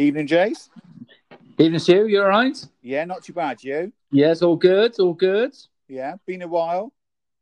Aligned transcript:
Evening, 0.00 0.26
Jace. 0.26 0.70
Evening, 1.58 1.78
Stu. 1.78 2.06
You 2.06 2.22
all 2.22 2.28
right? 2.28 2.56
Yeah, 2.80 3.04
not 3.04 3.22
too 3.22 3.34
bad. 3.34 3.62
You? 3.62 3.92
Yes, 4.10 4.40
all 4.40 4.56
good. 4.56 4.98
All 4.98 5.12
good. 5.12 5.54
Yeah, 5.88 6.14
been 6.24 6.40
a 6.40 6.48
while. 6.48 6.94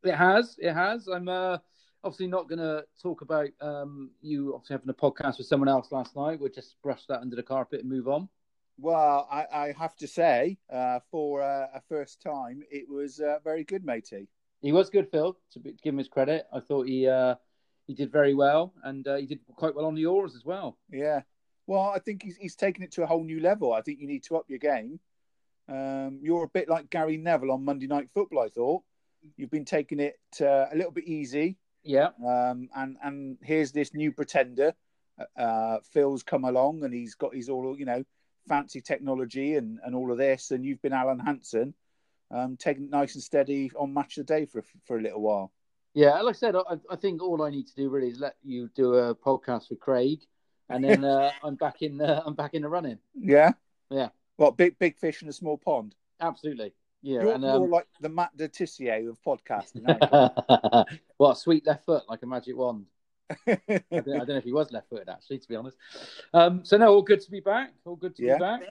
It 0.02 0.16
has. 0.16 0.56
It 0.58 0.72
has. 0.72 1.06
I'm 1.06 1.28
uh, 1.28 1.58
obviously 2.02 2.26
not 2.26 2.48
going 2.48 2.58
to 2.58 2.84
talk 3.00 3.20
about 3.20 3.50
um, 3.60 4.10
you 4.22 4.56
obviously 4.56 4.74
having 4.74 4.88
a 4.88 4.92
podcast 4.92 5.38
with 5.38 5.46
someone 5.46 5.68
else 5.68 5.92
last 5.92 6.16
night. 6.16 6.40
We'll 6.40 6.50
just 6.50 6.74
brush 6.82 7.06
that 7.06 7.20
under 7.20 7.36
the 7.36 7.44
carpet 7.44 7.82
and 7.82 7.88
move 7.88 8.08
on. 8.08 8.28
Well, 8.76 9.28
I, 9.30 9.46
I 9.52 9.74
have 9.78 9.94
to 9.98 10.08
say, 10.08 10.58
uh, 10.68 10.98
for 11.12 11.42
uh, 11.42 11.68
a 11.72 11.80
first 11.88 12.20
time, 12.20 12.64
it 12.72 12.88
was 12.88 13.20
uh, 13.20 13.38
very 13.44 13.62
good, 13.62 13.84
matey. 13.84 14.26
He 14.62 14.72
was 14.72 14.90
good, 14.90 15.08
Phil. 15.12 15.38
To, 15.52 15.60
be, 15.60 15.70
to 15.70 15.78
give 15.80 15.94
him 15.94 15.98
his 15.98 16.08
credit, 16.08 16.48
I 16.52 16.58
thought 16.58 16.88
he 16.88 17.06
uh, 17.06 17.36
he 17.86 17.94
did 17.94 18.10
very 18.10 18.34
well, 18.34 18.74
and 18.82 19.06
uh, 19.06 19.14
he 19.14 19.26
did 19.26 19.38
quite 19.54 19.76
well 19.76 19.86
on 19.86 19.94
the 19.94 20.06
oars 20.06 20.34
as 20.34 20.44
well. 20.44 20.76
Yeah. 20.90 21.20
Well, 21.68 21.92
I 21.94 21.98
think 21.98 22.22
he's 22.22 22.36
he's 22.38 22.56
taken 22.56 22.82
it 22.82 22.92
to 22.92 23.02
a 23.02 23.06
whole 23.06 23.22
new 23.22 23.40
level. 23.40 23.74
I 23.74 23.82
think 23.82 24.00
you 24.00 24.08
need 24.08 24.24
to 24.24 24.38
up 24.38 24.46
your 24.48 24.58
game. 24.58 24.98
Um, 25.68 26.18
you're 26.22 26.44
a 26.44 26.48
bit 26.48 26.66
like 26.66 26.88
Gary 26.88 27.18
Neville 27.18 27.52
on 27.52 27.62
Monday 27.62 27.86
Night 27.86 28.08
Football. 28.14 28.40
I 28.40 28.48
thought 28.48 28.82
you've 29.36 29.50
been 29.50 29.66
taking 29.66 30.00
it 30.00 30.18
uh, 30.40 30.64
a 30.72 30.74
little 30.74 30.90
bit 30.90 31.04
easy. 31.04 31.58
Yeah. 31.84 32.08
Um, 32.26 32.70
and 32.74 32.96
and 33.02 33.36
here's 33.42 33.70
this 33.70 33.92
new 33.92 34.12
pretender. 34.12 34.72
Uh, 35.36 35.78
Phil's 35.92 36.22
come 36.22 36.44
along 36.44 36.84
and 36.84 36.94
he's 36.94 37.14
got 37.14 37.34
his 37.34 37.50
all 37.50 37.78
you 37.78 37.84
know 37.84 38.02
fancy 38.48 38.80
technology 38.80 39.56
and, 39.56 39.78
and 39.84 39.94
all 39.94 40.10
of 40.10 40.16
this, 40.16 40.52
and 40.52 40.64
you've 40.64 40.80
been 40.80 40.94
Alan 40.94 41.18
Hansen, 41.18 41.74
um, 42.30 42.56
taking 42.56 42.84
it 42.84 42.90
nice 42.90 43.14
and 43.14 43.22
steady 43.22 43.70
on 43.78 43.92
match 43.92 44.16
of 44.16 44.26
the 44.26 44.34
day 44.34 44.46
for 44.46 44.64
for 44.86 44.96
a 44.96 45.02
little 45.02 45.20
while. 45.20 45.52
Yeah, 45.92 46.18
like 46.22 46.36
I 46.36 46.38
said, 46.38 46.56
I, 46.56 46.78
I 46.90 46.96
think 46.96 47.22
all 47.22 47.42
I 47.42 47.50
need 47.50 47.66
to 47.66 47.74
do 47.74 47.90
really 47.90 48.08
is 48.08 48.20
let 48.20 48.36
you 48.42 48.70
do 48.74 48.94
a 48.94 49.14
podcast 49.14 49.68
with 49.68 49.80
Craig, 49.80 50.20
and 50.68 50.84
then 50.84 51.04
uh, 51.04 51.30
I'm 51.42 51.54
back 51.54 51.82
in 51.82 51.96
the 51.98 52.24
I'm 52.24 52.34
back 52.34 52.54
in 52.54 52.62
the 52.62 52.68
running. 52.68 52.98
Yeah, 53.14 53.52
Yeah, 53.90 54.08
what 54.36 54.56
big 54.56 54.78
big 54.78 54.96
fish 54.98 55.22
in 55.22 55.28
a 55.28 55.32
small 55.32 55.56
pond. 55.58 55.94
absolutely. 56.20 56.72
Yeah, 57.00 57.22
you're 57.22 57.32
and 57.34 57.42
more 57.42 57.64
um, 57.64 57.70
like 57.70 57.86
the 58.00 58.08
Matt 58.08 58.30
Le 58.38 58.48
Tissier 58.48 59.08
of 59.08 59.22
podcasting. 59.22 59.84
what 61.16 61.30
a 61.32 61.36
sweet 61.36 61.64
left 61.66 61.84
foot, 61.84 62.02
like 62.08 62.22
a 62.22 62.26
magic 62.26 62.56
wand. 62.56 62.86
I 63.46 63.56
don't, 63.66 63.78
I 63.92 64.00
don't 64.02 64.28
know 64.28 64.36
if 64.36 64.44
he 64.44 64.52
was 64.52 64.72
left 64.72 64.88
footed 64.88 65.08
actually, 65.08 65.38
to 65.38 65.48
be 65.48 65.54
honest. 65.54 65.76
Um, 66.34 66.64
so 66.64 66.76
no, 66.76 66.92
all 66.92 67.02
good 67.02 67.20
to 67.20 67.30
be 67.30 67.40
back. 67.40 67.72
All 67.84 67.94
good 67.96 68.16
to 68.16 68.22
Yeah. 68.24 68.34
be 68.34 68.40
back. 68.40 68.62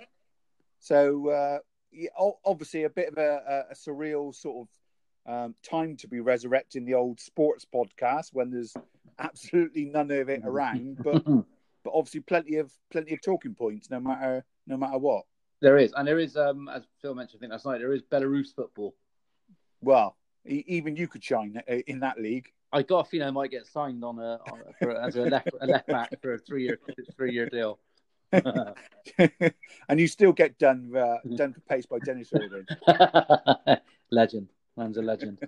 So 0.80 1.30
uh, 1.30 1.60
yeah, 1.92 2.10
obviously 2.46 2.84
a 2.84 2.90
bit 2.90 3.08
of 3.10 3.18
a, 3.18 3.66
a, 3.70 3.72
a 3.72 3.76
surreal 3.76 4.36
sort 4.36 4.68
of 4.68 5.34
um, 5.34 5.56
time 5.64 5.96
to 5.98 6.08
be 6.08 6.20
resurrecting 6.20 6.86
the 6.86 6.94
old 6.96 7.20
sports 7.20 7.66
podcast 7.74 8.30
when 8.34 8.52
there's 8.52 8.74
absolutely 9.20 9.86
none 9.86 10.12
of 10.12 10.30
it 10.30 10.42
around, 10.46 10.98
but 11.04 11.24
but 11.88 11.98
obviously 11.98 12.20
plenty 12.20 12.58
of 12.58 12.70
plenty 12.92 13.14
of 13.14 13.22
talking 13.22 13.56
points 13.56 13.90
no 13.90 14.00
matter 14.00 14.44
no 14.68 14.76
matter 14.76 14.98
what. 14.98 15.24
there 15.62 15.78
is, 15.78 15.94
and 15.96 16.06
there 16.06 16.20
is, 16.20 16.36
um, 16.36 16.68
as 16.68 16.84
Phil 17.02 17.16
mentioned, 17.16 17.40
I 17.40 17.42
think 17.42 17.52
last 17.54 17.66
night, 17.66 17.80
there 17.80 17.94
is 17.94 18.02
Belarus 18.04 18.54
football. 18.54 18.94
Well, 19.82 20.18
e- 20.46 20.66
even 20.68 20.98
you 20.98 21.08
could 21.08 21.24
shine 21.24 21.62
uh, 21.70 21.76
in 21.88 22.02
that 22.02 22.20
league. 22.20 22.52
I 22.74 22.82
got 22.82 23.08
a 23.08 23.10
feeling 23.10 23.30
I 23.30 23.32
might 23.32 23.52
get 23.52 23.66
signed 23.66 24.04
on 24.04 24.20
a, 24.20 24.34
on 24.52 24.60
a 24.68 24.74
for, 24.80 24.92
as 25.02 25.16
a 25.16 25.22
left 25.22 25.50
a 25.62 25.66
left 25.66 25.88
back 25.88 26.22
for 26.22 26.34
a 26.34 26.38
three 26.38 26.64
year 26.64 26.78
three 27.16 27.32
year 27.32 27.48
deal. 27.48 27.80
and 28.34 29.98
you 29.98 30.08
still 30.08 30.34
get 30.34 30.60
done 30.60 30.92
uh, 30.94 31.20
done 31.36 31.54
for 31.54 31.62
pace 31.62 31.86
by 31.86 32.00
Dennis 32.00 32.34
Irwin. 32.34 32.68
legend, 34.12 34.50
man's 34.76 34.98
a 34.98 35.02
legend. 35.02 35.40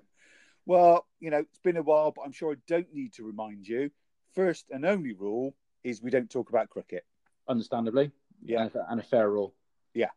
Well, 0.66 1.06
you 1.20 1.32
know, 1.32 1.40
it's 1.40 1.60
been 1.60 1.76
a 1.76 1.84
while, 1.84 2.12
but 2.12 2.22
I'm 2.22 2.32
sure 2.32 2.54
I 2.54 2.58
don't 2.66 2.94
need 2.94 3.12
to 3.16 3.24
remind 3.24 3.68
you. 3.68 3.92
First 4.34 4.68
and 4.72 4.86
only 4.86 5.12
rule 5.12 5.54
is 5.84 6.02
we 6.02 6.12
don't 6.12 6.30
talk 6.30 6.50
about 6.50 6.70
cricket. 6.70 7.06
Understandably, 7.48 8.12
Yeah. 8.42 8.64
and 8.64 8.76
a, 8.76 8.92
and 8.92 9.00
a 9.00 9.04
fair 9.04 9.30
rule. 9.30 9.54
Yeah. 9.94 10.10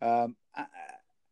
Um, 0.00 0.36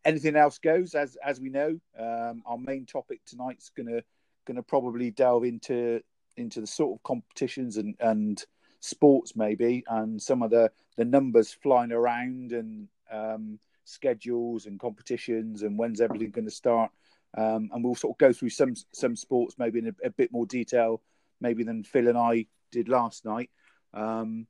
anything 0.05 0.37
else 0.37 0.59
goes, 0.59 0.95
as 0.95 1.17
as 1.17 1.41
we 1.41 1.49
know. 1.49 1.79
Um, 1.99 2.43
our 2.47 2.59
main 2.59 2.87
topic 2.87 3.21
tonight's 3.27 3.71
gonna 3.71 4.03
gonna 4.47 4.63
probably 4.63 5.11
delve 5.11 5.45
into 5.45 6.01
into 6.37 6.61
the 6.61 6.67
sort 6.67 6.97
of 6.99 7.03
competitions 7.03 7.77
and 7.77 7.95
and 8.01 8.45
sports 8.81 9.35
maybe, 9.35 9.85
and 9.89 10.21
some 10.21 10.43
of 10.43 10.51
the 10.51 10.71
the 10.97 11.05
numbers 11.05 11.53
flying 11.53 11.93
around 11.93 12.53
and 12.53 12.89
um, 13.11 13.59
schedules 13.85 14.67
and 14.67 14.79
competitions 14.81 15.63
and 15.63 15.79
when's 15.79 16.01
everything 16.01 16.31
going 16.31 16.45
to 16.45 16.51
start. 16.51 16.91
Um, 17.37 17.71
and 17.73 17.83
we'll 17.83 17.97
sort 17.97 18.15
of 18.15 18.19
go 18.19 18.33
through 18.33 18.51
some 18.51 18.75
some 18.93 19.17
sports 19.17 19.57
maybe 19.59 19.81
in 19.81 19.89
a, 19.89 20.07
a 20.07 20.11
bit 20.11 20.31
more 20.33 20.47
detail, 20.47 21.03
maybe 21.41 21.65
than 21.65 21.83
Phil 21.83 22.09
and 22.09 22.17
I 22.19 22.47
did 22.75 22.89
last 22.89 23.25
night. 23.25 23.51
Um, 23.95 24.47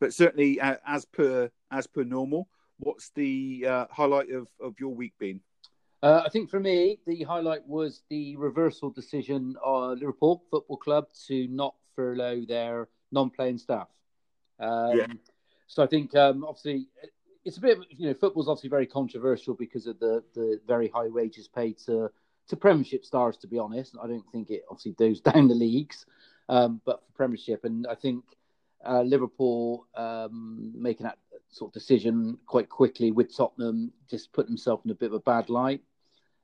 but 0.00 0.12
certainly, 0.12 0.60
uh, 0.60 0.76
as 0.86 1.04
per 1.04 1.50
as 1.70 1.86
per 1.86 2.02
normal, 2.02 2.48
what's 2.78 3.10
the 3.10 3.66
uh, 3.68 3.86
highlight 3.90 4.30
of, 4.30 4.48
of 4.60 4.74
your 4.80 4.94
week 4.94 5.12
been? 5.18 5.40
Uh, 6.02 6.22
I 6.24 6.28
think 6.28 6.48
for 6.48 6.60
me, 6.60 6.98
the 7.06 7.22
highlight 7.24 7.66
was 7.66 8.02
the 8.08 8.36
reversal 8.36 8.90
decision 8.90 9.56
of 9.62 9.98
Liverpool 9.98 10.42
Football 10.50 10.76
Club 10.76 11.06
to 11.26 11.48
not 11.48 11.74
furlough 11.96 12.42
their 12.46 12.88
non-playing 13.10 13.58
staff. 13.58 13.88
Um, 14.60 14.96
Yeah. 14.96 15.06
So 15.66 15.82
I 15.82 15.86
think 15.86 16.14
um, 16.16 16.44
obviously 16.44 16.86
it's 17.44 17.58
a 17.58 17.60
bit, 17.60 17.78
of- 17.78 17.84
you 17.90 18.06
know, 18.08 18.14
football's 18.14 18.48
obviously 18.48 18.70
very 18.70 18.86
controversial 18.86 19.54
because 19.54 19.86
of 19.86 19.98
the, 19.98 20.22
the 20.34 20.60
very 20.66 20.88
high 20.88 21.08
wages 21.08 21.48
paid 21.48 21.78
to 21.86 22.10
to 22.48 22.56
Premiership 22.56 23.04
stars. 23.04 23.36
To 23.38 23.46
be 23.46 23.58
honest, 23.58 23.96
I 24.02 24.06
don't 24.06 24.24
think 24.32 24.48
it 24.50 24.62
obviously 24.70 24.92
goes 24.92 25.20
down 25.28 25.48
the 25.48 25.54
leagues, 25.54 26.06
um, 26.48 26.80
but 26.84 27.02
for 27.04 27.12
Premiership, 27.12 27.64
and 27.64 27.86
I 27.86 27.94
think 27.94 28.24
uh, 28.86 29.02
Liverpool 29.02 29.86
um, 29.94 30.72
making 30.74 31.04
that 31.04 31.18
sort 31.50 31.70
of 31.70 31.74
decision 31.74 32.38
quite 32.46 32.68
quickly 32.68 33.10
with 33.10 33.34
Tottenham 33.36 33.92
just 34.08 34.32
put 34.32 34.46
themselves 34.46 34.84
in 34.84 34.90
a 34.90 34.94
bit 34.94 35.06
of 35.06 35.14
a 35.14 35.20
bad 35.20 35.48
light. 35.48 35.82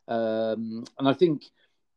Um, 0.08 0.84
and 0.98 1.08
I 1.08 1.14
think 1.14 1.44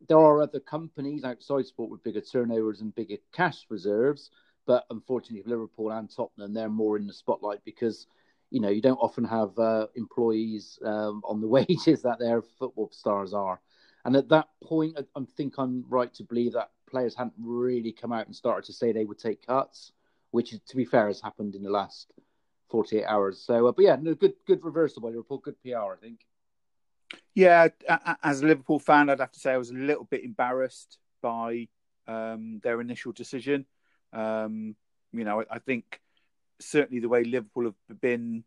there 0.08 0.20
are 0.20 0.42
other 0.42 0.60
companies 0.60 1.24
outside 1.24 1.66
sport 1.66 1.90
with 1.90 2.04
bigger 2.04 2.22
turnovers 2.22 2.82
and 2.82 2.94
bigger 2.94 3.18
cash 3.34 3.66
reserves, 3.70 4.30
but 4.66 4.86
unfortunately, 4.90 5.44
for 5.44 5.50
Liverpool 5.50 5.92
and 5.92 6.10
Tottenham, 6.10 6.54
they're 6.54 6.70
more 6.70 6.98
in 6.98 7.08
the 7.08 7.14
spotlight 7.14 7.64
because 7.66 8.08
you 8.50 8.62
know 8.62 8.70
you 8.70 8.82
don't 8.82 8.98
often 8.98 9.26
have 9.26 9.58
uh, 9.58 9.88
employees 9.96 10.80
um, 10.86 11.22
on 11.26 11.42
the 11.42 11.48
wages 11.58 12.02
that 12.04 12.20
their 12.20 12.42
football 12.42 12.90
stars 12.92 13.34
are. 13.34 13.60
And 14.06 14.16
at 14.16 14.30
that 14.30 14.48
point, 14.64 14.98
I, 14.98 15.20
I 15.20 15.24
think 15.36 15.56
I'm 15.58 15.84
right 15.90 16.14
to 16.14 16.24
believe 16.24 16.54
that 16.54 16.70
players 16.88 17.16
hadn't 17.16 17.34
really 17.40 17.92
come 17.92 18.12
out 18.12 18.26
and 18.26 18.36
started 18.36 18.66
to 18.66 18.74
say 18.74 18.92
they 18.92 19.06
would 19.06 19.20
take 19.20 19.46
cuts, 19.46 19.92
which, 20.32 20.52
to 20.66 20.76
be 20.76 20.86
fair, 20.86 21.08
has 21.08 21.22
happened 21.22 21.56
in 21.56 21.64
the 21.64 21.70
last 21.70 22.12
48 22.70 23.06
hours. 23.06 23.40
So, 23.40 23.68
uh, 23.68 23.72
but 23.72 23.84
yeah, 23.84 23.98
no, 24.00 24.14
good, 24.16 24.34
good 24.46 24.64
reversal 24.64 25.02
by 25.02 25.10
Liverpool. 25.10 25.40
Good 25.40 25.62
PR, 25.62 25.94
I 25.94 25.96
think. 26.02 26.26
Yeah, 27.36 27.70
as 28.24 28.42
a 28.42 28.46
Liverpool 28.46 28.80
fan, 28.80 29.10
I'd 29.10 29.20
have 29.20 29.32
to 29.32 29.40
say 29.40 29.54
I 29.54 29.58
was 29.58 29.70
a 29.70 29.76
little 29.76 30.04
bit 30.04 30.24
embarrassed 30.24 30.98
by 31.22 31.68
um, 32.08 32.60
their 32.64 32.82
initial 32.82 33.12
decision. 33.12 33.66
Um, 34.12 34.76
you 35.14 35.24
know, 35.24 35.42
I, 35.42 35.46
I 35.52 35.60
think 35.60 36.02
certainly 36.60 37.00
the 37.00 37.10
way 37.10 37.24
Liverpool 37.24 37.66
have 37.66 38.02
been 38.02 38.44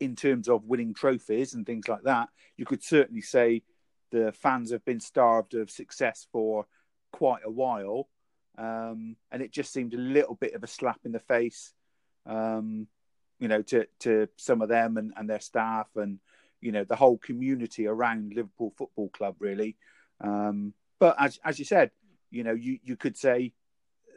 in 0.00 0.16
terms 0.16 0.48
of 0.48 0.64
winning 0.64 0.94
trophies 0.94 1.54
and 1.54 1.64
things 1.64 1.88
like 1.88 2.02
that, 2.02 2.28
you 2.56 2.64
could 2.64 2.82
certainly 2.82 3.20
say 3.20 3.62
the 4.10 4.32
fans 4.32 4.70
have 4.70 4.84
been 4.84 5.00
starved 5.00 5.54
of 5.54 5.70
success 5.70 6.26
for 6.32 6.66
quite 7.14 7.42
a 7.44 7.50
while. 7.50 8.08
Um, 8.58 9.16
and 9.30 9.40
it 9.40 9.52
just 9.52 9.72
seemed 9.72 9.94
a 9.94 9.98
little 9.98 10.34
bit 10.34 10.54
of 10.54 10.64
a 10.64 10.66
slap 10.66 11.00
in 11.04 11.12
the 11.12 11.20
face, 11.20 11.72
um, 12.26 12.88
you 13.38 13.46
know, 13.46 13.62
to, 13.62 13.86
to 14.00 14.28
some 14.36 14.62
of 14.62 14.68
them 14.68 14.96
and, 14.96 15.12
and 15.16 15.30
their 15.30 15.40
staff 15.40 15.86
and, 15.94 16.18
you 16.60 16.72
know, 16.72 16.84
the 16.84 16.96
whole 16.96 17.18
community 17.18 17.86
around 17.86 18.34
Liverpool 18.34 18.72
Football 18.76 19.10
Club, 19.10 19.36
really. 19.38 19.76
Um, 20.20 20.74
but 20.98 21.14
as, 21.18 21.38
as 21.44 21.58
you 21.58 21.64
said, 21.64 21.90
you 22.30 22.42
know, 22.42 22.52
you, 22.52 22.78
you 22.82 22.96
could 22.96 23.16
say 23.16 23.52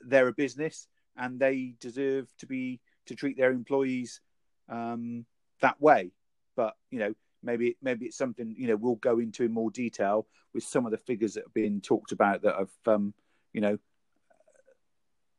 they're 0.03 0.27
a 0.27 0.33
business 0.33 0.87
and 1.15 1.39
they 1.39 1.75
deserve 1.79 2.27
to 2.39 2.47
be 2.47 2.79
to 3.05 3.15
treat 3.15 3.37
their 3.37 3.51
employees 3.51 4.21
um, 4.69 5.25
that 5.61 5.79
way. 5.79 6.11
But 6.55 6.75
you 6.89 6.99
know, 6.99 7.13
maybe 7.43 7.77
maybe 7.81 8.05
it's 8.05 8.17
something 8.17 8.55
you 8.57 8.67
know 8.67 8.75
we'll 8.75 8.95
go 8.95 9.19
into 9.19 9.43
in 9.43 9.53
more 9.53 9.71
detail 9.71 10.27
with 10.53 10.63
some 10.63 10.85
of 10.85 10.91
the 10.91 10.97
figures 10.97 11.33
that 11.33 11.43
have 11.45 11.53
been 11.53 11.81
talked 11.81 12.11
about 12.11 12.41
that 12.41 12.55
have 12.55 12.69
um, 12.85 13.13
you 13.53 13.61
know 13.61 13.77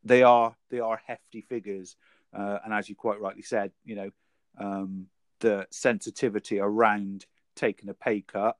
they 0.04 0.22
are 0.22 0.56
they 0.70 0.80
are 0.80 1.00
hefty 1.06 1.42
figures, 1.42 1.96
uh, 2.36 2.58
and 2.64 2.72
as 2.72 2.88
you 2.88 2.94
quite 2.94 3.20
rightly 3.20 3.42
said, 3.42 3.72
you 3.84 3.96
know 3.96 4.10
um, 4.58 5.06
the 5.40 5.66
sensitivity 5.70 6.58
around 6.58 7.26
taking 7.54 7.88
a 7.88 7.94
pay 7.94 8.20
cut 8.20 8.56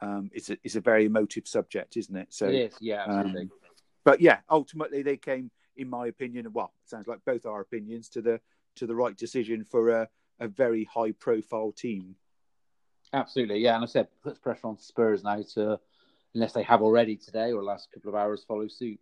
um, 0.00 0.30
is 0.32 0.50
a, 0.50 0.58
is 0.64 0.76
a 0.76 0.80
very 0.80 1.04
emotive 1.04 1.46
subject, 1.46 1.96
isn't 1.96 2.16
it? 2.16 2.28
So 2.30 2.46
it 2.46 2.54
is, 2.54 2.74
yeah, 2.80 3.04
um, 3.04 3.50
but 4.04 4.20
yeah, 4.20 4.38
ultimately 4.50 5.02
they 5.02 5.16
came, 5.16 5.50
in 5.76 5.88
my 5.88 6.06
opinion, 6.06 6.46
well, 6.52 6.72
it 6.82 6.88
sounds 6.88 7.06
like 7.06 7.20
both 7.26 7.46
our 7.46 7.60
opinions 7.60 8.08
to 8.10 8.22
the 8.22 8.40
to 8.76 8.86
the 8.86 8.94
right 8.94 9.16
decision 9.16 9.64
for 9.64 9.90
a, 9.90 10.08
a 10.40 10.48
very 10.48 10.84
high 10.84 11.12
profile 11.12 11.72
team. 11.72 12.14
Absolutely, 13.12 13.60
yeah. 13.60 13.74
And 13.74 13.84
I 13.84 13.86
said 13.86 14.08
puts 14.22 14.38
pressure 14.38 14.66
on 14.66 14.78
Spurs 14.78 15.24
now 15.24 15.42
to, 15.54 15.80
unless 16.34 16.52
they 16.52 16.62
have 16.62 16.82
already 16.82 17.16
today 17.16 17.52
or 17.52 17.62
last 17.62 17.88
couple 17.92 18.10
of 18.10 18.14
hours, 18.14 18.44
follow 18.46 18.68
suit. 18.68 19.00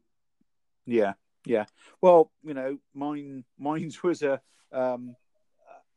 Yeah, 0.87 1.14
yeah. 1.44 1.64
Well, 2.00 2.31
you 2.44 2.55
know, 2.55 2.79
mine 2.94 3.44
mine's 3.58 4.03
was 4.03 4.23
a 4.23 4.41
um, 4.73 5.17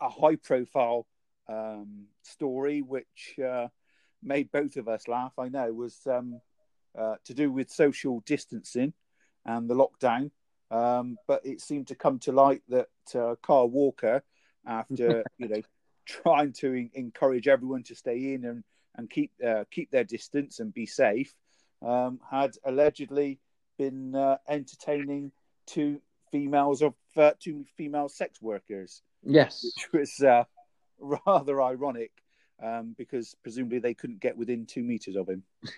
a 0.01 0.09
high 0.09 0.35
profile 0.37 1.05
um, 1.47 2.05
story 2.23 2.81
which 2.81 3.37
uh, 3.43 3.67
made 4.23 4.51
both 4.51 4.75
of 4.77 4.87
us 4.87 5.07
laugh. 5.07 5.33
I 5.37 5.49
know 5.49 5.71
was 5.73 5.99
um, 6.07 6.41
uh, 6.97 7.15
to 7.25 7.33
do 7.33 7.51
with 7.51 7.69
social 7.69 8.21
distancing 8.25 8.93
and 9.45 9.69
the 9.69 9.75
lockdown, 9.75 10.31
um, 10.71 11.17
but 11.27 11.45
it 11.45 11.61
seemed 11.61 11.87
to 11.87 11.95
come 11.95 12.19
to 12.19 12.31
light 12.31 12.61
that 12.69 12.87
uh, 13.15 13.35
Kyle 13.41 13.69
Walker, 13.69 14.23
after 14.65 15.23
you 15.37 15.47
know 15.47 15.61
trying 16.09 16.53
to 16.53 16.89
encourage 16.93 17.47
everyone 17.47 17.83
to 17.83 17.95
stay 17.95 18.33
in 18.33 18.45
and 18.45 18.63
and 18.95 19.09
keep 19.09 19.31
uh, 19.45 19.63
keep 19.71 19.91
their 19.91 20.03
distance 20.03 20.59
and 20.59 20.73
be 20.73 20.85
safe, 20.85 21.33
um, 21.85 22.19
had 22.29 22.51
allegedly 22.65 23.39
been 23.77 24.15
uh, 24.15 24.37
entertaining 24.47 25.31
two 25.65 26.01
females 26.31 26.81
of 26.81 26.93
uh, 27.15 27.31
two 27.39 27.65
female 27.77 28.09
sex 28.09 28.41
workers. 28.41 29.01
Yes, 29.23 29.63
which 29.63 29.93
was 29.93 30.23
uh, 30.23 30.43
rather 31.25 31.61
ironic 31.61 32.11
um, 32.63 32.95
because 32.97 33.35
presumably 33.41 33.79
they 33.79 33.93
couldn't 33.93 34.19
get 34.19 34.37
within 34.37 34.65
two 34.65 34.83
meters 34.83 35.15
of 35.15 35.29
him. 35.29 35.43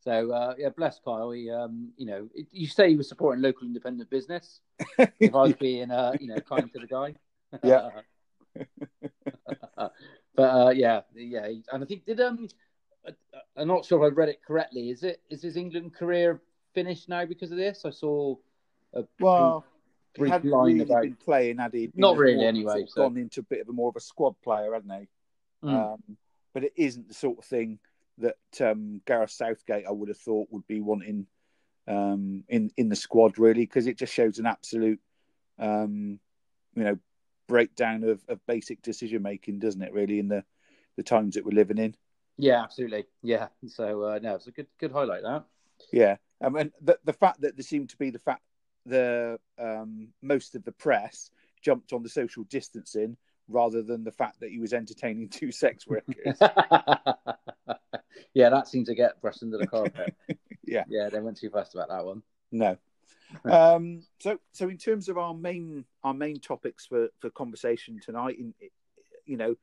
so 0.00 0.32
uh, 0.32 0.54
yeah, 0.58 0.68
bless 0.76 1.00
Kyle. 1.00 1.30
He, 1.30 1.50
um, 1.50 1.92
you 1.96 2.06
know, 2.06 2.28
you 2.50 2.66
say 2.66 2.90
he 2.90 2.96
was 2.96 3.08
supporting 3.08 3.42
local 3.42 3.66
independent 3.66 4.10
business. 4.10 4.60
if 4.98 5.34
I 5.34 5.42
was 5.42 5.54
being, 5.54 5.90
uh, 5.90 6.12
you 6.20 6.28
know, 6.28 6.40
kind 6.40 6.70
to 6.72 6.78
the 6.78 6.86
guy. 6.86 7.14
Yeah. 7.62 7.90
but 9.76 10.42
uh, 10.42 10.70
yeah, 10.70 11.02
yeah, 11.14 11.46
and 11.72 11.82
I 11.82 11.86
think 11.86 12.06
did 12.06 12.20
um, 12.20 12.48
I'm 13.56 13.68
not 13.68 13.84
sure 13.84 14.04
if 14.04 14.12
I 14.12 14.14
read 14.14 14.28
it 14.28 14.40
correctly. 14.46 14.90
Is 14.90 15.02
it 15.02 15.20
is 15.30 15.42
his 15.42 15.56
England 15.56 15.94
career 15.94 16.40
finished 16.74 17.08
now 17.08 17.24
because 17.24 17.50
of 17.50 17.58
this? 17.58 17.84
I 17.84 17.90
saw. 17.90 18.36
A 18.94 19.04
well, 19.18 19.64
brief, 20.16 20.30
hadn't 20.30 20.50
really 20.50 20.80
about... 20.80 21.02
been 21.02 21.16
playing, 21.16 21.58
had 21.58 21.74
he? 21.74 21.90
Not 21.94 22.16
really, 22.16 22.44
anyway. 22.44 22.84
So. 22.88 23.02
Gone 23.02 23.16
into 23.16 23.40
a 23.40 23.44
bit 23.44 23.60
of 23.60 23.68
a 23.68 23.72
more 23.72 23.88
of 23.88 23.96
a 23.96 24.00
squad 24.00 24.34
player, 24.42 24.72
hadn't 24.72 24.90
he? 24.90 25.68
Mm. 25.68 25.94
Um, 25.94 26.16
but 26.52 26.64
it 26.64 26.72
isn't 26.76 27.08
the 27.08 27.14
sort 27.14 27.38
of 27.38 27.44
thing 27.44 27.80
that 28.18 28.36
um, 28.60 29.00
Gareth 29.06 29.30
Southgate, 29.30 29.86
I 29.88 29.90
would 29.90 30.08
have 30.08 30.18
thought, 30.18 30.48
would 30.50 30.66
be 30.68 30.80
wanting 30.80 31.26
um, 31.88 32.44
in 32.48 32.70
in 32.76 32.88
the 32.88 32.96
squad, 32.96 33.38
really, 33.38 33.62
because 33.62 33.86
it 33.86 33.98
just 33.98 34.12
shows 34.12 34.38
an 34.38 34.46
absolute, 34.46 35.00
um, 35.58 36.20
you 36.74 36.84
know, 36.84 36.98
breakdown 37.46 38.04
of, 38.04 38.22
of 38.28 38.44
basic 38.46 38.82
decision 38.82 39.22
making, 39.22 39.58
doesn't 39.58 39.82
it? 39.82 39.92
Really, 39.92 40.18
in 40.18 40.28
the 40.28 40.44
the 40.96 41.02
times 41.02 41.34
that 41.34 41.44
we're 41.44 41.52
living 41.52 41.78
in. 41.78 41.94
Yeah, 42.36 42.62
absolutely. 42.62 43.04
Yeah. 43.22 43.48
So 43.66 44.02
uh, 44.02 44.18
no, 44.22 44.34
it's 44.34 44.46
a 44.46 44.52
good 44.52 44.66
good 44.78 44.92
highlight 44.92 45.22
that. 45.22 45.44
Yeah, 45.92 46.16
I 46.42 46.48
mean 46.48 46.72
the 46.80 46.98
the 47.04 47.12
fact 47.12 47.40
that 47.42 47.56
there 47.56 47.62
seemed 47.62 47.90
to 47.90 47.96
be 47.96 48.10
the 48.10 48.18
fact 48.18 48.42
the 48.86 49.38
um, 49.58 50.08
most 50.22 50.54
of 50.54 50.64
the 50.64 50.72
press 50.72 51.30
jumped 51.62 51.92
on 51.92 52.02
the 52.02 52.08
social 52.08 52.44
distancing 52.44 53.16
rather 53.48 53.82
than 53.82 54.04
the 54.04 54.12
fact 54.12 54.40
that 54.40 54.50
he 54.50 54.58
was 54.58 54.72
entertaining 54.72 55.28
two 55.28 55.52
sex 55.52 55.86
workers. 55.88 56.36
yeah, 58.34 58.48
that 58.50 58.68
seemed 58.68 58.86
to 58.86 58.94
get 58.94 59.20
brushed 59.20 59.42
under 59.42 59.58
the 59.58 59.66
carpet. 59.66 60.14
yeah, 60.64 60.84
yeah, 60.88 61.08
they 61.08 61.20
went 61.20 61.36
too 61.36 61.50
fast 61.50 61.74
about 61.74 61.88
that 61.88 62.04
one. 62.04 62.22
No. 62.52 62.76
Um, 63.44 64.02
so, 64.20 64.38
so 64.52 64.68
in 64.68 64.78
terms 64.78 65.08
of 65.08 65.18
our 65.18 65.34
main 65.34 65.84
our 66.02 66.14
main 66.14 66.40
topics 66.40 66.86
for 66.86 67.08
for 67.20 67.30
conversation 67.30 68.00
tonight, 68.00 68.38
in 68.38 68.54
you 69.26 69.36
know, 69.36 69.56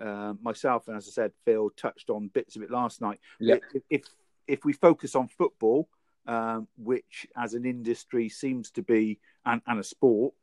uh, 0.00 0.34
myself 0.42 0.88
and 0.88 0.96
as 0.96 1.06
I 1.08 1.10
said, 1.10 1.32
Phil 1.44 1.70
touched 1.70 2.10
on 2.10 2.28
bits 2.28 2.56
of 2.56 2.62
it 2.62 2.70
last 2.70 3.00
night. 3.00 3.20
Yeah. 3.38 3.56
If, 3.74 3.82
if 3.90 4.02
if 4.46 4.64
we 4.64 4.72
focus 4.72 5.14
on 5.14 5.28
football, 5.28 5.88
um, 6.26 6.68
which 6.76 7.26
as 7.36 7.54
an 7.54 7.64
industry 7.64 8.28
seems 8.28 8.70
to 8.72 8.82
be 8.82 9.18
and, 9.44 9.62
and 9.66 9.80
a 9.80 9.84
sport, 9.84 10.34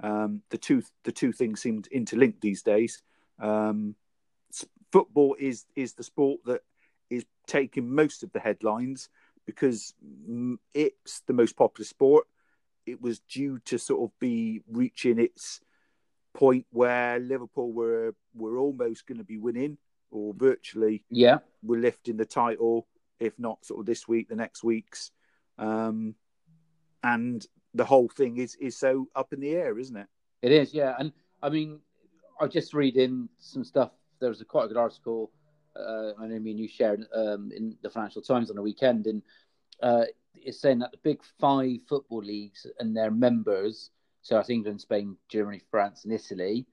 um, 0.00 0.42
the 0.50 0.58
two 0.58 0.82
the 1.04 1.12
two 1.12 1.32
things 1.32 1.60
seem 1.60 1.82
interlinked 1.90 2.40
these 2.40 2.62
days. 2.62 3.02
Um, 3.38 3.94
football 4.92 5.36
is 5.38 5.66
is 5.76 5.94
the 5.94 6.02
sport 6.02 6.40
that 6.46 6.62
is 7.10 7.24
taking 7.46 7.94
most 7.94 8.22
of 8.22 8.32
the 8.32 8.40
headlines 8.40 9.08
because 9.48 9.94
it's 10.74 11.22
the 11.26 11.32
most 11.32 11.56
popular 11.56 11.86
sport. 11.86 12.26
It 12.84 13.00
was 13.00 13.20
due 13.20 13.58
to 13.64 13.78
sort 13.78 14.02
of 14.02 14.18
be 14.20 14.60
reaching 14.70 15.18
its 15.18 15.60
point 16.34 16.66
where 16.70 17.18
Liverpool 17.18 17.72
were 17.72 18.14
were 18.34 18.58
almost 18.58 19.06
going 19.06 19.18
to 19.18 19.24
be 19.24 19.38
winning 19.38 19.78
or 20.10 20.34
virtually 20.34 21.04
yeah 21.10 21.38
were 21.62 21.78
lifting 21.78 22.16
the 22.16 22.24
title 22.24 22.86
if 23.18 23.36
not 23.38 23.64
sort 23.64 23.80
of 23.80 23.86
this 23.86 24.06
week 24.06 24.28
the 24.28 24.36
next 24.36 24.62
weeks 24.62 25.10
um, 25.58 26.14
and 27.02 27.46
the 27.74 27.84
whole 27.84 28.08
thing 28.08 28.38
is 28.38 28.54
is 28.56 28.76
so 28.76 29.08
up 29.14 29.32
in 29.32 29.40
the 29.40 29.50
air, 29.50 29.78
isn't 29.78 29.96
it? 29.96 30.06
It 30.42 30.52
is, 30.52 30.72
yeah. 30.72 30.94
And 30.98 31.12
I 31.42 31.48
mean, 31.48 31.80
I 32.40 32.46
just 32.46 32.74
read 32.74 32.96
in 32.96 33.28
some 33.38 33.64
stuff. 33.64 33.90
There 34.20 34.28
was 34.28 34.40
a 34.40 34.44
quite 34.44 34.66
a 34.66 34.68
good 34.68 34.76
article. 34.76 35.30
Uh, 35.78 36.12
I 36.20 36.26
mean, 36.26 36.58
you 36.58 36.68
shared 36.68 37.04
um, 37.14 37.50
in 37.54 37.76
the 37.82 37.90
Financial 37.90 38.22
Times 38.22 38.50
on 38.50 38.56
the 38.56 38.62
weekend, 38.62 39.06
and 39.06 39.22
uh, 39.82 40.04
it's 40.34 40.60
saying 40.60 40.80
that 40.80 40.92
the 40.92 40.98
big 41.02 41.20
five 41.38 41.78
football 41.88 42.22
leagues 42.22 42.66
and 42.78 42.96
their 42.96 43.10
members, 43.10 43.90
so 44.22 44.34
that's 44.34 44.50
England, 44.50 44.80
Spain, 44.80 45.16
Germany, 45.28 45.60
France, 45.70 46.04
and 46.04 46.12
Italy, 46.12 46.66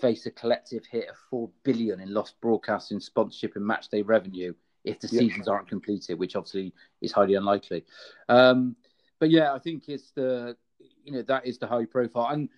face 0.00 0.26
a 0.26 0.30
collective 0.30 0.84
hit 0.86 1.08
of 1.08 1.16
four 1.28 1.50
billion 1.62 2.00
in 2.00 2.12
lost 2.12 2.40
broadcasting, 2.40 3.00
sponsorship, 3.00 3.56
and 3.56 3.64
matchday 3.64 4.02
revenue 4.06 4.52
if 4.84 4.98
the 4.98 5.08
seasons 5.08 5.46
aren't 5.46 5.68
completed, 5.68 6.18
which 6.18 6.36
obviously 6.36 6.72
is 7.02 7.12
highly 7.12 7.34
unlikely. 7.34 7.84
Um, 8.28 8.76
but 9.18 9.30
yeah, 9.30 9.52
I 9.52 9.58
think 9.58 9.88
it's 9.88 10.10
the 10.12 10.56
you 11.04 11.12
know 11.12 11.22
that 11.22 11.46
is 11.46 11.58
the 11.58 11.66
high 11.66 11.84
profile, 11.84 12.28
and 12.28 12.48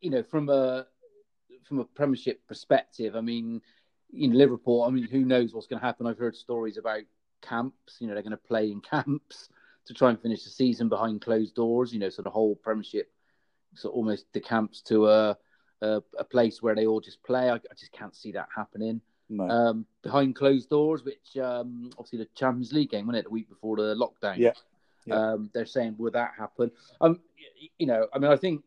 you 0.00 0.10
know 0.10 0.22
from 0.22 0.48
a 0.48 0.86
from 1.64 1.80
a 1.80 1.84
Premiership 1.84 2.46
perspective, 2.46 3.16
I 3.16 3.20
mean, 3.20 3.60
in 4.12 4.32
Liverpool, 4.32 4.82
I 4.82 4.90
mean, 4.90 5.08
who 5.08 5.24
knows 5.24 5.52
what's 5.52 5.66
going 5.66 5.80
to 5.80 5.86
happen? 5.86 6.06
I've 6.06 6.18
heard 6.18 6.36
stories 6.36 6.76
about 6.76 7.02
camps. 7.40 7.96
You 7.98 8.06
know, 8.06 8.14
they're 8.14 8.22
going 8.22 8.32
to 8.32 8.36
play 8.36 8.70
in 8.70 8.80
camps 8.80 9.48
to 9.86 9.94
try 9.94 10.10
and 10.10 10.20
finish 10.20 10.44
the 10.44 10.50
season 10.50 10.88
behind 10.88 11.22
closed 11.22 11.54
doors. 11.54 11.92
You 11.92 12.00
know, 12.00 12.10
so 12.10 12.22
the 12.22 12.30
whole 12.30 12.54
Premiership, 12.56 13.10
so 13.74 13.88
almost 13.88 14.26
the 14.32 14.40
camps 14.40 14.82
to 14.82 15.08
a 15.08 15.36
a, 15.82 16.02
a 16.18 16.24
place 16.24 16.62
where 16.62 16.74
they 16.74 16.86
all 16.86 17.00
just 17.00 17.22
play. 17.22 17.50
I, 17.50 17.54
I, 17.54 17.74
just 17.76 17.92
can't 17.92 18.14
see 18.14 18.32
that 18.32 18.48
happening. 18.54 19.00
No. 19.28 19.48
Um, 19.48 19.86
behind 20.02 20.36
closed 20.36 20.68
doors, 20.68 21.02
which 21.04 21.36
um, 21.42 21.90
obviously 21.98 22.18
the 22.18 22.28
Champions 22.34 22.72
League 22.72 22.90
game, 22.90 23.06
wasn't 23.06 23.20
it, 23.20 23.24
the 23.24 23.30
week 23.30 23.48
before 23.48 23.76
the 23.76 23.94
lockdown? 23.94 24.36
Yeah. 24.36 24.52
yeah. 25.06 25.32
Um, 25.32 25.50
they're 25.52 25.66
saying, 25.66 25.96
will 25.98 26.12
that 26.12 26.32
happen? 26.38 26.70
Um, 27.00 27.20
you 27.78 27.86
know, 27.86 28.06
I 28.12 28.18
mean, 28.18 28.30
I 28.30 28.36
think 28.36 28.62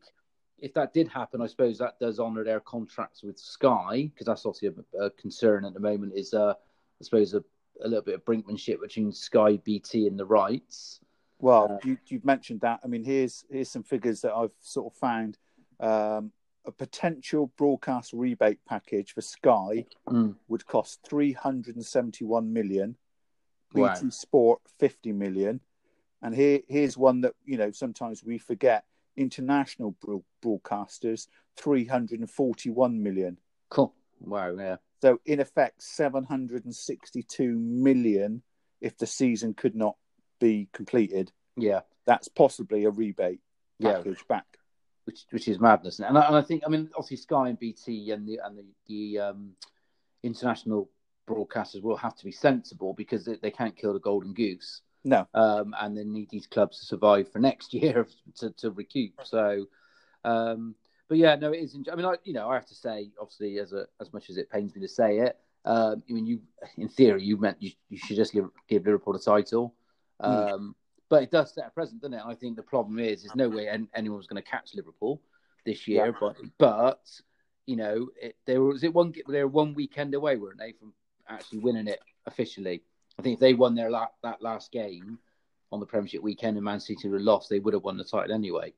if 0.58 0.72
that 0.74 0.92
did 0.92 1.08
happen, 1.08 1.40
I 1.40 1.46
suppose 1.46 1.78
that 1.78 1.98
does 1.98 2.18
honour 2.18 2.44
their 2.44 2.60
contracts 2.60 3.22
with 3.22 3.38
Sky, 3.38 4.10
because 4.12 4.26
that's 4.26 4.46
obviously 4.46 4.82
a, 4.98 5.04
a, 5.04 5.10
concern 5.10 5.64
at 5.64 5.74
the 5.74 5.80
moment. 5.80 6.12
Is 6.16 6.34
uh, 6.34 6.54
I 6.54 7.04
suppose 7.04 7.34
a, 7.34 7.44
a, 7.84 7.88
little 7.88 8.02
bit 8.02 8.14
of 8.14 8.24
brinkmanship 8.24 8.80
between 8.80 9.12
Sky, 9.12 9.58
BT, 9.58 10.06
and 10.06 10.18
the 10.18 10.24
rights. 10.24 11.00
Well, 11.38 11.72
uh, 11.72 11.86
you, 11.86 11.98
have 12.10 12.24
mentioned 12.24 12.62
that. 12.62 12.80
I 12.82 12.86
mean, 12.86 13.04
here's 13.04 13.44
here's 13.50 13.70
some 13.70 13.82
figures 13.82 14.22
that 14.22 14.32
I've 14.32 14.54
sort 14.60 14.92
of 14.92 14.98
found. 14.98 15.38
Um, 15.78 16.32
a 16.64 16.72
potential 16.72 17.52
broadcast 17.56 18.12
rebate 18.12 18.58
package 18.66 19.12
for 19.12 19.20
Sky 19.20 19.86
mm. 20.08 20.34
would 20.48 20.66
cost 20.66 20.98
371 21.08 22.52
million. 22.52 22.96
Wow. 23.72 23.94
BT 23.94 24.10
Sport 24.10 24.60
50 24.78 25.12
million. 25.12 25.60
And 26.22 26.34
here 26.34 26.60
here's 26.66 26.96
one 26.96 27.20
that 27.20 27.34
you 27.44 27.56
know 27.56 27.70
sometimes 27.70 28.24
we 28.24 28.38
forget. 28.38 28.84
International 29.16 29.96
broadcasters 30.44 31.28
341 31.56 33.02
million. 33.02 33.38
Cool. 33.70 33.94
Wow, 34.20 34.54
yeah. 34.58 34.76
So 35.02 35.20
in 35.26 35.40
effect 35.40 35.82
762 35.82 37.52
million 37.52 38.42
if 38.80 38.96
the 38.98 39.06
season 39.06 39.54
could 39.54 39.74
not 39.74 39.96
be 40.40 40.68
completed. 40.72 41.32
Yeah. 41.56 41.80
That's 42.06 42.28
possibly 42.28 42.84
a 42.84 42.90
rebate 42.90 43.40
package 43.80 44.18
yeah. 44.18 44.36
back 44.36 44.46
which 45.06 45.24
which 45.30 45.48
is 45.48 45.58
madness. 45.60 46.00
And 46.00 46.18
I, 46.18 46.26
and 46.26 46.36
I, 46.36 46.42
think, 46.42 46.64
I 46.66 46.68
mean, 46.68 46.90
obviously 46.94 47.16
Sky 47.16 47.48
and 47.48 47.58
BT 47.58 48.10
and 48.10 48.28
the 48.28 48.40
and 48.44 48.58
the, 48.58 48.64
the 48.88 49.20
um, 49.20 49.52
international 50.22 50.90
broadcasters 51.28 51.82
will 51.82 51.96
have 51.96 52.16
to 52.16 52.24
be 52.24 52.32
sensible 52.32 52.92
because 52.92 53.24
they, 53.24 53.36
they 53.36 53.50
can't 53.50 53.76
kill 53.76 53.92
the 53.92 54.00
golden 54.00 54.34
goose. 54.34 54.82
No, 55.06 55.28
um, 55.34 55.72
and 55.80 55.96
they 55.96 56.02
need 56.02 56.30
these 56.30 56.48
clubs 56.48 56.80
to 56.80 56.84
survive 56.84 57.30
for 57.30 57.38
next 57.38 57.72
year 57.74 58.08
to, 58.38 58.50
to 58.50 58.72
recoup. 58.72 59.12
So, 59.22 59.66
um, 60.24 60.74
but 61.08 61.16
yeah, 61.16 61.36
no, 61.36 61.52
it 61.52 61.58
is. 61.58 61.78
I 61.90 61.94
mean, 61.94 62.04
I 62.04 62.16
you 62.24 62.32
know, 62.32 62.50
I 62.50 62.54
have 62.54 62.66
to 62.66 62.74
say, 62.74 63.10
obviously, 63.20 63.60
as 63.60 63.72
a 63.72 63.86
as 64.00 64.12
much 64.12 64.28
as 64.30 64.36
it 64.36 64.50
pains 64.50 64.74
me 64.74 64.82
to 64.82 64.88
say 64.88 65.18
it, 65.18 65.38
um, 65.64 66.02
I 66.10 66.12
mean, 66.12 66.26
you 66.26 66.40
in 66.76 66.88
theory, 66.88 67.22
you 67.22 67.36
meant 67.36 67.62
you, 67.62 67.70
you 67.88 67.98
should 67.98 68.16
just 68.16 68.32
give, 68.32 68.50
give 68.68 68.84
Liverpool 68.84 69.14
a 69.14 69.20
title. 69.20 69.74
Mm. 70.20 70.52
Um, 70.52 70.76
but 71.08 71.22
it 71.22 71.30
does 71.30 71.54
set 71.54 71.68
a 71.68 71.70
precedent, 71.70 72.02
doesn't 72.02 72.18
it? 72.18 72.22
I 72.26 72.34
think 72.34 72.56
the 72.56 72.64
problem 72.64 72.98
is, 72.98 73.22
there's 73.22 73.36
no 73.36 73.48
way 73.48 73.68
anyone 73.94 74.18
was 74.18 74.26
going 74.26 74.42
to 74.42 74.48
catch 74.48 74.74
Liverpool 74.74 75.22
this 75.64 75.86
year. 75.86 76.06
Yeah. 76.06 76.12
But, 76.18 76.36
but 76.58 77.20
you 77.64 77.76
know, 77.76 78.08
it, 78.20 78.34
there 78.44 78.60
was 78.60 78.82
it 78.82 78.92
one 78.92 79.14
they 79.28 79.44
were 79.44 79.48
one 79.48 79.72
weekend 79.72 80.14
away, 80.14 80.36
weren't 80.36 80.58
they, 80.58 80.72
from 80.72 80.92
actually 81.28 81.60
winning 81.60 81.86
it 81.86 82.00
officially? 82.26 82.82
I 83.18 83.22
think 83.22 83.34
if 83.34 83.40
they 83.40 83.54
won 83.54 83.74
their 83.74 83.90
la- 83.90 84.08
that 84.22 84.42
last 84.42 84.72
game 84.72 85.18
on 85.72 85.80
the 85.80 85.86
Premiership 85.86 86.22
weekend 86.22 86.56
and 86.56 86.64
Man 86.64 86.80
City 86.80 87.08
would 87.08 87.20
have 87.20 87.26
lost, 87.26 87.48
they 87.48 87.58
would 87.58 87.74
have 87.74 87.82
won 87.82 87.96
the 87.96 88.04
title 88.04 88.34
anyway. 88.34 88.72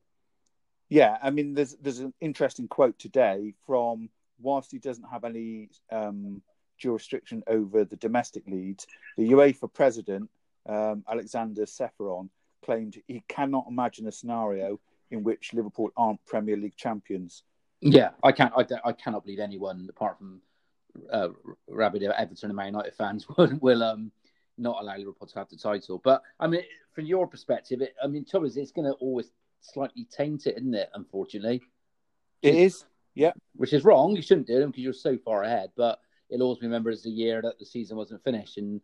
Yeah, 0.88 1.18
I 1.22 1.30
mean, 1.30 1.54
there's 1.54 1.76
there's 1.76 1.98
an 1.98 2.14
interesting 2.20 2.68
quote 2.68 2.98
today 2.98 3.54
from 3.66 4.08
whilst 4.40 4.70
he 4.70 4.78
doesn't 4.78 5.04
have 5.10 5.24
any 5.24 5.68
um, 5.90 6.40
jurisdiction 6.78 7.42
over 7.46 7.84
the 7.84 7.96
domestic 7.96 8.44
leagues, 8.46 8.86
the 9.16 9.30
UEFA 9.30 9.72
president 9.72 10.30
um, 10.66 11.04
Alexander 11.10 11.64
Ceferin 11.64 12.28
claimed 12.64 12.96
he 13.06 13.22
cannot 13.28 13.66
imagine 13.68 14.06
a 14.06 14.12
scenario 14.12 14.80
in 15.10 15.24
which 15.24 15.52
Liverpool 15.52 15.90
aren't 15.96 16.24
Premier 16.26 16.56
League 16.56 16.76
champions. 16.76 17.42
Yeah, 17.80 18.10
I 18.22 18.32
can't. 18.32 18.52
I, 18.56 18.64
I 18.84 18.92
cannot 18.92 19.24
believe 19.24 19.40
anyone 19.40 19.86
apart 19.88 20.18
from 20.18 20.40
uh, 21.12 21.28
rabid 21.68 22.02
Everton 22.02 22.50
and 22.50 22.56
Man 22.56 22.66
United 22.66 22.94
fans 22.94 23.26
will, 23.36 23.58
will 23.60 23.82
um, 23.82 24.10
not 24.58 24.80
allow 24.80 24.96
Liverpool 24.96 25.26
to 25.28 25.38
have 25.38 25.48
the 25.48 25.56
title. 25.56 26.00
But 26.02 26.22
I 26.40 26.46
mean, 26.46 26.62
from 26.92 27.06
your 27.06 27.26
perspective, 27.26 27.80
it, 27.80 27.94
I 28.02 28.06
mean, 28.06 28.24
trouble 28.24 28.46
is, 28.46 28.56
it's 28.56 28.72
going 28.72 28.86
to 28.86 28.94
always 28.94 29.30
slightly 29.60 30.06
taint 30.10 30.46
it, 30.46 30.56
isn't 30.56 30.74
it? 30.74 30.90
Unfortunately, 30.94 31.62
it 32.42 32.54
is. 32.54 32.84
Yeah, 33.14 33.32
which 33.56 33.72
is 33.72 33.84
wrong. 33.84 34.14
You 34.14 34.22
shouldn't 34.22 34.46
do 34.46 34.60
them 34.60 34.70
because 34.70 34.84
you're 34.84 34.92
so 34.92 35.18
far 35.18 35.42
ahead. 35.42 35.70
But 35.76 36.00
it'll 36.28 36.44
always 36.44 36.60
be 36.60 36.66
remembered 36.66 36.94
as 36.94 37.02
the 37.02 37.10
year 37.10 37.42
that 37.42 37.58
the 37.58 37.66
season 37.66 37.96
wasn't 37.96 38.22
finished, 38.22 38.58
and 38.58 38.80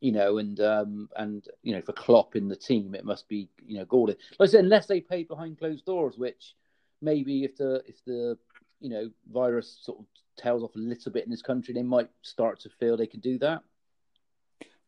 you 0.00 0.12
know, 0.12 0.38
and 0.38 0.60
um, 0.60 1.08
and 1.16 1.44
you 1.62 1.74
know, 1.74 1.82
for 1.82 1.92
Klopp 1.92 2.36
in 2.36 2.48
the 2.48 2.56
team, 2.56 2.94
it 2.94 3.04
must 3.04 3.28
be 3.28 3.48
you 3.64 3.78
know 3.78 3.84
galling. 3.84 4.16
Like 4.38 4.48
I 4.48 4.52
said, 4.52 4.64
unless 4.64 4.86
they 4.86 5.00
pay 5.00 5.24
behind 5.24 5.58
closed 5.58 5.84
doors, 5.84 6.18
which 6.18 6.54
maybe 7.00 7.44
if 7.44 7.56
the 7.56 7.82
if 7.86 8.04
the 8.04 8.38
you 8.80 8.90
know 8.90 9.10
virus 9.32 9.78
sort 9.82 10.00
of 10.00 10.06
tails 10.36 10.62
off 10.62 10.74
a 10.74 10.78
little 10.78 11.12
bit 11.12 11.24
in 11.24 11.30
this 11.30 11.42
country, 11.42 11.74
they 11.74 11.82
might 11.82 12.10
start 12.22 12.60
to 12.60 12.68
feel 12.68 12.96
they 12.96 13.06
can 13.06 13.20
do 13.20 13.38
that. 13.38 13.62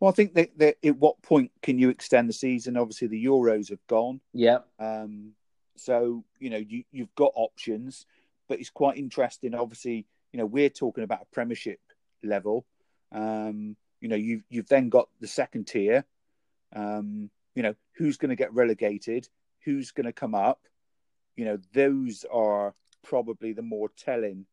Well, 0.00 0.10
I 0.10 0.14
think 0.14 0.34
that, 0.34 0.50
that 0.58 0.76
at 0.84 0.96
what 0.96 1.22
point 1.22 1.50
can 1.62 1.78
you 1.78 1.88
extend 1.88 2.28
the 2.28 2.34
season? 2.34 2.76
Obviously, 2.76 3.08
the 3.08 3.24
Euros 3.24 3.70
have 3.70 3.86
gone. 3.86 4.20
Yeah. 4.32 4.58
Um, 4.78 5.32
so 5.76 6.24
you 6.38 6.50
know 6.50 6.58
you 6.58 6.84
you've 6.92 7.14
got 7.14 7.32
options, 7.34 8.06
but 8.48 8.60
it's 8.60 8.70
quite 8.70 8.98
interesting. 8.98 9.54
Obviously, 9.54 10.06
you 10.32 10.38
know 10.38 10.46
we're 10.46 10.68
talking 10.68 11.04
about 11.04 11.22
a 11.22 11.34
Premiership 11.34 11.80
level. 12.22 12.66
Um, 13.12 13.76
you 14.00 14.08
know, 14.08 14.16
you've 14.16 14.42
you've 14.50 14.68
then 14.68 14.88
got 14.88 15.08
the 15.20 15.26
second 15.26 15.66
tier. 15.66 16.04
Um, 16.74 17.30
you 17.54 17.62
know, 17.62 17.74
who's 17.96 18.16
going 18.16 18.30
to 18.30 18.36
get 18.36 18.52
relegated? 18.52 19.28
Who's 19.64 19.92
going 19.92 20.06
to 20.06 20.12
come 20.12 20.34
up? 20.34 20.60
You 21.36 21.46
know, 21.46 21.58
those 21.72 22.26
are 22.30 22.74
probably 23.02 23.52
the 23.52 23.62
more 23.62 23.90
telling 23.96 24.46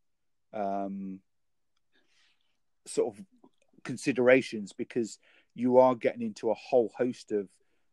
um, 0.54 1.20
sort 2.86 3.14
of 3.14 3.26
considerations 3.84 4.74
because 4.74 5.20
you 5.56 5.78
are 5.78 5.96
getting 5.96 6.22
into 6.22 6.50
a 6.52 6.56
whole 6.56 6.92
host 6.96 7.32
of 7.32 7.48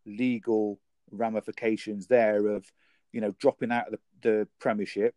legal 0.06 0.78
ramifications 1.10 2.06
there 2.06 2.48
of 2.48 2.70
you 3.12 3.20
know 3.20 3.34
dropping 3.38 3.72
out 3.72 3.86
of 3.86 3.92
the, 3.92 4.28
the 4.28 4.48
premiership 4.58 5.14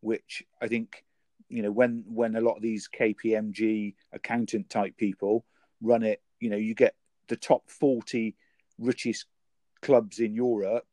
which 0.00 0.44
i 0.60 0.68
think 0.68 1.04
you 1.48 1.62
know 1.62 1.70
when 1.70 2.04
when 2.06 2.36
a 2.36 2.40
lot 2.40 2.56
of 2.56 2.62
these 2.62 2.88
kpmg 2.96 3.94
accountant 4.12 4.68
type 4.70 4.96
people 4.96 5.44
run 5.82 6.02
it. 6.02 6.22
You 6.40 6.50
know, 6.50 6.56
you 6.56 6.74
get 6.74 6.94
the 7.28 7.36
top 7.36 7.68
40 7.68 8.34
richest 8.78 9.26
clubs 9.82 10.20
in 10.20 10.34
Europe, 10.34 10.86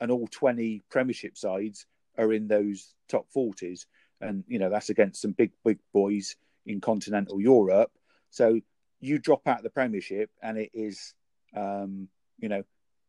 and 0.00 0.10
all 0.10 0.26
20 0.26 0.82
Premiership 0.90 1.38
sides 1.38 1.86
are 2.18 2.32
in 2.32 2.48
those 2.48 2.94
top 3.08 3.26
40s. 3.34 3.86
And, 4.20 4.44
you 4.46 4.58
know, 4.58 4.68
that's 4.68 4.90
against 4.90 5.22
some 5.22 5.32
big, 5.32 5.52
big 5.64 5.78
boys 5.92 6.36
in 6.66 6.80
continental 6.80 7.40
Europe. 7.40 7.90
So 8.30 8.60
you 9.02 9.18
drop 9.18 9.46
out 9.46 9.62
the 9.62 9.70
Premiership, 9.70 10.30
and 10.42 10.56
it 10.56 10.70
is, 10.72 11.14
um, 11.54 12.08
you 12.38 12.48
know, 12.48 12.62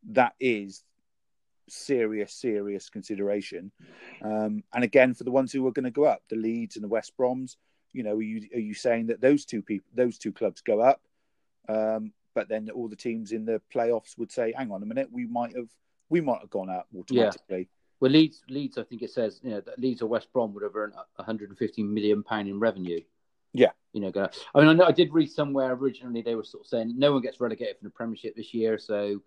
that 0.09 0.33
is 0.39 0.83
serious, 1.69 2.33
serious 2.33 2.89
consideration. 2.89 3.71
Um, 4.21 4.63
and 4.73 4.83
again, 4.83 5.13
for 5.13 5.23
the 5.23 5.31
ones 5.31 5.53
who 5.53 5.65
are 5.67 5.71
going 5.71 5.85
to 5.85 5.91
go 5.91 6.03
up, 6.03 6.23
the 6.29 6.35
Leeds 6.35 6.75
and 6.75 6.83
the 6.83 6.89
West 6.89 7.13
Broms, 7.17 7.55
you 7.93 8.03
know, 8.03 8.15
are 8.15 8.21
you 8.21 8.49
are 8.53 8.59
you 8.59 8.73
saying 8.73 9.07
that 9.07 9.21
those 9.21 9.45
two 9.45 9.61
people, 9.61 9.89
those 9.93 10.17
two 10.17 10.33
clubs 10.33 10.61
go 10.61 10.81
up? 10.81 11.01
Um, 11.69 12.11
but 12.33 12.49
then 12.49 12.69
all 12.71 12.89
the 12.89 12.95
teams 12.95 13.31
in 13.31 13.45
the 13.45 13.61
playoffs 13.73 14.17
would 14.17 14.31
say, 14.31 14.51
"Hang 14.57 14.71
on 14.71 14.81
a 14.81 14.85
minute, 14.85 15.09
we 15.11 15.27
might 15.27 15.55
have 15.55 15.69
we 16.09 16.19
might 16.19 16.41
have 16.41 16.49
gone 16.49 16.71
out 16.71 16.87
automatically." 16.97 17.59
Yeah. 17.59 17.65
Well, 17.99 18.11
Leeds, 18.11 18.41
Leeds, 18.49 18.77
I 18.77 18.83
think 18.83 19.01
it 19.01 19.11
says, 19.11 19.39
you 19.43 19.51
know, 19.51 19.61
that 19.61 19.79
Leeds 19.79 20.01
or 20.01 20.07
West 20.07 20.33
Brom 20.33 20.53
would 20.53 20.63
have 20.63 20.75
earned 20.75 20.93
150 21.15 21.83
million 21.83 22.23
pound 22.23 22.49
in 22.49 22.59
revenue. 22.59 22.99
Yeah, 23.53 23.71
you 23.93 24.01
know, 24.01 24.11
go, 24.11 24.27
I 24.55 24.59
mean, 24.59 24.69
I, 24.69 24.73
know, 24.73 24.85
I 24.85 24.91
did 24.91 25.13
read 25.13 25.31
somewhere 25.31 25.73
originally 25.73 26.21
they 26.21 26.35
were 26.35 26.43
sort 26.43 26.63
of 26.63 26.67
saying 26.67 26.93
no 26.97 27.13
one 27.13 27.21
gets 27.21 27.39
relegated 27.39 27.77
from 27.77 27.87
the 27.87 27.91
Premiership 27.91 28.35
this 28.35 28.53
year, 28.53 28.77
so 28.77 29.21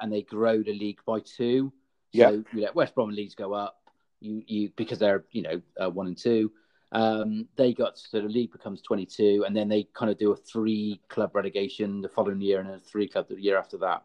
and 0.00 0.12
they 0.12 0.22
grow 0.22 0.62
the 0.62 0.72
league 0.72 1.00
by 1.06 1.20
two. 1.20 1.72
So, 2.14 2.20
yeah, 2.20 2.30
you 2.30 2.46
let 2.54 2.74
West 2.74 2.94
Brom 2.94 3.08
and 3.08 3.16
Leeds 3.16 3.34
go 3.34 3.52
up, 3.52 3.78
you 4.20 4.42
you 4.46 4.70
because 4.76 4.98
they're 4.98 5.24
you 5.30 5.42
know 5.42 5.62
uh, 5.80 5.90
one 5.90 6.06
and 6.06 6.16
two. 6.16 6.52
Um, 6.92 7.48
they 7.56 7.72
got 7.72 7.98
so 7.98 8.20
the 8.20 8.28
league 8.28 8.52
becomes 8.52 8.80
22, 8.82 9.44
and 9.46 9.56
then 9.56 9.68
they 9.68 9.88
kind 9.92 10.10
of 10.10 10.18
do 10.18 10.32
a 10.32 10.36
three 10.36 11.00
club 11.08 11.34
relegation 11.34 12.00
the 12.00 12.08
following 12.08 12.40
year, 12.40 12.60
and 12.60 12.70
a 12.70 12.78
three 12.80 13.08
club 13.08 13.28
the 13.28 13.40
year 13.40 13.58
after 13.58 13.78
that. 13.78 14.04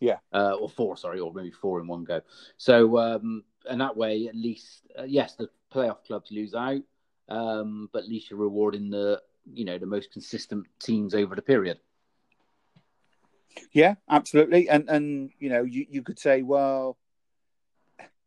Yeah, 0.00 0.18
uh, 0.32 0.54
or 0.54 0.68
four, 0.68 0.96
sorry, 0.96 1.20
or 1.20 1.32
maybe 1.32 1.50
four 1.50 1.80
in 1.80 1.86
one 1.86 2.04
go. 2.04 2.20
So, 2.56 2.98
um, 2.98 3.44
and 3.68 3.80
that 3.80 3.96
way, 3.96 4.26
at 4.28 4.34
least, 4.34 4.82
uh, 4.98 5.04
yes, 5.04 5.34
the 5.34 5.48
playoff 5.72 6.04
clubs 6.04 6.30
lose 6.32 6.54
out, 6.54 6.82
um, 7.28 7.88
but 7.92 8.04
at 8.04 8.08
least 8.08 8.30
you're 8.30 8.38
rewarding 8.38 8.90
the 8.90 9.20
you 9.52 9.64
know 9.64 9.78
the 9.78 9.86
most 9.86 10.12
consistent 10.12 10.66
teams 10.78 11.14
over 11.14 11.34
the 11.34 11.42
period. 11.42 11.78
Yeah, 13.72 13.94
absolutely, 14.08 14.68
and 14.68 14.88
and 14.88 15.30
you 15.38 15.50
know 15.50 15.62
you 15.62 15.86
you 15.88 16.02
could 16.02 16.18
say, 16.18 16.42
well, 16.42 16.96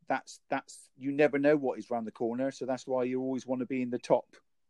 that's 0.08 0.40
that's 0.50 0.90
you 0.98 1.12
never 1.12 1.40
know 1.40 1.56
what 1.56 1.80
is 1.80 1.90
around 1.90 2.06
the 2.06 2.12
corner, 2.12 2.52
so 2.52 2.66
that's 2.66 2.88
why 2.88 3.04
you 3.04 3.22
always 3.22 3.46
want 3.46 3.62
to 3.62 3.66
be 3.66 3.82
in 3.82 3.90
the 3.90 4.00
top 4.00 4.26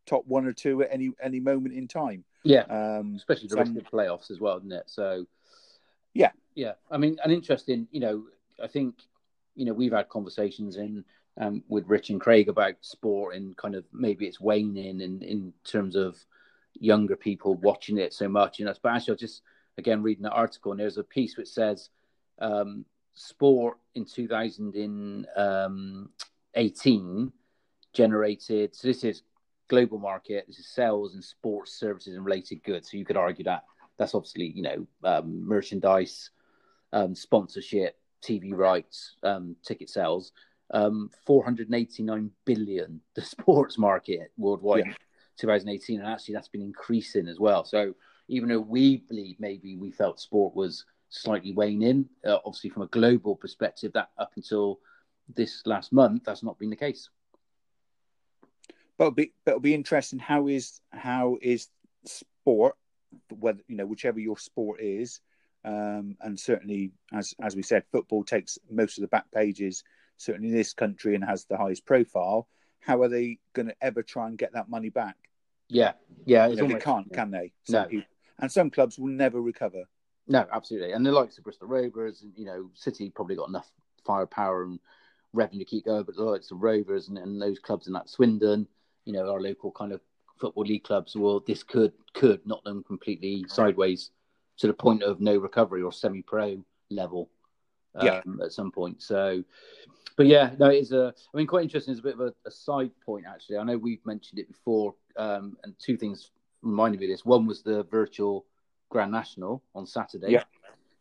top 0.06 0.24
one 0.26 0.46
or 0.46 0.52
two 0.52 0.82
at 0.82 0.88
any 0.92 1.10
any 1.22 1.40
moment 1.40 1.74
in 1.74 1.88
time. 1.88 2.24
Yeah, 2.44 2.62
um, 2.62 3.14
especially 3.16 3.48
the 3.48 3.56
rest 3.56 3.70
of 3.70 3.76
the 3.76 3.82
playoffs 3.82 4.30
as 4.30 4.40
well, 4.40 4.58
isn't 4.58 4.72
it? 4.72 4.84
So, 4.86 5.26
yeah, 6.14 6.30
yeah. 6.54 6.72
I 6.90 6.96
mean, 6.96 7.18
an 7.24 7.30
interesting. 7.30 7.88
You 7.90 8.00
know, 8.00 8.24
I 8.62 8.68
think 8.68 8.94
you 9.54 9.64
know 9.64 9.72
we've 9.72 9.92
had 9.92 10.08
conversations 10.08 10.76
in 10.76 11.04
um, 11.38 11.62
with 11.68 11.86
Rich 11.86 12.10
and 12.10 12.20
Craig 12.20 12.48
about 12.48 12.74
sport 12.80 13.34
and 13.34 13.56
kind 13.56 13.74
of 13.74 13.84
maybe 13.92 14.26
it's 14.26 14.40
waning 14.40 15.00
in 15.00 15.22
in 15.22 15.52
terms 15.64 15.96
of 15.96 16.16
younger 16.74 17.16
people 17.16 17.54
watching 17.54 17.98
it 17.98 18.12
so 18.12 18.28
much. 18.28 18.60
Know, 18.60 18.72
but 18.82 18.92
actually, 18.92 19.12
I 19.12 19.14
was 19.14 19.20
just 19.20 19.42
again 19.78 20.02
reading 20.02 20.24
the 20.24 20.30
article 20.30 20.72
and 20.72 20.80
there's 20.80 20.98
a 20.98 21.04
piece 21.04 21.36
which 21.36 21.48
says 21.48 21.90
um, 22.38 22.84
sport 23.14 23.78
in 23.94 24.04
2018 24.04 25.26
um, 25.36 27.32
generated, 27.92 28.74
so 28.74 28.88
this 28.88 29.04
is 29.04 29.22
global 29.68 29.98
market, 29.98 30.44
this 30.46 30.58
is 30.58 30.68
sales 30.68 31.14
and 31.14 31.24
sports 31.24 31.72
services 31.72 32.14
and 32.14 32.24
related 32.24 32.62
goods. 32.62 32.90
So 32.90 32.96
you 32.96 33.04
could 33.04 33.16
argue 33.16 33.44
that 33.44 33.64
that's 33.98 34.14
obviously, 34.14 34.52
you 34.54 34.62
know, 34.62 34.86
um, 35.04 35.46
merchandise, 35.46 36.30
um, 36.92 37.14
sponsorship, 37.14 37.98
TV 38.22 38.54
rights, 38.54 39.16
um, 39.22 39.56
ticket 39.64 39.88
sales. 39.88 40.32
Um, 40.72 41.10
489 41.24 42.30
billion, 42.44 43.00
the 43.14 43.22
sports 43.22 43.78
market 43.78 44.32
worldwide, 44.36 44.86
yeah. 44.86 44.92
2018, 45.38 46.00
and 46.00 46.08
actually 46.08 46.34
that's 46.34 46.48
been 46.48 46.62
increasing 46.62 47.28
as 47.28 47.38
well. 47.38 47.64
So 47.64 47.94
even 48.28 48.48
though 48.48 48.60
we 48.60 48.98
believe 49.08 49.36
maybe 49.38 49.76
we 49.76 49.92
felt 49.92 50.20
sport 50.20 50.56
was 50.56 50.84
slightly 51.08 51.52
waning. 51.52 52.08
Uh, 52.24 52.38
obviously, 52.44 52.70
from 52.70 52.82
a 52.82 52.88
global 52.88 53.36
perspective, 53.36 53.92
that 53.94 54.10
up 54.18 54.32
until 54.36 54.80
this 55.34 55.62
last 55.66 55.92
month, 55.92 56.24
that's 56.24 56.42
not 56.42 56.58
been 56.58 56.70
the 56.70 56.76
case. 56.76 57.08
But 58.98 59.04
it'll 59.04 59.14
be, 59.14 59.32
but 59.44 59.52
it'll 59.52 59.60
be 59.60 59.74
interesting. 59.74 60.18
How 60.18 60.48
is 60.48 60.80
how 60.90 61.38
is 61.42 61.68
sport, 62.04 62.76
whether 63.30 63.60
you 63.68 63.76
know 63.76 63.86
whichever 63.86 64.18
your 64.18 64.38
sport 64.38 64.80
is, 64.80 65.20
um, 65.64 66.16
and 66.20 66.38
certainly 66.38 66.92
as 67.12 67.34
as 67.40 67.54
we 67.54 67.62
said, 67.62 67.84
football 67.92 68.24
takes 68.24 68.58
most 68.70 68.98
of 68.98 69.02
the 69.02 69.08
back 69.08 69.30
pages, 69.32 69.84
certainly 70.16 70.48
in 70.48 70.54
this 70.54 70.72
country, 70.72 71.14
and 71.14 71.24
has 71.24 71.44
the 71.44 71.56
highest 71.56 71.86
profile. 71.86 72.48
How 72.80 73.02
are 73.02 73.08
they 73.08 73.38
going 73.52 73.68
to 73.68 73.74
ever 73.80 74.02
try 74.02 74.28
and 74.28 74.38
get 74.38 74.52
that 74.52 74.68
money 74.68 74.90
back? 74.90 75.16
Yeah, 75.68 75.92
yeah, 76.24 76.46
you 76.46 76.56
know, 76.56 76.62
almost, 76.62 76.78
they 76.78 76.84
can't, 76.84 77.06
yeah. 77.10 77.16
can 77.16 77.30
they? 77.30 77.52
Some 77.64 77.82
no. 77.82 77.88
People, 77.88 78.06
and 78.38 78.52
some 78.52 78.70
clubs 78.70 78.98
will 78.98 79.08
never 79.08 79.40
recover. 79.40 79.84
No, 80.28 80.46
absolutely. 80.52 80.92
And 80.92 81.04
the 81.04 81.12
likes 81.12 81.38
of 81.38 81.44
Bristol 81.44 81.68
Rovers, 81.68 82.22
and 82.22 82.32
you 82.36 82.44
know, 82.44 82.70
City 82.74 83.10
probably 83.10 83.36
got 83.36 83.48
enough 83.48 83.70
firepower 84.04 84.64
and 84.64 84.78
revenue 85.32 85.64
to 85.64 85.70
keep 85.70 85.84
going, 85.84 86.04
but 86.04 86.16
the 86.16 86.22
likes 86.22 86.50
of 86.50 86.62
Rovers 86.62 87.08
and, 87.08 87.18
and 87.18 87.40
those 87.40 87.58
clubs 87.58 87.86
in 87.86 87.92
that 87.92 88.08
Swindon, 88.08 88.66
you 89.04 89.12
know, 89.12 89.30
our 89.30 89.40
local 89.40 89.70
kind 89.70 89.92
of 89.92 90.00
football 90.38 90.64
league 90.64 90.84
clubs, 90.84 91.16
well, 91.16 91.42
this 91.46 91.62
could 91.62 91.92
could 92.14 92.46
knock 92.46 92.62
them 92.64 92.84
completely 92.84 93.44
sideways 93.48 94.10
to 94.58 94.66
the 94.66 94.72
point 94.72 95.02
of 95.02 95.20
no 95.20 95.36
recovery 95.36 95.82
or 95.82 95.92
semi-pro 95.92 96.64
level 96.90 97.30
um, 97.96 98.06
yeah. 98.06 98.44
at 98.44 98.52
some 98.52 98.70
point. 98.70 99.02
So, 99.02 99.42
but 100.16 100.26
yeah, 100.26 100.50
no, 100.58 100.66
it's 100.66 100.92
a. 100.92 101.14
I 101.32 101.36
mean, 101.36 101.46
quite 101.46 101.64
interesting. 101.64 101.92
It's 101.92 102.00
a 102.00 102.04
bit 102.04 102.14
of 102.14 102.20
a, 102.20 102.32
a 102.46 102.50
side 102.50 102.92
point 103.04 103.26
actually. 103.28 103.58
I 103.58 103.64
know 103.64 103.76
we've 103.76 104.04
mentioned 104.06 104.38
it 104.38 104.48
before, 104.48 104.94
um, 105.16 105.56
and 105.64 105.74
two 105.78 105.96
things 105.96 106.30
reminded 106.62 107.00
me 107.00 107.06
of 107.06 107.12
this. 107.12 107.24
One 107.24 107.46
was 107.46 107.62
the 107.62 107.84
virtual 107.84 108.46
Grand 108.90 109.12
National 109.12 109.62
on 109.74 109.86
Saturday. 109.86 110.32
Yeah. 110.32 110.44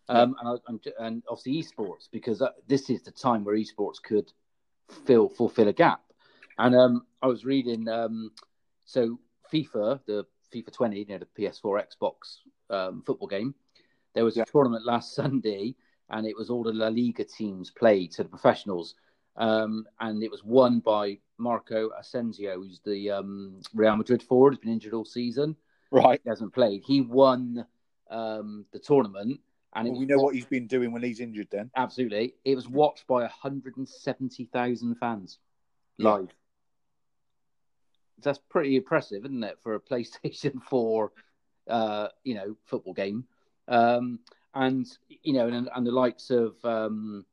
Um, 0.07 0.35
and, 0.39 0.59
and, 0.67 0.93
and 0.99 1.23
obviously 1.27 1.63
esports 1.63 2.07
because 2.11 2.37
that, 2.39 2.53
this 2.67 2.91
is 2.91 3.01
the 3.01 3.11
time 3.11 3.43
where 3.43 3.55
esports 3.55 4.01
could 4.03 4.31
fill 5.05 5.29
fulfill 5.29 5.67
a 5.67 5.73
gap. 5.73 6.01
And 6.57 6.75
um, 6.75 7.05
I 7.21 7.27
was 7.27 7.43
reading, 7.43 7.87
um, 7.87 8.31
so 8.85 9.19
FIFA, 9.51 9.99
the 10.05 10.25
FIFA 10.53 10.71
20, 10.71 10.99
you 10.99 11.05
know, 11.05 11.17
the 11.17 11.41
PS4 11.41 11.83
Xbox 11.83 12.13
um, 12.69 13.01
football 13.05 13.27
game, 13.27 13.55
there 14.13 14.23
was 14.23 14.37
a 14.37 14.45
tournament 14.45 14.85
last 14.85 15.13
Sunday, 15.15 15.75
and 16.09 16.27
it 16.27 16.35
was 16.37 16.49
all 16.49 16.63
the 16.63 16.73
La 16.73 16.87
Liga 16.87 17.23
teams 17.23 17.71
played, 17.71 18.11
to 18.11 18.23
the 18.23 18.29
professionals, 18.29 18.95
um, 19.37 19.85
and 19.99 20.23
it 20.23 20.31
was 20.31 20.43
won 20.43 20.79
by 20.79 21.17
Marco 21.37 21.89
Asensio, 21.97 22.55
who's 22.55 22.79
the 22.85 23.11
um, 23.11 23.59
Real 23.73 23.95
Madrid 23.95 24.23
forward, 24.23 24.53
has 24.53 24.59
been 24.59 24.71
injured 24.71 24.93
all 24.93 25.05
season. 25.05 25.55
Right, 25.91 26.19
he 26.23 26.29
hasn't 26.29 26.53
played. 26.53 26.83
He 26.85 27.01
won 27.01 27.65
um, 28.09 28.65
the 28.71 28.79
tournament, 28.79 29.39
and 29.73 29.89
well, 29.89 29.99
we 29.99 30.05
know 30.05 30.17
what 30.17 30.35
he's 30.35 30.45
been 30.45 30.67
doing 30.67 30.91
when 30.91 31.03
he's 31.03 31.19
injured. 31.19 31.47
Then 31.51 31.69
absolutely, 31.75 32.35
it 32.45 32.55
was 32.55 32.67
watched 32.67 33.07
by 33.07 33.21
170,000 33.21 34.95
fans 34.95 35.39
live. 35.97 36.27
Yeah. 36.27 36.31
That's 38.23 38.39
pretty 38.49 38.77
impressive, 38.77 39.25
isn't 39.25 39.43
it, 39.43 39.57
for 39.61 39.75
a 39.75 39.79
PlayStation 39.81 40.61
4, 40.63 41.11
uh, 41.69 42.07
you 42.23 42.35
know, 42.35 42.55
football 42.65 42.93
game? 42.93 43.25
Um, 43.67 44.19
and 44.55 44.87
you 45.21 45.33
know, 45.33 45.47
and, 45.47 45.69
and 45.75 45.85
the 45.85 45.91
likes 45.91 46.29
of 46.29 46.55
um, 46.63 47.25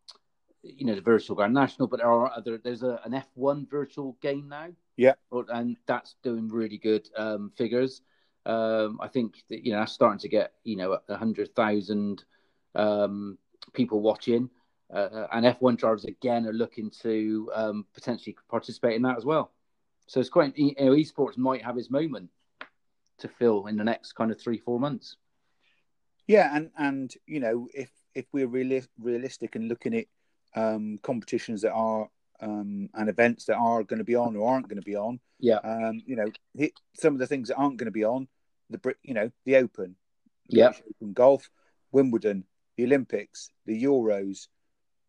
you 0.62 0.85
know 0.85 0.95
the 0.95 1.00
virtual 1.00 1.37
Grand 1.37 1.55
National, 1.55 1.88
but 1.88 1.99
there 1.99 2.11
are 2.11 2.31
other. 2.37 2.59
There's 2.59 2.83
a, 2.83 3.00
an 3.05 3.12
F1 3.12 3.71
virtual 3.71 4.17
game 4.21 4.49
now. 4.49 4.69
Yeah, 4.97 5.14
and 5.31 5.76
that's 5.87 6.17
doing 6.23 6.49
really 6.49 6.79
good 6.79 7.09
um, 7.17 7.52
figures. 7.57 8.02
Um, 8.45 8.99
I 9.00 9.07
think 9.07 9.45
that, 9.49 9.64
you 9.64 9.73
know 9.73 9.79
that's 9.79 9.93
starting 9.93 10.19
to 10.19 10.29
get 10.29 10.52
you 10.64 10.76
know 10.76 10.99
a 11.09 11.17
hundred 11.17 11.55
thousand 11.55 12.25
um, 12.75 13.38
people 13.73 14.00
watching, 14.00 14.50
uh, 14.93 15.26
and 15.33 15.47
F1 15.47 15.79
drivers 15.79 16.05
again 16.05 16.47
are 16.47 16.52
looking 16.52 16.91
to 17.02 17.50
um, 17.55 17.87
potentially 17.95 18.37
participate 18.50 18.97
in 18.97 19.02
that 19.02 19.17
as 19.17 19.25
well. 19.25 19.52
So 20.09 20.21
it's 20.21 20.29
quite 20.29 20.59
you 20.59 20.75
know 20.79 20.91
esports 20.91 21.38
might 21.38 21.64
have 21.64 21.79
its 21.79 21.91
moment 21.91 22.31
to 23.19 23.29
fill 23.29 23.67
in 23.67 23.76
the 23.76 23.85
next 23.85 24.14
kind 24.14 24.33
of 24.33 24.41
three 24.41 24.59
four 24.59 24.81
months. 24.81 25.17
Yeah, 26.26 26.55
and 26.55 26.71
and 26.79 27.12
you 27.26 27.41
know 27.41 27.69
if 27.75 27.91
if 28.14 28.26
we're 28.33 28.49
reali- 28.49 28.88
realistic 29.00 29.57
and 29.57 29.69
looking 29.69 29.95
at 29.95 30.07
um, 30.55 30.99
competitions 31.02 31.62
that 31.62 31.73
are 31.73 32.09
um, 32.41 32.88
and 32.95 33.09
events 33.09 33.47
that 33.47 33.57
are 33.57 33.83
going 33.85 33.99
to 33.99 34.05
be 34.05 34.17
on 34.17 34.37
or 34.37 34.49
aren't 34.49 34.69
going 34.69 34.81
to 34.81 34.85
be 34.85 34.97
on, 34.97 35.21
yeah, 35.38 35.59
um, 35.64 36.02
you 36.07 36.17
know, 36.17 36.31
hit 36.55 36.73
some 36.95 37.14
of 37.14 37.19
the 37.19 37.26
things 37.26 37.49
that 37.49 37.57
aren't 37.57 37.76
going 37.76 37.87
to 37.87 37.93
be 37.93 38.05
on 38.05 38.29
the 38.71 38.79
Brit, 38.79 38.99
you 39.02 39.14
know 39.14 39.31
the 39.45 39.57
Open, 39.57 39.97
yeah, 40.49 40.73
golf, 41.12 41.50
Wimbledon, 41.91 42.45
the 42.76 42.85
Olympics, 42.85 43.50
the 43.67 43.83
Euros, 43.83 44.49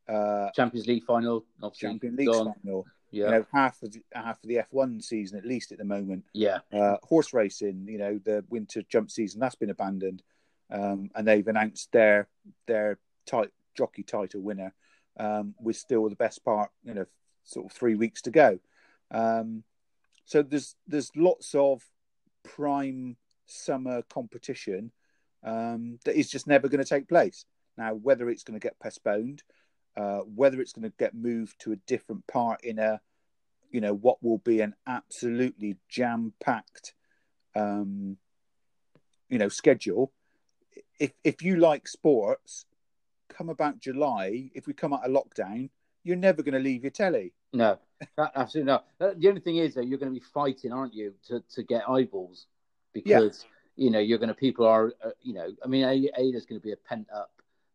uh, 0.08 0.50
Champions 0.56 0.88
League 0.88 1.04
final, 1.06 1.46
Champions 1.74 2.18
League 2.18 2.30
final. 2.30 2.86
Yeah. 3.12 3.26
You 3.26 3.32
know, 3.32 3.46
half 3.54 3.84
of 3.84 3.92
the, 3.92 4.04
half 4.12 4.44
of 4.44 4.50
the 4.50 4.60
F1 4.74 5.04
season 5.04 5.38
at 5.38 5.46
least 5.46 5.72
at 5.72 5.78
the 5.78 5.84
moment. 5.84 6.26
Yeah. 6.34 6.62
Uh, 6.74 6.98
horse 7.04 7.32
racing, 7.32 7.86
you 7.88 8.00
know, 8.00 8.20
the 8.26 8.44
winter 8.50 8.82
jump 8.90 9.12
season 9.12 9.40
that's 9.40 9.54
been 9.54 9.70
abandoned 9.70 10.24
um, 10.74 11.12
and 11.16 11.28
they've 11.28 11.48
announced 11.48 11.92
their 11.92 12.28
their 12.68 12.98
tight, 13.28 13.52
jockey 13.78 14.04
title 14.04 14.42
winner 14.42 14.74
um, 15.20 15.54
with 15.62 15.78
still 15.78 16.10
the 16.10 16.16
best 16.16 16.44
part, 16.44 16.72
you 16.84 16.94
know, 16.94 17.06
sort 17.44 17.68
of 17.68 17.72
three 17.72 17.96
weeks 17.96 18.24
to 18.24 18.32
go. 18.32 18.60
Um, 19.12 19.64
so 20.26 20.42
there's 20.42 20.76
there's 20.88 21.12
lots 21.16 21.54
of 21.54 21.84
prime 22.44 23.16
summer 23.46 24.02
competition 24.10 24.92
um, 25.44 26.00
that 26.06 26.16
is 26.16 26.30
just 26.30 26.48
never 26.48 26.68
going 26.68 26.84
to 26.84 26.90
take 26.90 27.08
place. 27.08 27.46
Now, 27.78 27.94
whether 27.94 28.30
it's 28.30 28.44
going 28.44 28.60
to 28.60 28.66
get 28.66 28.80
postponed, 28.80 29.44
uh, 29.96 30.20
whether 30.20 30.60
it's 30.60 30.74
going 30.74 30.90
to 30.90 30.94
get 30.98 31.14
moved 31.14 31.60
to 31.62 31.72
a 31.72 31.78
different 31.88 32.26
part 32.28 32.64
in 32.64 32.80
a, 32.80 33.00
you 33.70 33.82
know, 33.82 33.94
what 33.94 34.24
will 34.24 34.40
be 34.40 34.62
an 34.62 34.74
absolutely 34.88 35.78
jam 35.90 36.34
packed, 36.44 36.94
um, 37.56 38.18
you 39.30 39.38
know, 39.38 39.50
schedule 39.50 40.12
if 41.00 41.12
if 41.24 41.42
you 41.42 41.58
like 41.58 41.88
sports, 41.88 42.66
come 43.30 43.50
about 43.50 43.80
July, 43.80 44.50
if 44.54 44.68
we 44.68 44.74
come 44.74 44.94
out 44.94 45.06
of 45.06 45.12
lockdown, 45.12 45.70
you're 46.04 46.16
never 46.16 46.44
going 46.44 46.54
to 46.54 46.60
leave 46.60 46.84
your 46.84 46.92
telly. 46.92 47.34
No, 47.52 47.78
absolutely 48.36 48.72
not. 48.72 48.86
Uh, 49.00 49.12
the 49.18 49.30
only 49.30 49.42
thing 49.42 49.58
is 49.58 49.76
that 49.76 49.88
you're 49.88 50.00
going 50.00 50.14
to 50.14 50.20
be 50.20 50.26
fighting, 50.34 50.72
aren't 50.72 50.94
you, 50.94 51.14
to, 51.28 51.44
to 51.54 51.64
get 51.64 51.88
eyeballs 51.90 52.48
because 52.94 53.46
yeah. 53.78 53.86
you 53.86 53.92
know 53.92 54.00
you're 54.00 54.20
going 54.20 54.30
to 54.30 54.36
people 54.36 54.66
are 54.66 54.94
uh, 55.04 55.10
you 55.22 55.34
know 55.34 55.48
I 55.64 55.68
mean 55.68 55.84
a, 55.84 56.22
a 56.22 56.32
there's 56.32 56.46
going 56.46 56.62
to 56.62 56.66
be 56.66 56.74
a 56.74 56.78
pent 56.78 57.08
up 57.14 57.32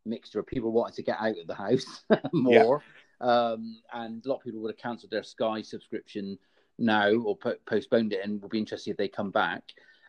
mixture 0.07 0.39
of 0.39 0.47
people 0.47 0.73
wanting 0.73 0.95
to 0.95 1.03
get 1.03 1.19
out 1.21 1.39
of 1.39 1.47
the 1.47 1.55
house 1.55 2.05
more, 2.33 2.83
yeah. 3.21 3.27
um, 3.27 3.81
and 3.93 4.25
a 4.25 4.29
lot 4.29 4.37
of 4.37 4.45
people 4.45 4.61
would 4.61 4.73
have 4.73 4.79
cancelled 4.79 5.11
their 5.11 5.25
Sky 5.25 5.61
subscription 5.61 6.39
now 6.79 7.11
or 7.11 7.37
po- 7.37 7.57
postponed 7.67 8.13
it, 8.13 8.25
and 8.25 8.41
will 8.41 8.49
be 8.49 8.59
interested 8.59 8.93
if 8.93 8.97
they 8.97 9.09
come 9.09 9.31
back. 9.31 9.63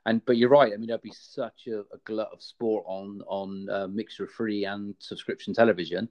And 0.10 0.26
but 0.26 0.38
you're 0.38 0.50
right. 0.50 0.74
I 0.74 0.78
mean, 0.78 0.88
there'd 0.88 1.04
be 1.04 1.14
such 1.14 1.68
a, 1.68 1.82
a 1.82 1.98
glut 2.04 2.32
of 2.34 2.42
sport 2.42 2.84
on 2.88 3.22
on 3.28 3.70
uh, 3.70 3.88
mixer 3.88 4.26
free 4.26 4.66
and 4.66 4.96
subscription 4.98 5.54
television. 5.54 6.10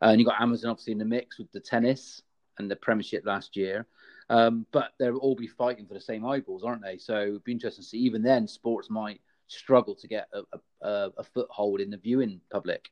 Uh, 0.00 0.10
and 0.10 0.20
you 0.20 0.24
got 0.24 0.40
Amazon 0.40 0.70
obviously 0.70 0.92
in 0.92 1.00
the 1.00 1.04
mix 1.04 1.36
with 1.36 1.50
the 1.50 1.58
tennis 1.58 2.22
and 2.58 2.70
the 2.70 2.76
Premiership 2.76 3.26
last 3.26 3.56
year. 3.56 3.86
Um, 4.28 4.66
but 4.70 4.92
they'll 5.00 5.16
all 5.16 5.34
be 5.34 5.48
fighting 5.48 5.84
for 5.84 5.94
the 5.94 6.00
same 6.00 6.24
eyeballs, 6.24 6.62
aren't 6.62 6.82
they? 6.82 6.96
So 6.96 7.22
it'd 7.22 7.44
be 7.44 7.50
interesting 7.50 7.82
to 7.82 7.88
see. 7.88 7.98
Even 7.98 8.22
then, 8.22 8.46
sports 8.46 8.88
might 8.88 9.20
struggle 9.48 9.96
to 9.96 10.06
get 10.06 10.28
a, 10.32 10.42
a, 10.86 11.10
a 11.18 11.24
foothold 11.24 11.80
in 11.80 11.90
the 11.90 11.96
viewing 11.96 12.40
public. 12.52 12.88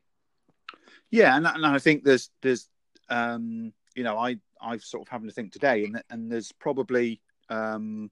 Yeah, 1.13 1.37
and, 1.37 1.47
and 1.47 1.65
I 1.65 1.79
think 1.79 2.03
there's 2.03 2.31
there's 2.43 2.69
um, 3.09 3.73
you 3.95 4.03
know 4.03 4.19
I 4.19 4.39
I've 4.61 4.83
sort 4.83 5.03
of 5.03 5.09
having 5.09 5.29
to 5.29 5.35
think 5.35 5.53
today, 5.53 5.85
and 5.85 6.03
and 6.11 6.33
there's 6.33 6.51
probably 6.51 7.21
um, 7.49 8.11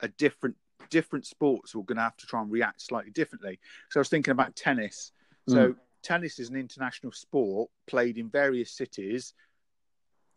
a 0.00 0.08
different 0.08 0.56
different 0.90 1.26
sports 1.26 1.74
are 1.74 1.82
going 1.82 1.96
to 1.96 2.02
have 2.02 2.16
to 2.16 2.26
try 2.26 2.40
and 2.40 2.50
react 2.50 2.80
slightly 2.80 3.10
differently. 3.10 3.58
So 3.90 3.98
I 3.98 4.02
was 4.02 4.08
thinking 4.08 4.32
about 4.32 4.56
tennis. 4.56 5.12
So 5.48 5.70
mm. 5.70 5.76
tennis 6.02 6.38
is 6.38 6.50
an 6.50 6.56
international 6.56 7.12
sport 7.12 7.70
played 7.86 8.18
in 8.18 8.30
various 8.30 8.70
cities 8.70 9.34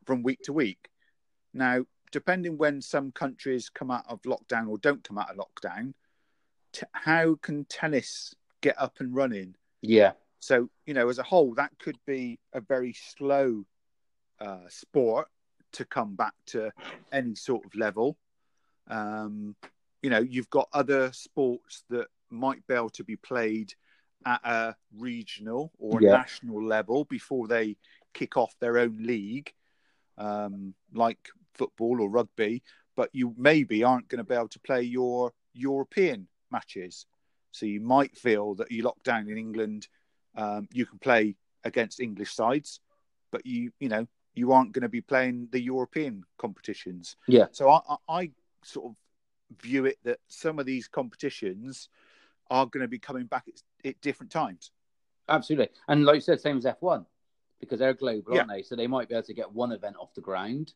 from 0.06 0.24
week 0.24 0.42
to 0.44 0.54
week. 0.54 0.90
Now, 1.54 1.86
depending 2.12 2.58
when 2.58 2.82
some 2.82 3.12
countries 3.12 3.70
come 3.70 3.92
out 3.92 4.06
of 4.08 4.22
lockdown 4.24 4.70
or 4.70 4.78
don't 4.78 5.04
come 5.04 5.18
out 5.18 5.30
of 5.30 5.38
lockdown, 5.38 5.94
t- 6.74 6.86
how 6.94 7.36
can 7.42 7.66
tennis 7.66 8.34
get 8.62 8.80
up 8.82 8.96
and 9.00 9.16
running? 9.16 9.56
Yeah. 9.82 10.14
So 10.40 10.70
you 10.86 10.94
know, 10.94 11.10
as 11.10 11.20
a 11.20 11.24
whole, 11.24 11.54
that 11.56 11.72
could 11.80 11.98
be 12.06 12.40
a 12.54 12.62
very 12.62 12.94
slow 12.94 13.66
uh, 14.40 14.68
sport 14.70 15.28
to 15.74 15.86
come 15.86 16.16
back 16.16 16.34
to 16.48 16.72
any 17.12 17.36
sort 17.36 17.66
of 17.66 17.76
level. 17.76 18.18
Um, 18.90 19.56
you 20.02 20.10
know, 20.10 20.20
you've 20.20 20.50
got 20.50 20.70
other 20.74 21.12
sports 21.12 21.84
that 21.90 22.08
might 22.30 22.66
be 22.68 22.74
able 22.74 22.90
to 22.92 23.04
be 23.04 23.16
played 23.16 23.74
at 24.26 24.42
a 24.44 24.76
regional 24.98 25.72
or 25.80 26.02
yeah. 26.02 26.12
national 26.12 26.64
level 26.64 27.06
before 27.06 27.48
they 27.48 27.78
kick 28.14 28.38
off 28.38 28.54
their 28.60 28.78
own 28.78 28.98
league, 29.02 29.54
um, 30.18 30.74
like 30.94 31.30
football 31.54 32.02
or 32.02 32.10
rugby. 32.10 32.64
But 32.96 33.10
you 33.14 33.34
maybe 33.38 33.84
aren't 33.84 34.08
going 34.08 34.18
to 34.18 34.24
be 34.24 34.36
able 34.36 34.48
to 34.50 34.60
play 34.60 34.82
your 34.82 35.32
European 35.54 36.28
matches. 36.52 37.06
So 37.52 37.66
you 37.66 37.80
might 37.80 38.18
feel 38.18 38.56
that 38.56 38.72
you 38.72 38.84
lock 38.84 39.02
down 39.04 39.30
in 39.30 39.38
England, 39.38 39.88
um, 40.36 40.68
you 40.72 40.86
can 40.86 41.00
play 41.00 41.36
against 41.64 42.00
English 42.00 42.34
sides, 42.34 42.80
but 43.32 43.46
you 43.46 43.72
you 43.80 43.90
know 43.90 44.08
you 44.36 44.52
aren't 44.52 44.72
going 44.72 44.84
to 44.84 44.90
be 44.90 45.02
playing 45.02 45.48
the 45.52 45.62
European 45.62 46.24
competitions. 46.38 47.16
Yeah. 47.28 47.48
So 47.52 47.70
I, 47.70 47.80
I, 47.90 47.98
I 48.08 48.32
sort 48.64 48.92
of 48.92 48.96
view 49.62 49.86
it 49.86 49.98
that 50.04 50.20
some 50.28 50.60
of 50.60 50.66
these 50.66 50.88
competitions 50.88 51.90
are 52.50 52.66
going 52.66 52.82
to 52.82 52.88
be 52.88 53.00
coming 53.00 53.26
back 53.26 53.46
at, 53.48 53.62
at 53.88 54.02
different 54.02 54.32
times. 54.32 54.72
Absolutely, 55.30 55.70
and 55.88 56.06
like 56.06 56.16
you 56.16 56.22
said, 56.22 56.40
same 56.40 56.58
as 56.58 56.66
F1 56.66 57.06
because 57.60 57.80
they're 57.80 57.94
global, 57.94 58.34
yeah. 58.34 58.40
aren't 58.40 58.52
they? 58.52 58.62
So 58.62 58.76
they 58.76 58.88
might 58.88 59.10
be 59.10 59.16
able 59.16 59.24
to 59.24 59.34
get 59.34 59.52
one 59.52 59.72
event 59.72 59.96
off 60.00 60.14
the 60.14 60.22
ground 60.22 60.74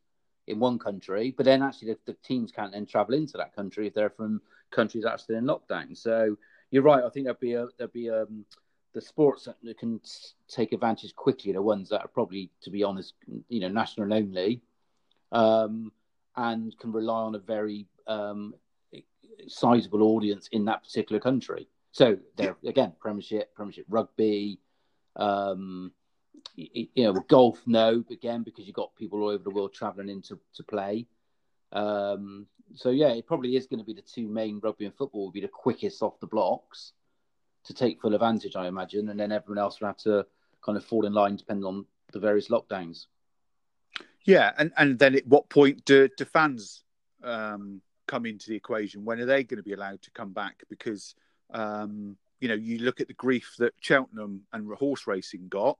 in 0.47 0.59
one 0.59 0.79
country, 0.79 1.33
but 1.35 1.45
then 1.45 1.61
actually 1.61 1.89
the, 1.89 1.99
the, 2.07 2.17
teams 2.23 2.51
can't 2.51 2.71
then 2.71 2.85
travel 2.85 3.13
into 3.13 3.37
that 3.37 3.55
country 3.55 3.87
if 3.87 3.93
they're 3.93 4.09
from 4.09 4.41
countries 4.71 5.03
that 5.03 5.11
are 5.11 5.17
still 5.17 5.37
in 5.37 5.45
lockdown. 5.45 5.95
So 5.95 6.35
you're 6.71 6.83
right. 6.83 7.03
I 7.03 7.09
think 7.09 7.25
there'll 7.25 7.39
be 7.39 7.53
a 7.53 7.67
there'll 7.77 7.91
be 7.91 8.09
um, 8.09 8.45
the 8.93 9.01
sports 9.01 9.47
that 9.63 9.77
can 9.77 10.01
take 10.47 10.73
advantage 10.73 11.15
quickly. 11.15 11.51
The 11.51 11.61
ones 11.61 11.89
that 11.89 12.01
are 12.01 12.07
probably, 12.07 12.49
to 12.61 12.69
be 12.69 12.83
honest, 12.83 13.13
you 13.47 13.61
know, 13.61 13.69
national 13.69 14.13
only, 14.13 14.61
um, 15.31 15.91
and 16.35 16.77
can 16.79 16.91
rely 16.91 17.21
on 17.21 17.35
a 17.35 17.39
very 17.39 17.87
um, 18.07 18.53
sizable 19.47 20.03
audience 20.03 20.47
in 20.51 20.65
that 20.65 20.83
particular 20.83 21.19
country. 21.19 21.67
So 21.91 22.17
there 22.37 22.55
again, 22.65 22.93
Premiership, 22.99 23.53
Premiership 23.53 23.85
rugby, 23.89 24.59
um, 25.15 25.91
you, 26.55 26.87
you 26.95 27.03
know, 27.03 27.13
golf. 27.27 27.61
No, 27.65 28.03
again 28.09 28.43
because 28.43 28.65
you've 28.65 28.75
got 28.75 28.95
people 28.95 29.21
all 29.21 29.29
over 29.29 29.43
the 29.43 29.49
world 29.49 29.73
travelling 29.73 30.09
in 30.09 30.21
to, 30.23 30.39
to 30.55 30.63
play. 30.63 31.07
Um, 31.73 32.47
so 32.75 32.89
yeah, 32.89 33.09
it 33.09 33.27
probably 33.27 33.55
is 33.55 33.67
going 33.67 33.79
to 33.79 33.85
be 33.85 33.93
the 33.93 34.01
two 34.01 34.27
main 34.27 34.59
rugby 34.63 34.85
and 34.85 34.95
football 34.95 35.25
will 35.25 35.31
be 35.31 35.41
the 35.41 35.47
quickest 35.47 36.01
off 36.01 36.19
the 36.19 36.27
blocks 36.27 36.93
to 37.65 37.73
take 37.73 38.01
full 38.01 38.13
advantage, 38.13 38.55
I 38.55 38.67
imagine, 38.67 39.09
and 39.09 39.19
then 39.19 39.31
everyone 39.31 39.61
else 39.61 39.79
will 39.79 39.87
have 39.87 39.97
to 39.97 40.25
kind 40.63 40.77
of 40.77 40.85
fall 40.85 41.05
in 41.05 41.13
line 41.13 41.35
depending 41.35 41.65
on 41.65 41.85
the 42.11 42.19
various 42.19 42.47
lockdowns. 42.49 43.05
Yeah, 44.25 44.51
and 44.57 44.71
and 44.77 44.99
then 44.99 45.15
at 45.15 45.27
what 45.27 45.49
point 45.49 45.83
do, 45.85 46.07
do 46.17 46.25
fans 46.25 46.83
um, 47.23 47.81
come 48.07 48.25
into 48.25 48.49
the 48.49 48.55
equation? 48.55 49.05
When 49.05 49.19
are 49.19 49.25
they 49.25 49.43
going 49.43 49.57
to 49.57 49.63
be 49.63 49.73
allowed 49.73 50.01
to 50.03 50.11
come 50.11 50.31
back? 50.31 50.63
Because 50.69 51.15
um, 51.51 52.17
you 52.39 52.47
know, 52.47 52.55
you 52.55 52.79
look 52.79 53.01
at 53.01 53.07
the 53.07 53.13
grief 53.13 53.55
that 53.59 53.73
Cheltenham 53.79 54.41
and 54.51 54.71
horse 54.73 55.07
racing 55.07 55.47
got. 55.47 55.77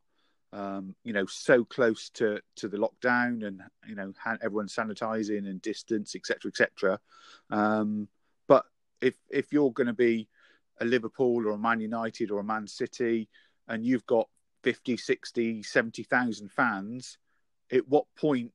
Um, 0.54 0.96
you 1.04 1.14
know, 1.14 1.26
so 1.26 1.64
close 1.64 2.10
to 2.12 2.42
to 2.58 2.68
the 2.68 2.78
lockdown, 2.78 3.46
and 3.46 3.62
you 3.88 3.96
know, 3.96 4.14
everyone 4.42 4.68
sanitizing 4.68 5.50
and 5.50 5.62
distance, 5.62 6.16
etc., 6.16 6.50
etc. 6.50 7.00
Um, 7.50 8.08
but 8.48 8.66
if 9.00 9.16
if 9.30 9.54
you're 9.54 9.72
going 9.72 9.88
to 9.88 9.94
be 9.94 10.28
a 10.82 10.86
Liverpool 10.86 11.48
or 11.48 11.52
a 11.52 11.58
Man 11.58 11.80
United 11.80 12.32
or 12.32 12.40
a 12.40 12.44
Man 12.44 12.68
City, 12.68 13.30
and 13.68 13.86
you've 13.86 14.06
got 14.06 14.28
50, 14.64 14.98
60, 14.98 15.64
70,000 15.64 16.52
fans, 16.52 17.18
at 17.72 17.88
what 17.88 18.06
point 18.18 18.52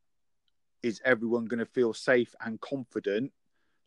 is 0.82 1.00
everyone 1.04 1.46
going 1.46 1.58
to 1.58 1.66
feel 1.66 1.92
safe 1.92 2.34
and 2.40 2.60
confident 2.60 3.32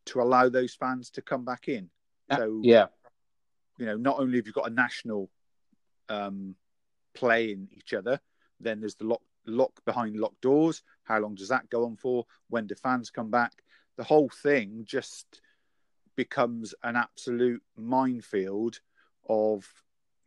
to 0.06 0.22
allow 0.22 0.50
those 0.50 0.74
fans 0.74 1.10
to 1.12 1.22
come 1.22 1.46
back 1.46 1.68
in? 1.68 1.90
So, 2.36 2.62
yeah, 2.64 2.88
you 3.78 3.86
know, 3.86 3.98
not 3.98 4.20
only 4.20 4.38
have 4.38 4.48
you 4.48 4.54
got 4.54 4.70
a 4.70 4.74
national 4.74 5.30
um, 6.10 6.56
playing 7.14 7.70
each 7.76 7.94
other, 7.94 8.20
then 8.60 8.80
there's 8.80 8.96
the 8.96 9.06
lock 9.06 9.22
lock 9.46 9.84
behind 9.86 10.18
locked 10.18 10.42
doors. 10.42 10.84
How 11.04 11.20
long 11.20 11.36
does 11.36 11.50
that 11.50 11.70
go 11.70 11.86
on 11.86 11.96
for? 11.96 12.26
When 12.50 12.68
do 12.68 12.76
fans 12.76 13.10
come 13.10 13.32
back? 13.32 13.54
The 13.98 14.04
whole 14.04 14.30
thing 14.30 14.84
just 14.86 15.42
becomes 16.16 16.76
an 16.84 16.96
absolute 16.96 17.64
minefield 17.78 18.80
of 19.28 19.66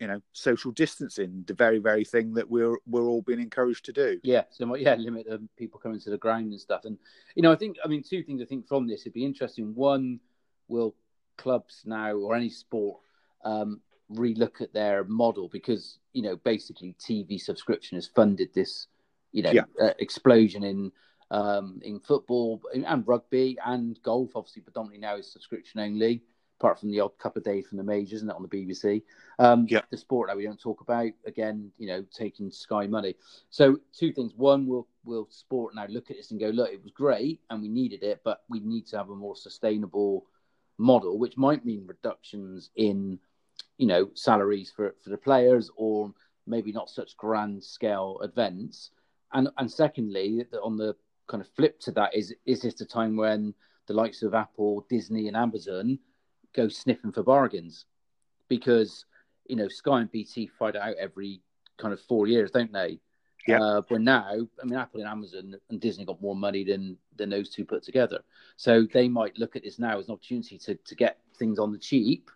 you 0.03 0.09
know 0.09 0.21
social 0.33 0.73
distancing 0.73 1.45
the 1.47 1.55
very 1.55 1.79
very 1.79 2.05
thing 2.05 2.35
that 2.35 2.51
we're 2.51 2.77
we're 2.89 3.07
all 3.07 3.23
being 3.23 3.41
encouraged 3.41 3.85
to 3.85 3.93
do. 3.93 4.19
Yeah 4.25 4.43
so 4.51 4.75
yeah 4.75 4.97
limit 4.97 5.27
the 5.29 5.41
people 5.57 5.79
coming 5.79 6.01
to 6.01 6.11
the 6.11 6.19
ground 6.19 6.51
and 6.51 6.61
stuff. 6.61 6.85
And 6.85 6.99
you 7.37 7.43
know 7.43 7.53
i 7.53 7.57
think 7.57 7.77
i 7.85 7.87
mean 7.87 8.03
two 8.03 8.25
things 8.25 8.43
i 8.43 8.45
think 8.45 8.67
from 8.67 8.89
this 8.89 9.03
it'd 9.03 9.13
be 9.13 9.25
interesting. 9.25 9.77
One 9.77 10.19
will 10.67 10.97
clubs 11.39 11.83
now 11.85 12.15
or 12.15 12.35
any 12.35 12.51
sport 12.51 12.99
um 13.45 13.81
relook 14.13 14.61
at 14.61 14.73
their 14.75 15.05
model? 15.05 15.49
Because 15.49 15.99
you 16.13 16.23
know 16.23 16.35
basically 16.35 16.97
tv 16.99 17.41
subscription 17.41 17.97
has 17.97 18.09
funded 18.09 18.53
this 18.53 18.89
you 19.31 19.45
know 19.45 19.53
yeah. 19.53 19.63
uh, 19.81 19.93
explosion 20.01 20.65
in 20.65 20.91
um 21.31 21.81
in 21.85 22.01
football 22.01 22.61
and 22.75 23.07
rugby 23.07 23.57
and 23.65 24.03
golf 24.03 24.33
obviously 24.35 24.63
predominantly 24.63 25.01
now 25.01 25.17
is 25.17 25.33
subscription 25.33 25.79
only 25.79 26.23
apart 26.63 26.79
from 26.79 26.93
the 26.93 27.01
odd 27.01 27.19
couple 27.19 27.41
of 27.41 27.45
days 27.45 27.67
from 27.67 27.77
the 27.77 27.83
majors 27.83 28.21
and 28.21 28.31
that 28.31 28.37
on 28.37 28.43
the 28.43 28.49
BBC. 28.49 29.03
Um, 29.41 29.67
yeah. 29.69 29.81
The 29.91 29.97
sport 29.97 30.29
that 30.29 30.37
we 30.37 30.45
don't 30.45 30.61
talk 30.61 30.81
about 30.81 31.11
again, 31.27 31.73
you 31.77 31.89
know, 31.89 32.05
taking 32.17 32.53
Sky 32.53 32.87
money. 32.87 33.17
So 33.51 33.79
two 33.93 34.13
things: 34.13 34.33
one, 34.37 34.67
will 34.67 34.87
will 35.05 35.27
sport 35.31 35.75
now 35.75 35.87
look 35.89 36.11
at 36.11 36.17
this 36.17 36.31
and 36.31 36.39
go, 36.39 36.51
look, 36.51 36.71
it 36.71 36.83
was 36.83 36.93
great 36.93 37.41
and 37.51 37.61
we 37.61 37.69
needed 37.69 38.05
it, 38.05 38.21
but 38.25 38.45
we 38.49 38.61
need 38.61 38.87
to 38.89 38.97
have 38.97 39.11
a 39.11 39.17
more 39.17 39.35
sustainable 39.35 40.27
model, 40.79 41.19
which 41.19 41.37
might 41.37 41.65
mean 41.65 41.85
reductions 41.85 42.71
in, 42.77 43.19
you 43.79 43.89
know, 43.89 44.11
salaries 44.15 44.73
for 44.75 44.95
for 45.03 45.11
the 45.11 45.17
players 45.17 45.69
or 45.77 46.15
maybe 46.47 46.71
not 46.71 46.91
such 46.91 47.17
grand 47.17 47.65
scale 47.65 48.21
events. 48.23 48.91
And 49.33 49.49
and 49.59 49.69
secondly, 49.69 50.47
on 50.63 50.77
the 50.77 50.95
kind 51.27 51.41
of 51.41 51.49
flip 51.57 51.81
to 51.81 51.91
that 51.93 52.15
is 52.15 52.33
is 52.47 52.63
this 52.63 52.75
the 52.75 52.85
time 52.85 53.17
when 53.17 53.53
the 53.89 53.95
likes 53.95 54.23
of 54.23 54.33
Apple, 54.33 54.87
Disney, 54.89 55.27
and 55.27 55.37
Amazon 55.37 55.99
go 56.55 56.69
sniffing 56.69 57.13
for 57.13 57.23
bargains 57.23 57.87
because 58.49 59.05
you 59.47 59.57
know 59.57 59.69
Sky 59.69 60.01
and 60.01 60.11
BT 60.11 60.47
fight 60.59 60.77
out 60.77 60.97
every 60.97 61.41
kind 61.79 61.93
of 61.93 62.01
four 62.01 62.27
years, 62.27 62.51
don't 62.51 62.73
they? 62.73 63.01
Yeah. 63.47 63.61
Uh, 63.61 63.83
but 63.89 64.01
now, 64.01 64.47
I 64.63 64.65
mean, 64.65 64.79
Apple 64.79 65.01
and 65.01 65.09
Amazon 65.09 65.57
and 65.69 65.81
Disney 65.81 66.05
got 66.05 66.23
more 66.23 66.37
money 66.37 66.65
than 66.65 66.97
than 67.17 67.31
those 67.31 67.51
two 67.51 67.65
put 67.65 67.83
together, 67.83 68.21
so 68.57 68.87
they 68.93 69.09
might 69.09 69.39
look 69.39 69.57
at 69.57 69.65
this 69.65 69.79
now 69.79 69.99
as 69.99 70.09
an 70.09 70.15
opportunity 70.15 70.59
to 70.59 70.75
to 70.77 70.95
get 70.95 71.19
things 71.39 71.59
on 71.59 71.73
the 71.73 71.79
cheap, 71.79 72.31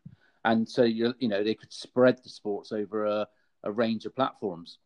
and 0.45 0.69
so 0.69 0.83
you 0.83 1.15
you 1.19 1.29
know 1.29 1.45
they 1.45 1.55
could 1.55 1.73
spread 1.73 2.19
the 2.23 2.29
sports 2.29 2.73
over 2.73 3.05
a, 3.05 3.29
a 3.63 3.71
range 3.71 4.05
of 4.05 4.17
platforms. 4.17 4.79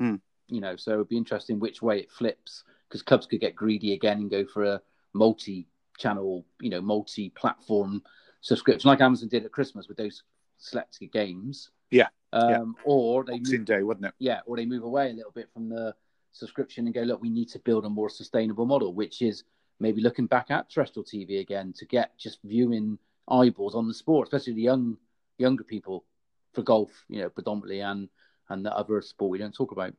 Hmm. 0.00 0.16
You 0.48 0.60
know, 0.60 0.76
so 0.76 0.92
it'd 0.92 1.08
be 1.08 1.16
interesting 1.16 1.58
which 1.58 1.82
way 1.82 1.98
it 1.98 2.10
flips 2.10 2.64
because 2.88 3.02
clubs 3.02 3.26
could 3.26 3.40
get 3.40 3.56
greedy 3.56 3.92
again 3.92 4.18
and 4.18 4.30
go 4.30 4.44
for 4.44 4.64
a 4.64 4.80
multi-channel, 5.12 6.46
you 6.60 6.70
know, 6.70 6.80
multi-platform 6.80 8.02
subscription, 8.46 8.88
like 8.88 9.00
Amazon 9.00 9.28
did 9.28 9.44
at 9.44 9.50
Christmas 9.50 9.88
with 9.88 9.96
those 9.96 10.22
selected 10.56 11.10
games. 11.10 11.70
Yeah. 11.90 12.08
Um, 12.32 12.50
yeah. 12.50 12.82
Or 12.84 13.24
they 13.24 13.38
Boxing 13.38 13.58
move, 13.58 13.66
Day, 13.66 13.82
wasn't 13.82 14.06
it? 14.06 14.14
Yeah. 14.20 14.40
Or 14.46 14.56
they 14.56 14.66
move 14.66 14.84
away 14.84 15.10
a 15.10 15.14
little 15.14 15.32
bit 15.32 15.48
from 15.52 15.68
the 15.68 15.94
subscription 16.30 16.86
and 16.86 16.94
go, 16.94 17.02
look, 17.02 17.20
we 17.20 17.28
need 17.28 17.48
to 17.50 17.58
build 17.58 17.84
a 17.84 17.90
more 17.90 18.08
sustainable 18.08 18.64
model, 18.64 18.94
which 18.94 19.20
is 19.20 19.42
maybe 19.80 20.00
looking 20.00 20.26
back 20.26 20.50
at 20.50 20.70
terrestrial 20.70 21.04
TV 21.04 21.40
again 21.40 21.72
to 21.76 21.84
get 21.86 22.16
just 22.18 22.38
viewing 22.44 22.98
eyeballs 23.28 23.74
on 23.74 23.88
the 23.88 23.94
sport, 23.94 24.28
especially 24.28 24.52
the 24.52 24.62
young 24.62 24.96
younger 25.38 25.64
people 25.64 26.04
for 26.52 26.62
golf, 26.62 27.04
you 27.08 27.20
know, 27.20 27.28
predominantly 27.28 27.80
and 27.80 28.08
and 28.48 28.64
the 28.64 28.72
other 28.72 29.02
sport 29.02 29.32
we 29.32 29.38
don't 29.38 29.54
talk 29.54 29.72
about. 29.72 29.92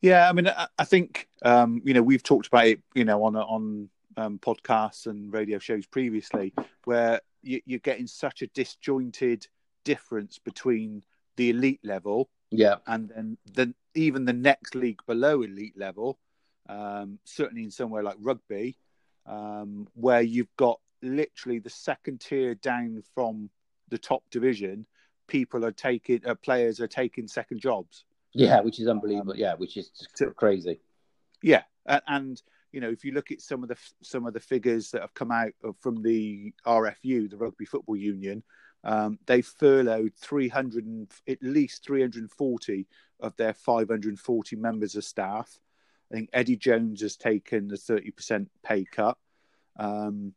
Yeah, 0.00 0.28
I 0.28 0.32
mean, 0.32 0.48
I, 0.48 0.66
I 0.76 0.84
think 0.84 1.28
um, 1.42 1.80
you 1.84 1.94
know 1.94 2.02
we've 2.02 2.22
talked 2.22 2.48
about 2.48 2.66
it, 2.66 2.80
you 2.94 3.04
know, 3.04 3.22
on 3.22 3.36
on 3.36 3.88
um, 4.16 4.38
podcasts 4.38 5.06
and 5.06 5.32
radio 5.32 5.58
shows 5.58 5.86
previously, 5.86 6.52
where 6.84 7.20
you, 7.42 7.60
you're 7.64 7.78
getting 7.80 8.06
such 8.06 8.42
a 8.42 8.46
disjointed 8.48 9.46
difference 9.84 10.38
between 10.38 11.02
the 11.36 11.50
elite 11.50 11.80
level, 11.82 12.28
yeah, 12.50 12.76
and 12.86 13.10
then 13.14 13.38
the 13.54 13.74
even 13.94 14.24
the 14.24 14.32
next 14.32 14.74
league 14.74 15.00
below 15.06 15.42
elite 15.42 15.76
level. 15.76 16.18
Um, 16.68 17.18
certainly 17.24 17.64
in 17.64 17.70
somewhere 17.70 18.04
like 18.04 18.16
rugby, 18.20 18.76
um, 19.26 19.88
where 19.94 20.22
you've 20.22 20.54
got 20.56 20.78
literally 21.02 21.58
the 21.58 21.70
second 21.70 22.20
tier 22.20 22.54
down 22.54 23.02
from 23.14 23.50
the 23.88 23.98
top 23.98 24.22
division, 24.30 24.86
people 25.26 25.64
are 25.64 25.72
taking 25.72 26.20
uh, 26.26 26.34
players 26.36 26.80
are 26.80 26.88
taking 26.88 27.26
second 27.26 27.60
jobs. 27.60 28.04
Yeah, 28.32 28.60
which 28.60 28.80
is 28.80 28.88
unbelievable. 28.88 29.32
Um, 29.32 29.38
yeah, 29.38 29.54
which 29.54 29.76
is 29.76 29.90
crazy. 30.36 30.80
Yeah, 31.42 31.62
and 32.06 32.40
you 32.72 32.80
know, 32.80 32.90
if 32.90 33.04
you 33.04 33.12
look 33.12 33.30
at 33.30 33.40
some 33.40 33.62
of 33.62 33.68
the 33.68 33.76
some 34.02 34.26
of 34.26 34.32
the 34.32 34.40
figures 34.40 34.90
that 34.90 35.02
have 35.02 35.14
come 35.14 35.30
out 35.30 35.52
of, 35.62 35.76
from 35.78 36.02
the 36.02 36.52
RFU, 36.66 37.30
the 37.30 37.36
Rugby 37.36 37.66
Football 37.66 37.96
Union, 37.96 38.42
um, 38.82 39.18
they 39.26 39.42
furloughed 39.42 40.14
300 40.16 40.84
and, 40.84 41.10
at 41.28 41.42
least 41.42 41.84
340 41.84 42.86
of 43.20 43.36
their 43.36 43.54
540 43.54 44.56
members 44.56 44.96
of 44.96 45.04
staff. 45.04 45.60
I 46.10 46.14
think 46.14 46.30
Eddie 46.32 46.56
Jones 46.56 47.02
has 47.02 47.16
taken 47.16 47.68
the 47.68 47.76
30% 47.76 48.46
pay 48.62 48.84
cut. 48.84 49.16
Um, 49.78 50.34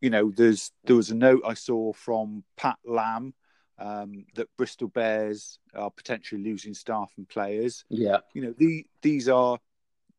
you 0.00 0.10
know, 0.10 0.30
there's 0.30 0.72
there 0.84 0.96
was 0.96 1.10
a 1.10 1.16
note 1.16 1.42
I 1.44 1.54
saw 1.54 1.92
from 1.92 2.44
Pat 2.56 2.78
Lam 2.84 3.34
um, 3.78 4.26
that 4.34 4.48
Bristol 4.56 4.88
Bears 4.88 5.58
are 5.74 5.90
potentially 5.90 6.42
losing 6.42 6.74
staff 6.74 7.12
and 7.16 7.28
players. 7.28 7.84
Yeah, 7.88 8.18
you 8.32 8.42
know, 8.42 8.54
the, 8.56 8.86
these 9.02 9.28
are 9.28 9.58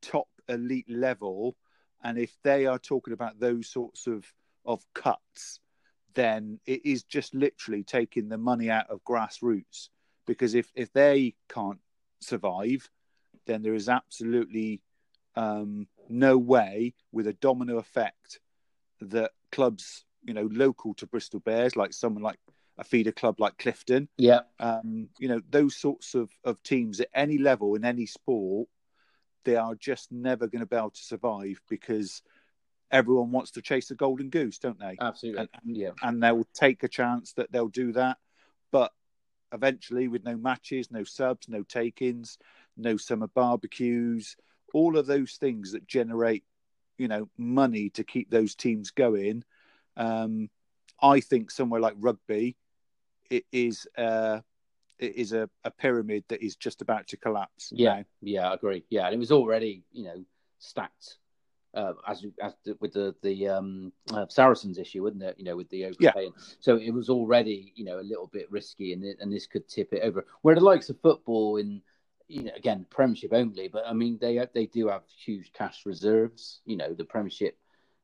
top 0.02 0.28
elite 0.50 0.90
level, 0.90 1.56
and 2.04 2.18
if 2.18 2.36
they 2.44 2.66
are 2.66 2.80
talking 2.80 3.14
about 3.14 3.40
those 3.40 3.70
sorts 3.70 4.08
of 4.08 4.26
of 4.66 4.84
cuts, 4.94 5.60
then 6.14 6.60
it 6.66 6.86
is 6.86 7.04
just 7.04 7.34
literally 7.34 7.84
taking 7.84 8.30
the 8.30 8.38
money 8.38 8.70
out 8.70 8.90
of 8.90 9.04
grassroots. 9.04 9.90
Because 10.26 10.56
if 10.56 10.72
if 10.76 10.92
they 10.94 11.36
can't 11.48 11.80
survive, 12.20 12.90
then 13.46 13.62
there 13.62 13.74
is 13.74 13.90
absolutely 13.90 14.82
um, 15.36 15.88
no 16.10 16.38
way, 16.38 16.94
with 17.12 17.28
a 17.28 17.34
domino 17.34 17.78
effect, 17.78 18.40
that 19.02 19.32
clubs, 19.52 20.06
you 20.24 20.34
know, 20.34 20.50
local 20.52 20.94
to 20.96 21.08
Bristol 21.08 21.40
Bears, 21.40 21.76
like 21.76 21.94
someone 21.94 22.24
like 22.24 22.40
a 22.78 22.84
feeder 22.84 23.12
club 23.12 23.40
like 23.40 23.58
Clifton, 23.58 24.08
yeah, 24.18 24.42
um, 24.60 25.10
you 25.20 25.28
know, 25.28 25.42
those 25.50 25.76
sorts 25.76 26.16
of, 26.16 26.32
of 26.44 26.62
teams 26.64 27.00
at 27.00 27.10
any 27.14 27.38
level 27.38 27.76
in 27.76 27.86
any 27.86 28.06
sport 28.06 28.68
they 29.46 29.56
are 29.56 29.76
just 29.76 30.12
never 30.12 30.48
going 30.48 30.62
to 30.62 30.66
be 30.66 30.76
able 30.76 30.92
to 30.92 31.04
survive 31.04 31.62
because 31.70 32.22
everyone 32.92 33.32
wants 33.32 33.52
to 33.52 33.62
chase 33.62 33.88
the 33.88 33.96
golden 33.96 34.30
goose, 34.30 34.60
don't 34.60 34.80
they? 34.80 34.98
Absolutely. 35.00 35.42
And, 35.42 35.50
and, 35.64 35.78
yeah. 35.78 35.92
And 36.02 36.22
they'll 36.24 36.48
take 36.54 36.84
a 36.84 36.88
chance 36.88 37.34
that 37.34 37.52
they'll 37.52 37.68
do 37.68 37.94
that. 37.94 38.18
But 38.72 38.92
eventually, 39.52 40.08
with 40.08 40.24
no 40.24 40.38
matches, 40.38 40.92
no 40.92 41.04
subs, 41.04 41.48
no 41.50 41.64
take 41.64 42.02
ins, 42.02 42.38
no 42.78 42.98
summer 42.98 43.28
barbecues, 43.28 44.36
all 44.74 44.98
of 44.98 45.06
those 45.06 45.34
things 45.34 45.72
that 45.72 45.88
generate, 45.88 46.44
you 46.98 47.08
know, 47.08 47.30
money 47.38 47.90
to 47.92 48.04
keep 48.04 48.30
those 48.30 48.56
teams 48.56 48.92
going. 48.92 49.44
Um, 49.98 50.50
I 51.02 51.20
think 51.20 51.52
somewhere 51.52 51.82
like 51.82 51.96
rugby, 51.98 52.58
it 53.30 53.46
is 53.52 53.88
uh, 53.98 54.40
it 55.00 55.16
is 55.16 55.34
a, 55.34 55.50
a 55.64 55.72
pyramid 55.72 56.24
that 56.28 56.44
is 56.44 56.56
just 56.56 56.82
about 56.82 57.08
to 57.08 57.18
collapse. 57.18 57.72
Yeah, 57.74 57.98
now. 57.98 58.06
yeah, 58.22 58.50
I 58.50 58.54
agree. 58.54 58.84
Yeah, 58.90 59.06
and 59.06 59.16
it 59.16 59.20
was 59.20 59.32
already 59.32 59.84
you 59.92 60.04
know 60.04 60.24
stacked 60.60 61.18
uh, 61.74 61.94
as 62.08 62.26
as 62.42 62.54
the, 62.66 62.78
with 62.80 62.94
the 62.94 63.16
the 63.22 63.48
um, 63.48 63.92
uh, 64.12 64.26
Saracens 64.28 64.78
issue, 64.78 65.04
wouldn't 65.04 65.24
it? 65.24 65.36
You 65.38 65.46
know, 65.46 65.56
with 65.56 65.70
the 65.70 65.86
overpaying. 65.86 66.34
Yeah. 66.36 66.44
So 66.60 66.78
it 66.78 66.92
was 66.92 67.10
already 67.10 67.74
you 67.76 67.86
know 67.86 68.00
a 68.00 68.02
little 68.02 68.28
bit 68.28 68.52
risky, 68.52 68.94
and 68.94 69.04
it, 69.04 69.18
and 69.20 69.32
this 69.32 69.48
could 69.48 69.68
tip 69.68 69.94
it 69.94 70.02
over. 70.04 70.26
Where 70.42 70.56
the 70.56 70.62
likes 70.62 70.90
of 70.90 71.00
football 71.02 71.58
in 71.58 71.82
you 72.28 72.44
know, 72.44 72.52
again, 72.56 72.86
Premiership 72.90 73.34
only, 73.34 73.68
but 73.68 73.84
I 73.88 73.94
mean, 73.94 74.18
they 74.20 74.46
they 74.54 74.68
do 74.68 74.88
have 74.88 75.04
huge 75.08 75.52
cash 75.54 75.86
reserves. 75.86 76.62
You 76.66 76.78
know, 76.78 76.94
the 76.94 77.06
Premiership 77.06 77.58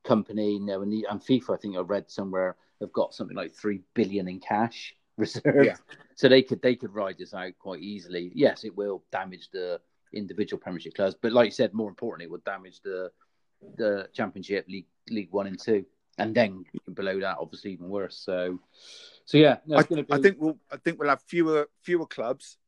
company, 0.04 0.54
you 0.54 0.66
know, 0.66 0.82
and, 0.82 0.92
the, 0.92 1.06
and 1.10 1.20
FIFA, 1.20 1.54
I 1.54 1.56
think 1.56 1.76
I 1.76 1.80
read 1.80 2.10
somewhere, 2.10 2.56
have 2.80 2.92
got 2.92 3.14
something 3.14 3.36
like 3.36 3.52
three 3.52 3.80
billion 3.94 4.28
in 4.28 4.38
cash 4.40 4.94
reserve. 5.18 5.64
Yeah. 5.64 5.76
So 6.14 6.28
they 6.28 6.42
could 6.42 6.62
they 6.62 6.74
could 6.74 6.94
ride 6.94 7.16
this 7.18 7.34
out 7.34 7.52
quite 7.58 7.80
easily. 7.80 8.32
Yes, 8.34 8.64
it 8.64 8.76
will 8.76 9.04
damage 9.12 9.48
the 9.52 9.80
individual 10.12 10.60
Premiership 10.60 10.94
clubs, 10.94 11.16
but 11.20 11.32
like 11.32 11.46
you 11.46 11.50
said, 11.52 11.74
more 11.74 11.88
importantly, 11.88 12.26
it 12.26 12.30
would 12.30 12.44
damage 12.44 12.80
the 12.82 13.10
the 13.76 14.08
Championship, 14.12 14.66
League 14.68 14.86
League 15.08 15.28
One 15.30 15.46
and 15.46 15.60
Two, 15.60 15.84
and 16.18 16.34
then 16.34 16.64
below 16.94 17.20
that, 17.20 17.36
obviously, 17.40 17.72
even 17.72 17.88
worse. 17.88 18.16
So, 18.16 18.58
so 19.24 19.38
yeah, 19.38 19.58
no, 19.66 19.78
I, 19.78 19.82
be... 19.82 20.06
I 20.10 20.18
think 20.18 20.36
we'll 20.38 20.58
I 20.70 20.76
think 20.76 20.98
we'll 20.98 21.08
have 21.08 21.22
fewer 21.22 21.68
fewer 21.82 22.06
clubs 22.06 22.58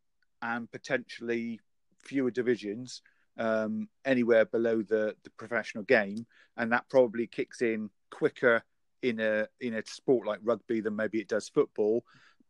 and 0.43 0.71
potentially 0.71 1.61
fewer 2.05 2.31
divisions 2.31 3.03
um, 3.39 3.89
anywhere 4.05 4.45
below 4.45 4.83
the, 4.83 5.15
the 5.25 5.31
professional 5.31 5.85
game, 5.85 6.27
and 6.57 6.73
that 6.73 6.89
probably 6.89 7.27
kicks 7.27 7.63
in 7.63 7.91
quicker 8.11 8.63
in 9.03 9.21
a 9.21 9.47
in 9.61 9.75
a 9.75 9.83
sport 9.87 10.27
like 10.27 10.41
rugby 10.43 10.81
than 10.81 10.97
maybe 10.97 11.21
it 11.21 11.29
does 11.29 11.49
football. 11.49 12.05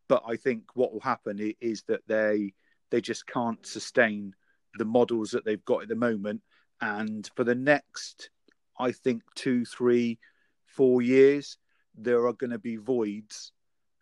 But 0.09 0.23
I 0.27 0.37
think 0.37 0.65
what 0.75 0.93
will 0.93 1.01
happen 1.01 1.55
is 1.61 1.83
that 1.85 2.07
they 2.07 2.55
they 2.91 3.01
just 3.01 3.27
can't 3.27 3.65
sustain 3.67 4.35
the 4.79 4.85
models 4.85 5.31
that 5.31 5.45
they've 5.45 5.65
got 5.65 5.83
at 5.83 5.89
the 5.89 5.97
moment, 5.97 6.41
and 6.81 7.29
for 7.37 7.45
the 7.45 7.55
next, 7.55 8.31
I 8.79 8.93
think 8.93 9.23
two, 9.35 9.65
three, 9.65 10.19
four 10.67 11.03
years, 11.03 11.59
there 11.95 12.27
are 12.27 12.33
going 12.33 12.51
to 12.51 12.59
be 12.59 12.77
voids 12.77 13.53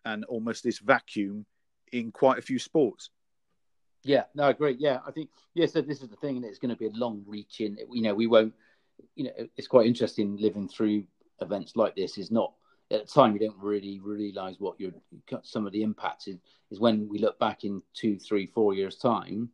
and 0.05 0.23
almost 0.25 0.63
this 0.63 0.79
vacuum 0.79 1.45
in 1.91 2.11
quite 2.11 2.37
a 2.37 2.41
few 2.41 2.59
sports. 2.59 3.09
Yeah, 4.03 4.23
no, 4.35 4.43
I 4.43 4.51
agree. 4.51 4.75
Yeah, 4.79 4.99
I 5.05 5.11
think 5.11 5.29
yeah. 5.53 5.65
So 5.65 5.81
this 5.81 6.01
is 6.01 6.07
the 6.07 6.15
thing, 6.15 6.37
and 6.37 6.45
it's 6.45 6.59
going 6.59 6.73
to 6.73 6.77
be 6.77 6.87
a 6.87 6.91
long 6.91 7.23
reaching. 7.27 7.77
You 7.91 8.03
know, 8.03 8.13
we 8.13 8.27
won't. 8.27 8.53
You 9.15 9.25
know, 9.25 9.31
it's 9.57 9.67
quite 9.67 9.85
interesting 9.85 10.37
living 10.37 10.69
through 10.69 11.03
events 11.41 11.75
like 11.75 11.95
this. 11.95 12.17
Is 12.17 12.31
not 12.31 12.53
at 12.91 13.05
the 13.05 13.11
time 13.11 13.33
you 13.33 13.39
don't 13.39 13.57
really 13.61 13.99
realize 13.99 14.59
what 14.59 14.79
your 14.79 14.91
some 15.43 15.65
of 15.65 15.73
the 15.73 15.83
impacts 15.83 16.27
is. 16.27 16.37
Is 16.69 16.79
when 16.79 17.07
we 17.07 17.19
look 17.19 17.39
back 17.39 17.63
in 17.63 17.81
two, 17.93 18.17
three, 18.17 18.45
four 18.45 18.73
years 18.73 18.97
time, 18.97 19.49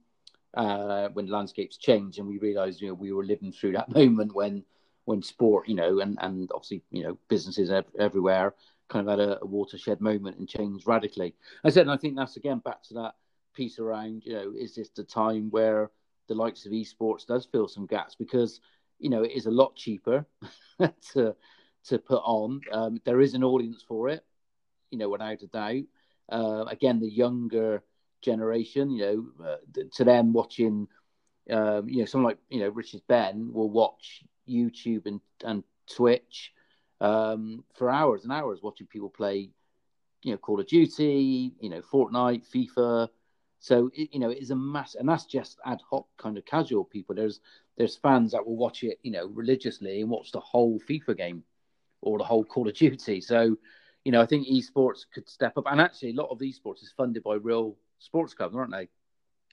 uh, 0.55 1.09
when 1.09 1.27
landscapes 1.27 1.77
change, 1.77 2.17
and 2.17 2.27
we 2.27 2.37
realize 2.37 2.81
you 2.81 2.87
know 2.87 2.93
we 2.93 3.11
were 3.11 3.25
living 3.25 3.51
through 3.51 3.73
that 3.73 3.89
moment 3.95 4.33
when 4.35 4.63
when 5.05 5.21
sport, 5.21 5.67
you 5.67 5.75
know, 5.75 5.99
and 5.99 6.17
and 6.21 6.49
obviously 6.53 6.81
you 6.91 7.03
know 7.03 7.17
businesses 7.27 7.69
ev- 7.71 7.85
everywhere 7.99 8.53
kind 8.89 9.07
of 9.07 9.19
had 9.19 9.27
a, 9.27 9.41
a 9.41 9.45
watershed 9.45 10.01
moment 10.01 10.37
and 10.37 10.47
changed 10.47 10.87
radically. 10.87 11.33
I 11.63 11.69
said, 11.69 11.81
and 11.81 11.91
I 11.91 11.97
think 11.97 12.15
that's 12.15 12.37
again 12.37 12.59
back 12.59 12.83
to 12.83 12.93
that 12.95 13.15
piece 13.53 13.79
around, 13.79 14.23
you 14.25 14.33
know, 14.33 14.53
is 14.57 14.75
this 14.75 14.89
the 14.89 15.03
time 15.03 15.49
where 15.49 15.91
the 16.27 16.35
likes 16.35 16.65
of 16.65 16.71
esports 16.71 17.25
does 17.25 17.45
fill 17.45 17.67
some 17.67 17.85
gaps 17.85 18.15
because, 18.15 18.59
you 18.99 19.09
know, 19.09 19.23
it 19.23 19.31
is 19.31 19.45
a 19.45 19.51
lot 19.51 19.75
cheaper 19.75 20.25
to 21.13 21.35
to 21.87 21.97
put 21.99 22.21
on. 22.23 22.61
Um, 22.71 23.01
there 23.05 23.21
is 23.21 23.33
an 23.33 23.43
audience 23.43 23.83
for 23.87 24.09
it, 24.09 24.23
you 24.91 24.97
know, 24.97 25.09
without 25.09 25.41
a 25.41 25.47
doubt. 25.47 25.83
Uh, 26.31 26.65
again, 26.67 26.99
the 26.99 27.09
younger 27.09 27.83
generation, 28.21 28.91
you 28.91 29.33
know, 29.39 29.45
uh, 29.45 29.83
to 29.93 30.03
them 30.03 30.33
watching, 30.33 30.87
um, 31.49 31.87
you 31.89 31.99
know, 31.99 32.05
someone 32.05 32.31
like 32.31 32.39
you 32.49 32.59
know 32.59 32.69
Richard 32.69 33.01
Ben 33.07 33.51
will 33.51 33.69
watch 33.69 34.23
YouTube 34.47 35.05
and 35.05 35.19
and 35.43 35.63
Twitch 35.93 36.53
um, 37.01 37.63
for 37.73 37.89
hours 37.89 38.23
and 38.23 38.31
hours 38.31 38.61
watching 38.63 38.87
people 38.87 39.09
play, 39.09 39.49
you 40.21 40.31
know, 40.31 40.37
Call 40.37 40.59
of 40.59 40.67
Duty, 40.67 41.53
you 41.59 41.69
know, 41.69 41.81
Fortnite, 41.81 42.45
FIFA, 42.49 43.09
so 43.63 43.89
you 43.93 44.19
know, 44.19 44.29
it 44.29 44.39
is 44.39 44.51
a 44.51 44.57
mass, 44.57 44.95
and 44.95 45.07
that's 45.07 45.23
just 45.23 45.57
ad 45.65 45.79
hoc 45.89 46.05
kind 46.17 46.37
of 46.37 46.43
casual 46.43 46.83
people. 46.83 47.15
There's 47.15 47.39
there's 47.77 47.95
fans 47.95 48.33
that 48.33 48.45
will 48.45 48.57
watch 48.57 48.83
it, 48.83 48.99
you 49.03 49.11
know, 49.11 49.27
religiously 49.27 50.01
and 50.01 50.09
watch 50.09 50.33
the 50.33 50.41
whole 50.41 50.81
FIFA 50.81 51.15
game 51.15 51.43
or 52.03 52.17
the 52.17 52.23
whole 52.23 52.43
Call 52.43 52.67
of 52.67 52.75
Duty. 52.75 53.21
So, 53.21 53.57
you 54.05 54.11
know, 54.11 54.21
I 54.21 54.25
think 54.25 54.47
esports 54.47 55.05
could 55.13 55.27
step 55.27 55.57
up, 55.57 55.65
and 55.67 55.81
actually, 55.81 56.11
a 56.11 56.21
lot 56.21 56.29
of 56.29 56.39
esports 56.39 56.83
is 56.83 56.93
funded 56.95 57.23
by 57.23 57.35
real 57.35 57.77
sports 57.99 58.33
clubs, 58.33 58.55
aren't 58.55 58.71
they? 58.71 58.89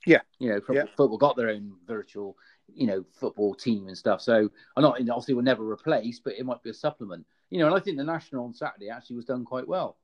Yeah, 0.07 0.21
you 0.39 0.51
know, 0.51 0.61
yeah. 0.71 0.85
football 0.97 1.19
got 1.19 1.37
their 1.37 1.51
own 1.51 1.75
virtual, 1.87 2.37
you 2.75 2.87
know, 2.87 3.05
football 3.13 3.55
team 3.55 3.87
and 3.89 3.97
stuff. 3.97 4.21
So, 4.21 4.51
I'm 4.77 4.83
not 4.83 5.01
obviously 5.01 5.35
we'll 5.35 5.45
never 5.45 5.69
replace, 5.69 6.21
but 6.21 6.35
it 6.35 6.45
might 6.45 6.63
be 6.63 6.71
a 6.71 6.75
supplement. 6.75 7.27
You 7.51 7.59
know, 7.59 7.67
and 7.67 7.75
I 7.75 7.81
think 7.81 7.97
the 7.97 8.05
national 8.05 8.45
on 8.45 8.55
Saturday 8.55 8.91
actually 8.91 9.17
was 9.17 9.25
done 9.25 9.45
quite 9.45 9.67
well. 9.67 9.99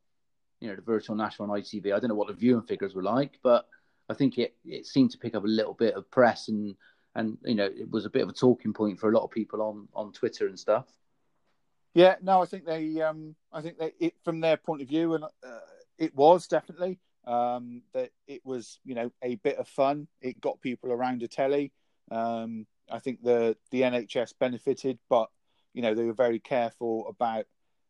You 0.61 0.69
know, 0.69 0.77
the 0.77 0.83
virtual 0.83 1.17
national 1.17 1.51
on 1.51 1.61
ITV. 1.61 1.95
I 1.95 2.01
don't 2.01 2.09
know 2.09 2.15
what 2.15 2.29
the 2.29 2.35
viewing 2.35 2.63
figures 2.63 2.95
were 2.95 3.03
like, 3.03 3.39
but 3.43 3.67
I 4.09 4.15
think 4.15 4.39
it, 4.39 4.55
it 4.65 4.87
seemed 4.87 5.11
to 5.13 5.19
pick 5.19 5.35
up 5.35 5.45
a 5.45 5.49
little 5.49 5.75
bit 5.75 5.95
of 5.95 6.11
press 6.11 6.49
and 6.49 6.77
and 7.17 7.39
you 7.45 7.55
know 7.55 7.65
it 7.65 7.91
was 7.91 8.05
a 8.05 8.11
bit 8.11 8.23
of 8.23 8.29
a 8.29 8.33
talking 8.33 8.73
point 8.73 9.01
for 9.01 9.11
a 9.11 9.15
lot 9.15 9.25
of 9.25 9.31
people 9.31 9.63
on 9.63 9.89
on 9.95 10.13
Twitter 10.13 10.47
and 10.47 10.59
stuff. 10.59 10.87
Yeah, 11.97 12.17
no, 12.21 12.43
I 12.43 12.45
think 12.45 12.67
they 12.67 13.01
um 13.01 13.35
I 13.51 13.63
think 13.63 13.79
they 13.79 13.95
it 13.99 14.13
from 14.23 14.41
their 14.41 14.59
point 14.59 14.83
of 14.83 14.89
view 14.89 15.15
and 15.15 15.25
uh, 15.25 15.61
it 15.97 16.15
was 16.15 16.47
definitely 16.47 16.99
um 17.25 17.81
that 17.95 18.11
it 18.27 18.45
was 18.45 18.79
you 18.85 18.95
know 18.95 19.11
a 19.23 19.37
bit 19.37 19.57
of 19.57 19.67
fun. 19.67 20.07
It 20.21 20.39
got 20.39 20.61
people 20.61 20.93
around 20.93 21.23
a 21.23 21.29
telly. 21.29 21.73
Um, 22.11 22.67
I 22.91 22.99
think 22.99 23.23
the 23.23 23.57
the 23.71 23.81
NHS 23.81 24.35
benefited, 24.39 24.99
but 25.09 25.31
you 25.73 25.81
know 25.81 25.95
they 25.95 26.05
were 26.05 26.13
very 26.13 26.39
careful 26.39 27.09
about 27.09 27.47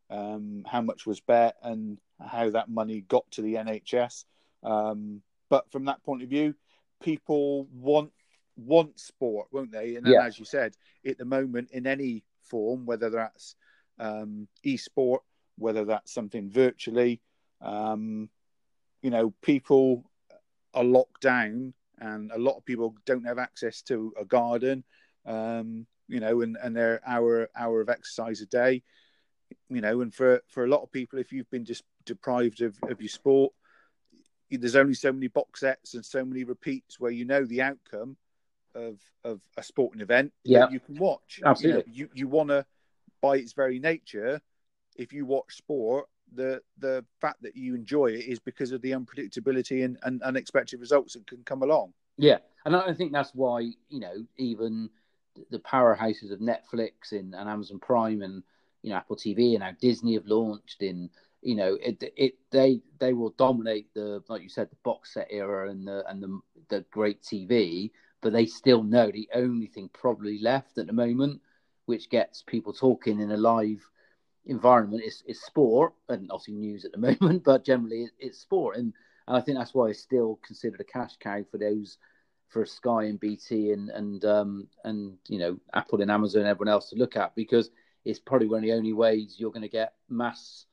um, 0.09 0.63
how 0.65 0.83
much 0.83 1.05
was 1.05 1.19
bet 1.19 1.57
and 1.61 1.99
how 2.25 2.49
that 2.51 2.71
money 2.71 3.01
got 3.01 3.29
to 3.33 3.43
the 3.43 3.55
NHS. 3.55 4.25
Um, 4.63 5.21
but 5.51 5.69
from 5.73 5.87
that 5.87 6.05
point 6.05 6.23
of 6.23 6.29
view, 6.29 6.55
people 7.03 7.67
want 7.73 8.13
want 8.57 9.01
sport, 9.01 9.49
won't 9.51 9.73
they? 9.73 9.97
And 9.97 10.07
yeah. 10.07 10.25
as 10.25 10.39
you 10.39 10.45
said, 10.45 10.77
at 11.05 11.19
the 11.19 11.25
moment, 11.25 11.71
in 11.73 11.89
any 11.89 12.23
form, 12.41 12.87
whether 12.87 13.11
that's 13.11 13.57
um, 13.99 14.49
e-sport, 14.63 15.23
whether 15.59 15.85
that's 15.85 16.13
something 16.13 16.51
virtually, 16.51 17.21
um, 17.61 18.29
you 19.03 19.11
know, 19.11 19.33
people 19.43 20.11
are 20.75 20.85
locked 20.85 21.23
down, 21.23 21.73
and 21.99 22.31
a 22.33 22.39
lot 22.39 22.57
of 22.57 22.65
people 22.65 22.95
don't 23.07 23.27
have 23.27 23.39
access 23.39 23.83
to 23.83 24.13
a 24.21 24.25
garden, 24.25 24.85
um, 25.25 25.87
you 26.09 26.21
know, 26.21 26.43
and 26.43 26.57
and 26.63 26.77
their 26.77 27.01
hour 27.07 27.49
hour 27.57 27.81
of 27.81 27.89
exercise 27.89 28.41
a 28.41 28.47
day, 28.47 28.83
you 29.71 29.81
know, 29.81 30.01
and 30.01 30.15
for 30.15 30.43
for 30.49 30.65
a 30.65 30.69
lot 30.69 30.83
of 30.83 30.93
people, 30.93 31.19
if 31.19 31.33
you've 31.33 31.51
been 31.51 31.65
just 31.65 31.85
deprived 32.05 32.61
of, 32.63 32.77
of 32.89 33.01
your 33.01 33.09
sport, 33.09 33.53
there's 34.51 34.77
only 34.77 34.95
so 34.95 35.13
many 35.13 35.29
box 35.29 35.61
sets 35.61 35.95
and 35.95 36.05
so 36.05 36.25
many 36.25 36.45
repeats 36.45 37.01
where 37.01 37.11
you 37.11 37.25
know 37.25 37.45
the 37.45 37.63
outcome 37.63 38.17
of 38.75 39.01
of 39.25 39.41
a 39.57 39.63
sporting 39.63 40.03
event 40.03 40.33
yeah. 40.45 40.69
you 40.71 40.81
can 40.81 40.97
watch. 40.97 41.41
Absolutely. 41.45 41.93
You 41.93 42.05
know, 42.05 42.11
you, 42.15 42.21
you 42.21 42.29
want 42.29 42.51
to, 42.51 42.65
by 43.21 43.37
its 43.37 43.53
very 43.53 43.79
nature, 43.79 44.41
if 44.97 45.13
you 45.13 45.27
watch 45.27 45.57
sport, 45.57 46.07
the 46.35 46.61
the 46.79 47.05
fact 47.21 47.43
that 47.43 47.57
you 47.57 47.75
enjoy 47.75 48.07
it 48.07 48.27
is 48.27 48.39
because 48.39 48.73
of 48.73 48.83
the 48.83 48.93
unpredictability 48.93 49.85
and, 49.85 49.99
and 50.03 50.23
unexpected 50.23 50.81
results 50.81 51.15
that 51.15 51.27
can 51.27 51.43
come 51.45 51.63
along. 51.63 51.93
Yeah, 52.19 52.39
and 52.65 52.75
I 52.75 52.95
think 52.95 53.13
that's 53.13 53.35
why 53.35 53.61
you 53.89 54.01
know 54.01 54.27
even 54.37 54.91
the 55.51 55.59
powerhouses 55.59 56.33
of 56.33 56.41
Netflix 56.41 57.13
and, 57.13 57.35
and 57.35 57.49
Amazon 57.49 57.79
Prime 57.79 58.23
and 58.23 58.43
you 58.83 58.91
know 58.91 58.97
Apple 58.97 59.17
TV 59.17 59.51
and 59.51 59.61
now 59.61 59.73
Disney 59.81 60.15
have 60.15 60.27
launched 60.27 60.83
in 60.83 61.11
you 61.47 61.55
know, 61.55 61.79
it 61.81 62.03
it 62.17 62.35
they 62.51 62.81
they 62.99 63.13
will 63.13 63.31
dominate 63.31 63.95
the 63.95 64.21
like 64.29 64.43
you 64.43 64.49
said 64.49 64.69
the 64.69 64.77
box 64.83 65.15
set 65.15 65.29
era 65.31 65.71
and 65.71 65.87
the 65.87 66.05
and 66.09 66.21
the 66.21 66.41
the 66.69 66.85
great 66.91 67.23
TV, 67.23 67.93
but 68.21 68.33
they 68.33 68.47
still 68.47 68.83
know 68.83 69.13
the 69.13 69.29
only 69.33 69.67
thing 69.67 69.89
probably 69.93 70.41
left 70.41 70.77
at 70.77 70.89
the 70.89 70.93
moment, 70.93 71.41
which 71.87 72.11
gets 72.11 72.43
people 72.43 72.73
talking 72.73 73.21
in 73.21 73.31
a 73.33 73.37
live 73.37 73.89
environment, 74.45 75.03
is 75.05 75.23
is 75.27 75.41
sport 75.43 75.93
and 76.09 76.31
obviously 76.31 76.55
news 76.55 76.85
at 76.85 76.93
the 76.93 76.99
moment, 77.21 77.45
but 77.45 77.65
generally 77.65 78.09
it's 78.19 78.39
sport, 78.39 78.77
and, 78.77 78.93
and 79.27 79.37
I 79.37 79.41
think 79.41 79.59
that's 79.59 79.75
why 79.75 79.89
it's 79.89 80.01
still 80.01 80.39
considered 80.47 80.81
a 80.81 80.85
cash 80.85 81.17
cow 81.19 81.43
for 81.51 81.59
those 81.59 81.99
for 82.49 82.65
Sky 82.65 83.05
and 83.05 83.19
BT 83.19 83.73
and 83.73 83.91
and 83.91 84.25
um 84.25 84.69
and 84.85 85.17
you 85.29 85.39
know 85.39 85.59
Apple 85.75 86.01
and 86.01 86.11
Amazon 86.11 86.43
and 86.43 86.49
everyone 86.49 86.73
else 86.73 86.91
to 86.91 86.97
look 86.97 87.17
at 87.17 87.35
because 87.35 87.71
it's 88.05 88.21
probably 88.21 88.47
one 88.47 88.59
of 88.59 88.63
the 88.63 88.73
only 88.73 88.93
ways 88.93 89.35
you're 89.37 89.51
going 89.51 89.63
to 89.63 89.69
get 89.69 89.95
mass 90.09 90.67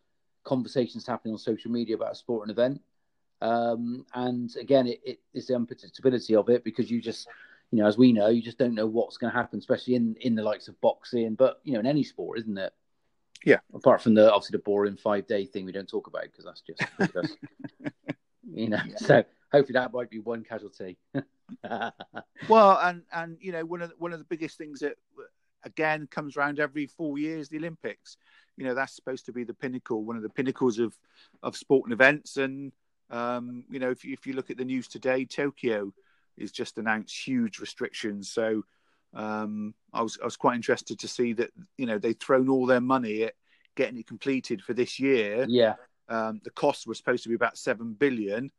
conversations 0.44 1.08
happening 1.08 1.34
on 1.34 1.40
social 1.40 1.72
media 1.72 1.96
about 1.96 2.12
a 2.12 2.16
sport 2.16 2.48
and 2.48 2.52
event. 2.52 2.82
Um, 3.42 4.06
and 4.14 4.56
again, 4.56 4.88
it, 4.88 5.02
it 5.04 5.20
is 5.34 5.48
the 5.48 5.56
unpredictability 5.56 6.38
of 6.38 6.50
it 6.50 6.64
because 6.64 6.92
you 6.92 7.02
just, 7.02 7.28
you 7.74 7.80
know, 7.80 7.88
as 7.88 7.98
we 7.98 8.14
know, 8.14 8.30
you 8.30 8.44
just 8.44 8.60
don't 8.60 8.76
know 8.76 8.86
what's 8.86 9.18
going 9.18 9.32
to 9.32 9.38
happen, 9.38 9.58
especially 9.58 9.96
in 9.96 10.16
in 10.22 10.36
the 10.36 10.44
likes 10.44 10.68
of 10.68 10.80
boxing, 10.80 11.34
but 11.34 11.60
you 11.64 11.74
know, 11.74 11.80
in 11.80 11.88
any 11.88 12.04
sport, 12.04 12.38
isn't 12.38 12.56
it? 12.56 12.72
Yeah. 13.44 13.58
Apart 13.74 14.04
from 14.04 14.14
the 14.14 14.32
obviously 14.32 14.58
the 14.58 14.64
boring 14.64 14.96
five 14.96 15.26
day 15.26 15.48
thing 15.48 15.66
we 15.66 15.72
don't 15.72 15.90
talk 15.90 16.06
about 16.06 16.24
because 16.24 16.46
that's 16.46 16.62
just 16.62 16.84
because, 17.00 17.36
you 18.54 18.70
know. 18.70 18.80
Yeah. 18.88 18.98
So 18.98 19.24
hopefully 19.52 19.74
that 19.74 19.92
might 19.92 20.12
be 20.12 20.20
one 20.20 20.44
casualty. 20.44 21.00
well, 22.48 22.80
and 22.80 23.02
and 23.12 23.38
you 23.42 23.52
know 23.52 23.66
one 23.66 23.82
of 23.82 23.90
the, 23.90 23.96
one 23.98 24.14
of 24.14 24.20
the 24.20 24.26
biggest 24.26 24.60
things 24.60 24.82
that 24.82 24.94
again 25.64 26.08
comes 26.12 26.38
around 26.38 26.60
every 26.60 26.86
four 26.86 27.18
years, 27.18 27.50
the 27.50 27.58
Olympics 27.58 28.18
you 28.56 28.66
know 28.66 28.76
that's 28.76 28.96
supposed 28.96 29.26
to 29.26 29.32
be 29.32 29.44
the 29.44 29.54
pinnacle, 29.56 30.04
one 30.04 30.16
of 30.16 30.22
the 30.22 30.30
pinnacles 30.30 30.78
of 30.78 30.96
of 31.42 31.58
sporting 31.58 31.92
events. 31.92 32.38
And 32.38 32.72
um, 33.10 33.64
you 33.70 33.80
know, 33.80 33.90
if 33.90 34.06
you, 34.06 34.14
if 34.14 34.28
you 34.28 34.34
look 34.34 34.52
at 34.52 34.58
the 34.58 34.66
news 34.66 34.88
today, 34.88 35.26
Tokyo, 35.26 35.92
is 36.38 36.52
just 36.52 36.78
announced 36.78 37.16
huge 37.28 37.60
restrictions. 37.60 38.30
So 38.32 38.64
um, 39.14 39.74
I 39.94 40.02
was 40.02 40.18
I 40.22 40.26
was 40.26 40.38
quite 40.38 40.56
interested 40.56 41.00
to 41.00 41.08
see 41.08 41.34
that 41.34 41.52
you 41.78 41.86
know 41.86 42.00
they'd 42.00 42.20
thrown 42.20 42.50
all 42.50 42.66
their 42.66 42.82
money 42.82 43.24
at 43.24 43.34
getting 43.76 44.00
it 44.00 44.08
completed 44.08 44.62
for 44.62 44.74
this 44.74 45.00
year. 45.00 45.46
Yeah, 45.48 45.76
Um, 46.10 46.42
the 46.44 46.52
cost 46.52 46.88
was 46.88 46.98
supposed 46.98 47.24
to 47.24 47.30
be 47.30 47.36
about 47.36 47.58
seven 47.58 47.94
billion, 47.94 48.52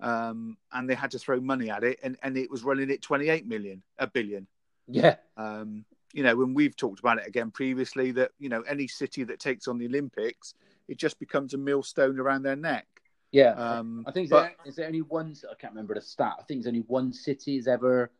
um, 0.00 0.56
and 0.72 0.88
they 0.88 0.94
had 0.94 1.10
to 1.12 1.18
throw 1.18 1.40
money 1.40 1.70
at 1.70 1.84
it, 1.84 1.98
and, 2.02 2.16
and 2.22 2.36
it 2.36 2.50
was 2.50 2.64
running 2.64 2.90
at 2.90 3.02
twenty 3.02 3.28
eight 3.28 3.46
million, 3.46 3.82
a 3.98 4.06
billion. 4.06 4.46
yeah, 4.86 5.16
Um, 5.36 5.84
you 6.14 6.22
know, 6.22 6.34
when 6.36 6.54
we've 6.54 6.76
talked 6.76 7.00
about 7.00 7.18
it 7.18 7.26
again 7.26 7.50
previously, 7.50 8.12
that 8.12 8.30
you 8.38 8.48
know 8.48 8.62
any 8.62 8.86
city 8.88 9.24
that 9.24 9.40
takes 9.40 9.68
on 9.68 9.78
the 9.78 9.86
Olympics, 9.86 10.54
it 10.88 10.96
just 10.98 11.18
becomes 11.18 11.54
a 11.54 11.58
millstone 11.58 12.18
around 12.18 12.42
their 12.42 12.56
neck. 12.56 12.86
Yeah. 13.32 13.52
Um, 13.52 14.04
I 14.06 14.12
think 14.12 14.24
is, 14.24 14.30
but- 14.30 14.42
there, 14.42 14.56
is 14.66 14.76
there 14.76 14.86
only 14.86 15.02
one? 15.02 15.34
I 15.50 15.54
can't 15.54 15.72
remember 15.72 15.94
the 15.94 16.00
stat. 16.00 16.36
I 16.38 16.42
think 16.42 16.62
there's 16.62 16.68
only 16.68 16.84
one 16.86 17.12
city 17.12 17.56
has 17.56 17.68
ever 17.68 18.10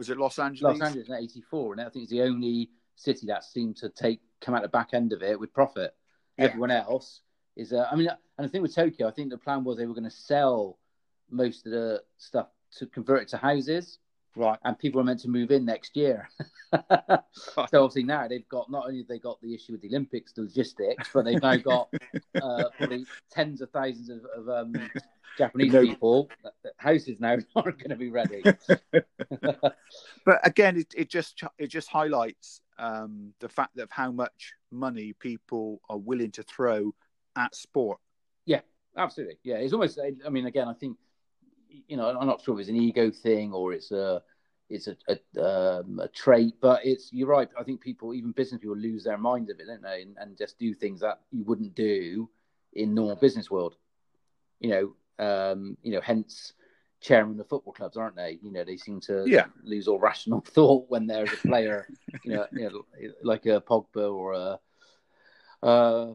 was 0.00 0.08
it 0.08 0.16
Los 0.16 0.38
Angeles? 0.38 0.78
Los 0.78 0.88
Angeles 0.88 1.08
in 1.08 1.14
'84, 1.14 1.72
and 1.74 1.82
I 1.82 1.90
think 1.90 2.04
it's 2.04 2.10
the 2.10 2.22
only 2.22 2.70
city 2.96 3.26
that 3.26 3.44
seemed 3.44 3.76
to 3.76 3.90
take 3.90 4.20
come 4.40 4.54
out 4.54 4.62
the 4.62 4.68
back 4.68 4.94
end 4.94 5.12
of 5.12 5.22
it 5.22 5.38
with 5.38 5.52
profit. 5.52 5.94
Yeah. 6.38 6.46
Everyone 6.46 6.70
else 6.70 7.20
is. 7.54 7.74
Uh, 7.74 7.86
I 7.92 7.96
mean, 7.96 8.08
and 8.38 8.48
the 8.48 8.50
thing 8.50 8.62
with 8.62 8.74
Tokyo, 8.74 9.08
I 9.08 9.10
think 9.10 9.28
the 9.28 9.36
plan 9.36 9.62
was 9.62 9.76
they 9.76 9.84
were 9.84 9.92
going 9.92 10.04
to 10.04 10.10
sell 10.10 10.78
most 11.28 11.66
of 11.66 11.72
the 11.72 12.02
stuff 12.16 12.48
to 12.78 12.86
convert 12.86 13.22
it 13.22 13.28
to 13.28 13.36
houses, 13.36 13.98
Right. 14.36 14.58
and 14.64 14.78
people 14.78 15.00
are 15.00 15.04
meant 15.04 15.20
to 15.20 15.28
move 15.28 15.50
in 15.50 15.64
next 15.64 15.96
year. 15.96 16.28
so 16.72 16.84
obviously 17.72 18.04
now 18.04 18.28
they've 18.28 18.48
got 18.48 18.70
not 18.70 18.86
only 18.86 18.98
have 18.98 19.08
they 19.08 19.18
got 19.18 19.40
the 19.40 19.54
issue 19.54 19.72
with 19.72 19.80
the 19.82 19.88
Olympics, 19.88 20.32
the 20.32 20.42
logistics, 20.42 21.08
but 21.12 21.24
they've 21.24 21.42
now 21.42 21.56
got 21.56 21.88
uh, 22.40 22.64
probably 22.76 23.06
tens 23.30 23.60
of 23.60 23.70
thousands 23.70 24.08
of, 24.08 24.24
of 24.36 24.48
um, 24.48 24.90
Japanese 25.36 25.72
No. 25.72 25.82
people. 25.82 26.30
Houses 26.76 27.18
now 27.20 27.36
aren't 27.56 27.78
going 27.78 27.90
to 27.90 27.96
be 27.96 28.10
ready. 28.10 28.42
But 30.24 30.46
again, 30.46 30.76
it, 30.76 30.92
it 30.96 31.08
just 31.08 31.42
it 31.58 31.68
just 31.68 31.88
highlights 31.88 32.60
um, 32.78 33.32
the 33.40 33.48
fact 33.48 33.78
of 33.78 33.90
how 33.90 34.12
much 34.12 34.54
money 34.70 35.14
people 35.18 35.80
are 35.88 35.96
willing 35.96 36.30
to 36.32 36.42
throw 36.42 36.94
at 37.36 37.54
sport. 37.54 37.98
Yeah, 38.44 38.60
absolutely, 38.96 39.38
yeah. 39.42 39.56
It's 39.56 39.72
almost. 39.72 39.98
I 40.24 40.28
mean, 40.28 40.46
again, 40.46 40.68
I 40.68 40.74
think 40.74 40.98
you 41.88 41.96
know, 41.96 42.08
I'm 42.08 42.26
not 42.26 42.42
sure 42.42 42.54
if 42.54 42.60
it's 42.60 42.68
an 42.68 42.76
ego 42.76 43.10
thing 43.10 43.52
or 43.52 43.72
it's 43.72 43.90
a 43.90 44.22
it's 44.68 44.86
a 44.86 44.96
a, 45.08 45.78
um, 45.80 45.98
a 46.00 46.08
trait, 46.08 46.54
but 46.60 46.84
it's 46.84 47.12
you're 47.12 47.28
right. 47.28 47.48
I 47.58 47.64
think 47.64 47.80
people, 47.80 48.14
even 48.14 48.32
business 48.32 48.60
people, 48.60 48.76
lose 48.76 49.04
their 49.04 49.18
minds 49.18 49.50
of 49.50 49.58
it, 49.60 49.66
don't 49.66 49.82
they, 49.82 50.02
and, 50.02 50.16
and 50.18 50.38
just 50.38 50.58
do 50.58 50.74
things 50.74 51.00
that 51.00 51.20
you 51.32 51.44
wouldn't 51.44 51.74
do 51.74 52.28
in 52.74 52.94
normal 52.94 53.16
business 53.16 53.50
world. 53.50 53.76
You 54.60 54.94
know, 55.18 55.24
um, 55.24 55.76
you 55.82 55.92
know, 55.92 56.00
hence 56.00 56.52
chairman 57.00 57.32
of 57.32 57.38
the 57.38 57.44
football 57.44 57.72
clubs, 57.72 57.96
aren't 57.96 58.16
they? 58.16 58.38
You 58.42 58.52
know, 58.52 58.64
they 58.64 58.76
seem 58.76 59.00
to 59.02 59.26
Yeah. 59.26 59.46
lose 59.62 59.88
all 59.88 59.98
rational 59.98 60.40
thought 60.46 60.86
when 60.88 61.06
there's 61.06 61.32
a 61.32 61.48
player, 61.48 61.88
you 62.24 62.34
know, 62.34 62.46
you 62.52 62.70
know 62.70 62.84
like 63.22 63.46
a 63.46 63.60
Pogba 63.60 64.12
or 64.14 64.32
a 64.34 64.60
uh, 65.62 66.14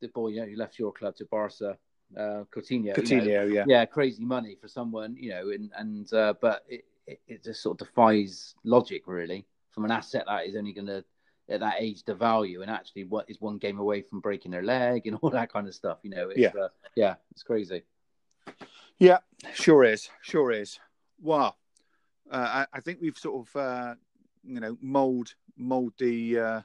the 0.00 0.08
boy, 0.08 0.28
you 0.28 0.40
know, 0.40 0.46
who 0.46 0.56
left 0.56 0.78
your 0.78 0.92
club 0.92 1.16
to 1.16 1.24
Barca, 1.26 1.76
uh, 2.16 2.44
Coutinho. 2.54 2.96
you 3.10 3.20
know. 3.20 3.44
Yeah. 3.44 3.64
yeah, 3.66 3.84
crazy 3.84 4.24
money 4.24 4.56
for 4.60 4.68
someone, 4.68 5.16
you 5.16 5.30
know, 5.30 5.50
and 5.50 5.70
and 5.76 6.12
uh, 6.12 6.34
but 6.40 6.64
it, 6.68 6.84
it 7.06 7.20
it 7.26 7.44
just 7.44 7.62
sort 7.62 7.80
of 7.80 7.86
defies 7.86 8.54
logic, 8.64 9.02
really, 9.06 9.46
from 9.70 9.84
an 9.84 9.90
asset 9.90 10.24
that 10.26 10.46
is 10.46 10.56
only 10.56 10.72
going 10.72 10.86
to 10.86 11.04
at 11.48 11.60
that 11.60 11.74
age 11.78 12.04
devalue, 12.04 12.62
and 12.62 12.70
actually, 12.70 13.04
what 13.04 13.28
is 13.28 13.40
one 13.40 13.58
game 13.58 13.78
away 13.78 14.02
from 14.02 14.20
breaking 14.20 14.52
their 14.52 14.62
leg 14.62 15.06
and 15.06 15.18
all 15.22 15.30
that 15.30 15.52
kind 15.52 15.66
of 15.66 15.74
stuff, 15.74 15.98
you 16.02 16.10
know? 16.10 16.28
It's, 16.30 16.38
Yeah. 16.38 16.52
uh, 16.60 16.68
yeah, 16.94 17.14
it's 17.32 17.42
crazy. 17.42 17.82
Yeah, 18.98 19.18
sure 19.52 19.84
is, 19.84 20.10
sure 20.20 20.52
is. 20.52 20.78
Wow, 21.20 21.56
uh, 22.30 22.64
I, 22.72 22.78
I 22.78 22.80
think 22.80 23.00
we've 23.00 23.16
sort 23.18 23.48
of 23.48 23.56
uh, 23.56 23.94
you 24.44 24.60
know 24.60 24.76
mold 24.80 25.34
mold 25.56 25.94
the 25.98 26.38
uh, 26.38 26.60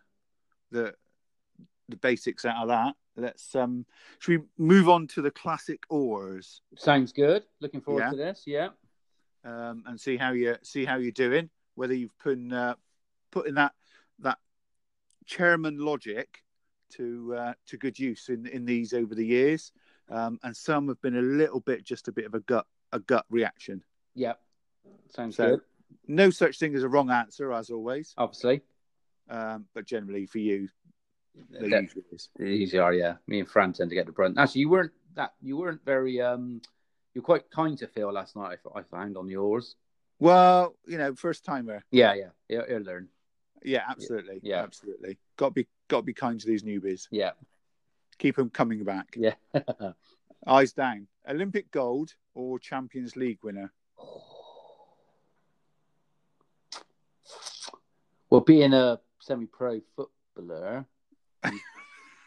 the 0.72 0.96
the 1.90 1.96
basics 1.98 2.46
out 2.46 2.64
of 2.64 2.68
that. 2.70 2.96
Let's 3.18 3.56
um, 3.56 3.86
should 4.20 4.42
we 4.42 4.48
move 4.58 4.90
on 4.90 5.08
to 5.10 5.22
the 5.22 5.32
classic 5.32 5.84
oars 5.90 6.62
Sounds 6.78 7.14
good. 7.14 7.44
Looking 7.62 7.82
forward 7.82 8.02
Yeah. 8.04 8.10
to 8.12 8.16
this. 8.18 8.44
Yeah, 8.46 8.70
um, 9.44 9.84
and 9.86 10.00
see 10.00 10.18
how 10.18 10.32
you 10.32 10.56
see 10.64 10.84
how 10.86 10.98
you're 10.98 11.12
doing. 11.12 11.50
Whether 11.76 11.94
you've 11.94 12.18
put 12.20 12.34
in, 12.38 12.52
uh, 12.54 12.76
put 13.32 13.48
in 13.48 13.56
that 13.56 13.74
that 14.20 14.40
chairman 15.26 15.78
logic 15.80 16.44
to 16.92 17.36
uh, 17.36 17.54
to 17.68 17.78
good 17.78 17.98
use 17.98 18.30
in 18.30 18.46
in 18.48 18.66
these 18.66 18.94
over 18.94 19.16
the 19.16 19.26
years, 19.26 19.72
um, 20.10 20.40
and 20.44 20.56
some 20.56 20.88
have 20.90 21.02
been 21.02 21.18
a 21.18 21.22
little 21.22 21.60
bit 21.62 21.84
just 21.84 22.08
a 22.08 22.12
bit 22.12 22.26
of 22.26 22.34
a 22.34 22.40
gut 22.42 22.68
a 22.92 23.00
gut 23.00 23.26
reaction. 23.30 23.84
yeah, 24.14 24.34
sounds 25.10 25.36
So- 25.38 25.52
good. 25.52 25.62
No 26.08 26.30
such 26.30 26.60
thing 26.60 26.76
as 26.76 26.84
a 26.84 26.90
wrong 26.90 27.10
answer, 27.10 27.52
as 27.54 27.70
always. 27.70 28.14
Obviously, 28.18 28.62
Um, 29.30 29.68
but 29.74 29.86
generally, 29.86 30.26
for 30.28 30.38
you, 30.40 30.70
there 31.50 31.70
That- 31.70 31.82
usually 32.40 32.64
is. 32.64 32.74
are. 32.76 32.94
Yeah, 32.94 33.16
me 33.28 33.40
and 33.40 33.50
Fran 33.50 33.74
tend 33.74 33.90
to 33.90 33.96
get 33.96 34.06
the 34.06 34.12
brunt. 34.12 34.38
Actually, 34.38 34.62
you 34.62 34.70
weren't 34.70 34.92
that. 35.16 35.34
You 35.42 35.58
weren't 35.58 35.84
very. 35.86 36.22
um 36.22 36.62
You're 37.14 37.24
quite 37.24 37.50
kind 37.52 37.78
to 37.80 37.88
Phil 37.88 38.12
last 38.12 38.36
night. 38.36 38.60
I, 38.76 38.80
I 38.80 38.84
found 38.84 39.18
on 39.18 39.28
yours. 39.30 39.76
Well, 40.20 40.76
you 40.88 40.98
know, 40.98 41.14
first 41.16 41.44
timer. 41.46 41.84
Yeah, 41.92 42.14
yeah, 42.14 42.30
yeah. 42.50 42.62
He'll 42.68 42.80
learn. 42.82 43.10
Yeah, 43.64 43.84
absolutely. 43.90 44.40
Yeah. 44.44 44.62
absolutely. 44.64 45.18
Got 45.38 45.48
to 45.50 45.54
be 45.54 45.68
got 45.88 45.98
to 45.98 46.04
be 46.04 46.14
kind 46.14 46.40
to 46.40 46.46
these 46.48 46.64
newbies. 46.64 47.08
Yeah, 47.12 47.32
Keep 48.18 48.36
them 48.38 48.50
coming 48.50 48.84
back. 48.84 49.16
yeah. 49.18 49.34
Eyes 50.48 50.74
down. 50.74 51.08
Olympic 51.28 51.72
gold 51.72 52.14
or 52.36 52.60
Champions 52.60 53.16
League 53.16 53.40
winner? 53.44 53.74
Well, 58.30 58.42
being 58.42 58.74
a 58.74 59.00
semi-pro 59.20 59.82
footballer, 59.96 60.86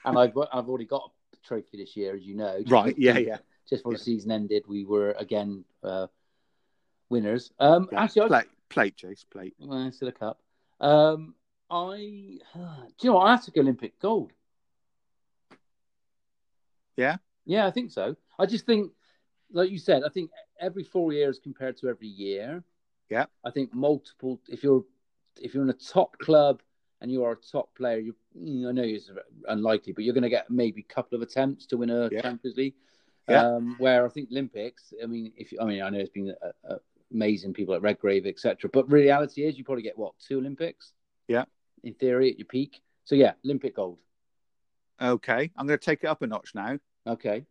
and 0.04 0.18
I've 0.18 0.34
got, 0.34 0.48
I've 0.52 0.68
already 0.68 0.84
got 0.86 1.10
a 1.32 1.36
trophy 1.46 1.78
this 1.78 1.96
year, 1.96 2.14
as 2.16 2.22
you 2.22 2.34
know. 2.34 2.60
Right. 2.68 2.94
Yeah. 2.98 3.18
Yeah. 3.18 3.38
Just 3.68 3.82
before 3.82 3.92
Yeah. 3.92 3.98
the 3.98 4.04
season 4.04 4.30
ended, 4.30 4.64
we 4.66 4.84
were 4.84 5.12
again 5.18 5.64
uh, 5.82 6.06
winners. 7.10 7.52
Um, 7.58 7.88
yeah. 7.92 8.02
actually, 8.02 8.22
I, 8.22 8.28
plate, 8.28 8.46
plate, 8.68 8.96
Chase, 8.96 9.24
plate. 9.30 9.54
well, 9.58 9.90
still 9.92 10.08
a 10.08 10.12
cup. 10.12 10.40
Um, 10.80 11.34
I 11.70 11.96
do 12.54 12.60
you 13.02 13.10
know 13.10 13.16
what? 13.16 13.26
I 13.26 13.32
have 13.32 13.44
to 13.44 13.50
go 13.50 13.60
Olympic 13.60 13.98
gold. 14.00 14.32
Yeah? 16.96 17.16
Yeah, 17.44 17.66
I 17.66 17.70
think 17.70 17.90
so. 17.92 18.16
I 18.38 18.46
just 18.46 18.66
think, 18.66 18.90
like 19.52 19.70
you 19.70 19.78
said, 19.78 20.02
I 20.04 20.08
think 20.08 20.30
every 20.60 20.82
four 20.82 21.12
years 21.12 21.38
compared 21.38 21.76
to 21.78 21.88
every 21.88 22.08
year. 22.08 22.62
Yeah. 23.08 23.26
I 23.44 23.50
think 23.50 23.72
multiple. 23.72 24.40
If 24.48 24.62
you're 24.62 24.84
if 25.40 25.54
you're 25.54 25.62
in 25.62 25.70
a 25.70 25.74
top 25.74 26.18
club 26.18 26.60
and 27.00 27.10
you 27.10 27.24
are 27.24 27.32
a 27.32 27.36
top 27.36 27.74
player, 27.74 27.98
you 27.98 28.14
I 28.68 28.72
know 28.72 28.82
it's 28.82 29.10
unlikely, 29.48 29.92
but 29.92 30.04
you're 30.04 30.14
going 30.14 30.22
to 30.22 30.28
get 30.28 30.50
maybe 30.50 30.80
a 30.88 30.92
couple 30.94 31.16
of 31.16 31.22
attempts 31.22 31.66
to 31.66 31.76
win 31.76 31.90
a 31.90 32.08
Yeah. 32.10 32.22
Champions 32.22 32.56
League. 32.56 32.74
Yeah. 33.28 33.46
Um, 33.46 33.76
where 33.78 34.06
I 34.06 34.08
think 34.08 34.30
Olympics. 34.30 34.92
I 35.02 35.06
mean, 35.06 35.32
if 35.36 35.52
I 35.60 35.64
mean, 35.64 35.82
I 35.82 35.90
know 35.90 35.98
it's 35.98 36.08
been 36.10 36.34
uh, 36.42 36.72
uh, 36.72 36.78
amazing 37.12 37.52
people 37.52 37.74
at 37.74 37.82
Redgrave, 37.82 38.26
etc. 38.26 38.70
But 38.72 38.90
reality 38.90 39.44
is, 39.44 39.58
you 39.58 39.64
probably 39.64 39.82
get 39.82 39.98
what 39.98 40.14
two 40.18 40.38
Olympics. 40.38 40.92
Yeah. 41.28 41.44
In 41.84 41.94
theory, 41.94 42.30
at 42.30 42.38
your 42.38 42.46
peak. 42.46 42.80
So 43.04 43.14
yeah, 43.14 43.32
Olympic 43.44 43.76
gold. 43.76 43.98
Okay, 45.00 45.50
I'm 45.56 45.66
going 45.66 45.78
to 45.78 45.84
take 45.84 46.02
it 46.04 46.06
up 46.08 46.22
a 46.22 46.26
notch 46.26 46.54
now. 46.54 46.78
Okay. 47.06 47.44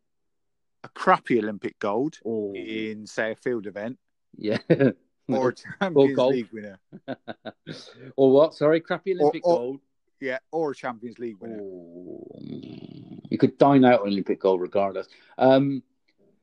A 0.83 0.89
crappy 0.89 1.39
Olympic 1.39 1.79
gold 1.79 2.19
Oh, 2.25 2.53
in, 2.53 3.07
say, 3.07 3.31
a 3.31 3.35
field 3.35 3.67
event 3.67 3.97
yeah. 4.37 4.57
or 5.27 5.49
a 5.49 5.55
Champions 5.79 6.15
gold. 6.15 6.33
League 6.33 6.49
winner. 6.51 6.79
or 8.15 8.31
what? 8.31 8.53
Sorry, 8.55 8.79
crappy 8.79 9.13
Olympic 9.13 9.45
or- 9.45 9.55
gold. 9.57 9.79
Yeah, 10.19 10.39
or 10.51 10.71
a 10.71 10.75
Champions 10.75 11.19
League 11.19 11.37
winner. 11.39 11.59
Oh, 11.61 12.27
you 12.39 13.37
could 13.37 13.57
dine 13.59 13.85
out 13.85 14.01
on 14.01 14.07
Olympic 14.07 14.39
gold 14.39 14.61
regardless. 14.61 15.07
Um, 15.37 15.83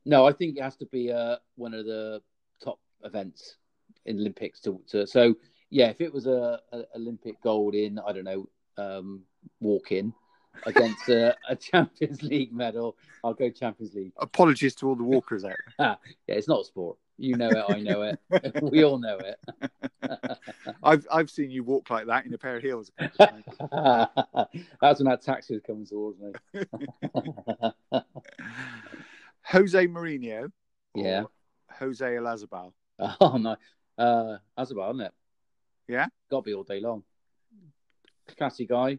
no, 0.05 0.27
I 0.27 0.33
think 0.33 0.57
it 0.57 0.63
has 0.63 0.77
to 0.77 0.87
be 0.87 1.11
uh, 1.11 1.37
one 1.57 1.75
of 1.75 1.85
the 1.85 2.23
top 2.63 2.79
events 3.03 3.57
in 4.07 4.21
Olympics. 4.21 4.61
To, 4.61 4.81
to 4.89 5.07
so 5.09 5.35
yeah, 5.71 5.89
if 5.89 6.01
it 6.01 6.13
was 6.13 6.27
a, 6.27 6.61
a 6.73 6.85
Olympic 6.95 7.41
gold 7.43 7.75
in 7.75 7.99
I 7.99 8.13
don't 8.13 8.25
know 8.25 8.49
um, 8.77 9.23
walking 9.61 10.13
against 10.67 11.09
a, 11.09 11.37
a 11.49 11.57
Champions 11.57 12.23
League 12.23 12.53
medal, 12.53 12.97
I'll 13.25 13.35
go 13.35 13.51
Champions 13.51 13.95
League. 13.95 14.13
Apologies 14.19 14.77
to 14.77 14.89
all 14.89 14.95
the 14.95 15.03
walkers 15.03 15.45
out. 15.45 15.57
Yeah, 15.81 15.97
it's 16.29 16.47
not 16.47 16.61
a 16.61 16.65
sport. 16.65 16.97
You 17.17 17.37
know 17.37 17.51
it. 17.51 17.65
I 17.69 17.81
know 17.81 18.03
it. 18.03 18.19
we 18.63 18.85
all 18.85 18.99
know 18.99 19.19
it. 19.19 19.39
I've 20.83 21.07
I've 21.11 21.31
seen 21.31 21.51
you 21.51 21.63
walk 21.63 21.89
like 21.91 22.07
that 22.07 22.27
in 22.27 22.35
a 22.35 22.39
pair 22.39 22.57
of 22.57 22.63
heels. 22.63 22.91
a 22.99 23.09
couple 23.09 23.25
of 23.27 23.31
times. 23.71 24.49
That's 24.81 25.01
when 25.01 25.07
that 25.09 25.23
taxi 25.23 25.55
was 25.55 25.63
coming 25.63 25.87
towards 25.87 26.19
me. 26.19 26.33
Jose 29.45 29.87
Mourinho. 29.87 30.51
Yeah. 30.95 31.25
Jose 31.79 32.05
Olazabal. 32.05 32.73
Oh 32.99 33.37
no, 33.37 33.57
uh, 33.99 34.39
about 34.57 34.95
isn't 34.95 35.01
it? 35.01 35.13
Yeah? 35.89 36.07
got 36.31 36.39
to 36.39 36.43
be 36.43 36.55
all 36.55 36.63
day 36.63 36.81
long. 36.81 37.03
Classy 38.37 38.67
guy, 38.67 38.99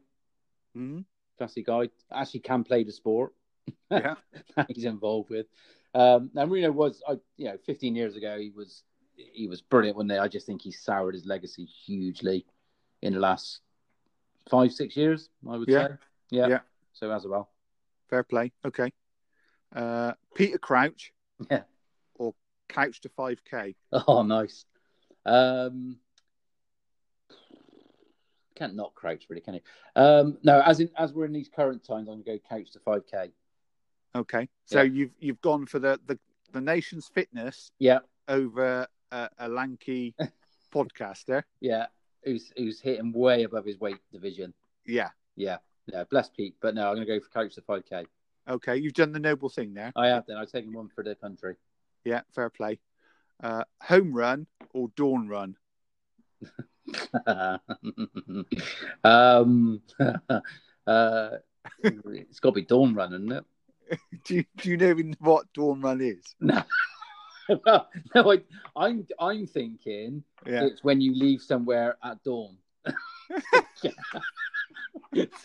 hmm 0.74 1.02
classy 1.38 1.64
guy. 1.64 1.90
Actually, 2.12 2.42
can 2.42 2.64
play 2.64 2.84
the 2.84 2.92
sport. 2.92 3.34
Yeah. 3.90 4.16
that 4.56 4.72
he's 4.72 4.86
involved 4.86 5.30
with. 5.30 5.48
Um, 5.96 6.30
now 6.34 6.46
Mourinho 6.46 6.74
was, 6.74 7.02
I, 7.08 7.14
you 7.38 7.46
know, 7.46 7.58
15 7.66 7.96
years 7.96 8.16
ago 8.18 8.38
he 8.38 8.50
was 8.52 8.84
he 9.16 9.48
was 9.48 9.62
brilliant, 9.62 9.96
wasn't 9.96 10.12
he? 10.12 10.18
I 10.18 10.28
just 10.28 10.46
think 10.46 10.62
he 10.62 10.72
soured 10.72 11.14
his 11.16 11.26
legacy 11.26 11.64
hugely 11.64 12.46
in 13.02 13.14
the 13.14 13.20
last 13.20 13.62
five, 14.50 14.74
six 14.74 14.98
years, 14.98 15.30
I 15.50 15.56
would 15.56 15.70
Yeah. 15.70 15.88
say. 15.88 15.94
Yeah. 16.32 16.48
Yeah. 16.48 16.60
So 16.92 17.10
as 17.12 17.26
well. 17.26 17.50
Fair 18.10 18.24
play. 18.24 18.52
Okay. 18.66 18.92
Uh, 19.74 20.14
Peter 20.36 20.58
Crouch. 20.58 21.14
Yeah. 21.50 21.64
Or 22.16 22.34
Couch 22.68 23.00
to 23.02 23.10
5K. 23.10 23.76
Oh, 24.08 24.22
nice. 24.24 24.66
Um, 25.26 25.98
can't 28.56 28.76
not 28.76 28.94
crouch, 28.96 29.26
really, 29.30 29.42
can 29.42 29.56
you? 29.56 29.62
Um, 29.96 30.38
no, 30.44 30.62
as 30.62 30.80
in 30.82 30.90
as 30.98 31.14
we're 31.14 31.26
in 31.26 31.34
these 31.34 31.50
current 31.50 31.84
times, 31.84 32.08
I'm 32.10 32.22
to 32.22 32.24
go 32.24 32.38
couch 32.50 32.72
to 32.72 32.80
5K. 32.80 33.32
Okay. 34.16 34.48
So 34.66 34.82
Yeah. 34.82 34.94
you've 34.94 35.12
you've 35.20 35.42
gone 35.42 35.66
for 35.66 35.80
the, 35.80 36.00
the, 36.08 36.18
the 36.52 36.62
nation's 36.62 37.08
fitness 37.08 37.72
Yeah, 37.80 38.00
over 38.28 38.88
a, 39.12 39.30
a 39.38 39.50
lanky 39.50 40.16
podcaster. 40.74 41.44
yeah. 41.60 41.88
Who's 42.24 42.52
who's 42.58 42.80
hitting 42.82 43.12
way 43.12 43.44
above 43.44 43.66
his 43.66 43.80
weight 43.80 44.00
division. 44.12 44.54
Yeah. 44.86 45.10
Yeah, 45.36 45.58
yeah. 45.86 46.06
Bless 46.06 46.30
Pete, 46.30 46.56
but 46.60 46.74
no, 46.74 46.88
I'm 46.90 46.96
going 46.96 47.06
to 47.06 47.14
go 47.14 47.24
for 47.24 47.30
couch 47.30 47.54
to 47.56 47.62
5K. 47.62 48.06
Okay. 48.48 48.78
You've 48.78 48.94
done 48.94 49.12
the 49.12 49.20
noble 49.20 49.50
thing 49.50 49.74
there. 49.76 49.92
I 49.96 50.08
have 50.08 50.26
then. 50.28 50.38
I've 50.38 50.52
taken 50.52 50.74
one 50.74 50.90
for 50.90 51.04
the 51.04 51.14
country. 51.14 51.56
Yeah. 52.04 52.22
Fair 52.34 52.50
play. 52.50 52.80
Uh, 53.44 53.64
home 53.82 54.12
run 54.14 54.48
or 54.74 54.88
dawn 54.96 55.28
run? 55.28 55.56
um, 59.04 59.82
uh, 60.88 61.30
it's 61.84 62.40
got 62.40 62.50
to 62.50 62.56
be 62.56 62.62
dawn 62.64 62.94
run, 62.96 63.14
isn't 63.14 63.32
it? 63.32 63.44
Do 64.26 64.36
you, 64.36 64.46
do 64.58 64.70
you 64.70 64.78
know 64.78 64.90
even 64.90 65.16
what 65.20 65.52
dawn 65.54 65.82
run 65.82 66.02
is? 66.02 66.36
No, 66.40 66.64
well, 67.66 67.90
no. 68.16 68.32
I, 68.32 68.42
I'm 68.76 69.06
I'm 69.20 69.46
thinking 69.48 70.24
Yeah. 70.46 70.64
it's 70.64 70.84
when 70.84 71.02
you 71.02 71.14
leave 71.14 71.42
somewhere 71.42 71.98
at 72.04 72.24
dawn. 72.24 72.58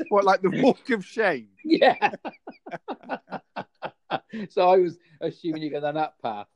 What, 0.09 0.25
like 0.25 0.43
the 0.43 0.51
walk 0.51 0.91
of 0.91 1.05
shame? 1.05 1.49
yeah. 1.65 2.11
so 4.49 4.69
I 4.69 4.79
was 4.79 4.99
assuming 5.21 5.63
you 5.63 5.71
go 5.71 5.81
down 5.81 5.95
that 5.95 6.15
path, 6.21 6.49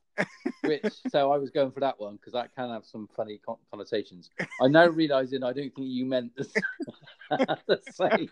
which 0.62 0.95
so 1.11 1.33
I 1.33 1.37
was 1.39 1.51
going 1.51 1.71
for 1.73 1.81
that 1.81 1.99
one 1.99 2.17
because 2.17 2.33
that 2.33 2.55
can 2.55 2.71
have 2.71 2.85
some 2.85 3.09
funny 3.17 3.41
con- 3.45 3.57
connotations. 3.71 4.31
I 4.61 4.69
now 4.69 4.87
realizing 4.87 5.43
I 5.43 5.53
don't 5.53 5.75
think 5.75 5.89
you 5.89 6.07
meant 6.07 6.33
the, 6.37 6.47
the 7.67 7.81
same. 7.93 8.31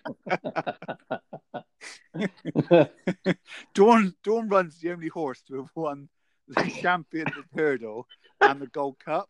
Dawn 3.74 4.14
Dawn 4.22 4.48
Run's 4.48 4.80
the 4.80 4.92
only 4.92 5.08
horse 5.08 5.42
to 5.48 5.56
have 5.56 5.70
won 5.74 6.08
the 6.48 6.70
champion 6.80 7.26
of 7.28 7.44
hurdle 7.54 8.06
and 8.40 8.60
the 8.60 8.66
Gold 8.66 8.98
Cup. 9.04 9.28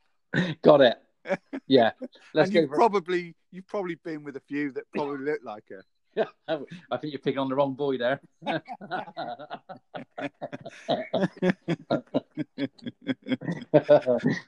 Got 0.62 0.80
it. 0.82 0.98
Yeah, 1.68 1.92
let's 2.34 2.48
and 2.48 2.54
go 2.54 2.60
you've 2.62 2.70
for. 2.70 2.74
probably 2.76 3.36
you've 3.52 3.68
probably 3.68 3.94
been 3.94 4.24
with 4.24 4.36
a 4.36 4.40
few 4.40 4.72
that 4.72 4.90
probably 4.92 5.24
look 5.24 5.38
like 5.44 5.62
her. 5.68 5.84
I 6.48 6.96
think 6.98 7.12
you're 7.12 7.20
picking 7.20 7.38
on 7.38 7.48
the 7.48 7.54
wrong 7.54 7.74
boy 7.74 7.96
there. 7.98 8.20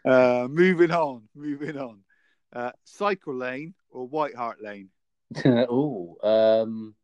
Uh, 0.05 0.47
moving 0.51 0.91
on, 0.91 1.23
moving 1.35 1.79
on. 1.79 2.01
Uh, 2.53 2.71
cycle 2.85 3.35
lane 3.35 3.75
or 3.91 4.07
White 4.07 4.35
Hart 4.37 4.63
Lane? 4.63 4.91
oh, 5.45 6.17
um, 6.23 6.95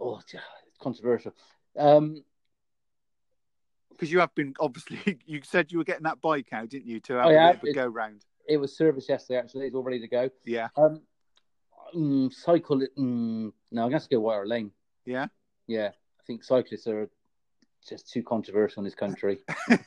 oh, 0.00 0.18
it's 0.18 0.34
controversial. 0.80 1.32
Um, 1.78 2.22
Because 3.90 4.12
you 4.12 4.20
have 4.20 4.34
been 4.34 4.54
obviously. 4.60 5.18
You 5.26 5.40
said 5.42 5.72
you 5.72 5.78
were 5.78 5.84
getting 5.84 6.04
that 6.04 6.20
bike 6.20 6.48
out, 6.52 6.68
didn't 6.68 6.86
you, 6.86 7.00
to 7.00 7.14
have 7.14 7.26
Oh, 7.26 7.30
a 7.30 7.32
yeah, 7.32 7.52
bit 7.52 7.56
of 7.56 7.64
a 7.64 7.66
it- 7.68 7.74
go 7.74 7.86
round? 7.86 8.24
it 8.48 8.58
was 8.58 8.76
serviced 8.76 9.08
yesterday. 9.08 9.38
Actually, 9.40 9.66
it's 9.66 9.74
all 9.74 9.82
ready 9.82 10.00
to 10.00 10.08
go. 10.08 10.30
Yeah, 10.44 10.68
Um, 10.76 11.00
mm, 11.94 12.32
cycle. 12.32 12.78
Mm, 12.98 13.52
no, 13.72 13.82
I'm 13.84 13.90
going 13.90 14.00
to 14.00 14.08
go 14.08 14.20
White 14.20 14.34
Hart 14.34 14.48
Lane. 14.48 14.70
yeah. 15.04 15.26
Yeah, 15.68 15.88
I 15.88 16.22
think 16.28 16.44
cyclists 16.44 16.86
are 16.86 17.10
just 17.88 18.08
too 18.12 18.22
controversial 18.22 18.80
in 18.80 18.84
this 18.84 18.94
country. 18.94 19.40
you 19.68 19.78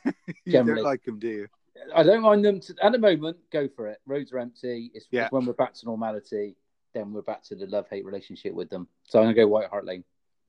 Generally. 0.52 0.82
don't 0.82 0.86
like 0.92 1.04
them, 1.06 1.20
do 1.20 1.28
you? 1.30 1.48
I 1.96 2.04
don't 2.04 2.22
mind 2.22 2.44
them 2.44 2.60
to, 2.60 2.76
at 2.84 2.92
the 2.92 2.98
moment. 2.98 3.38
Go 3.50 3.70
for 3.74 3.88
it. 3.88 4.00
Roads 4.06 4.34
are 4.34 4.40
empty. 4.40 4.92
It's, 4.94 5.08
Yeah. 5.10 5.24
it's 5.24 5.32
when 5.32 5.46
we're 5.46 5.54
back 5.54 5.74
to 5.76 5.86
normality. 5.86 6.58
Then 6.94 7.14
we're 7.14 7.22
back 7.22 7.44
to 7.44 7.56
the 7.56 7.66
love 7.68 7.88
hate 7.90 8.04
relationship 8.06 8.54
with 8.54 8.70
them. 8.70 8.90
So 9.08 9.20
I'm 9.20 9.26
gonna 9.26 9.36
go 9.36 9.48
White 9.48 9.70
Hart 9.70 9.86
Lane. 9.86 10.04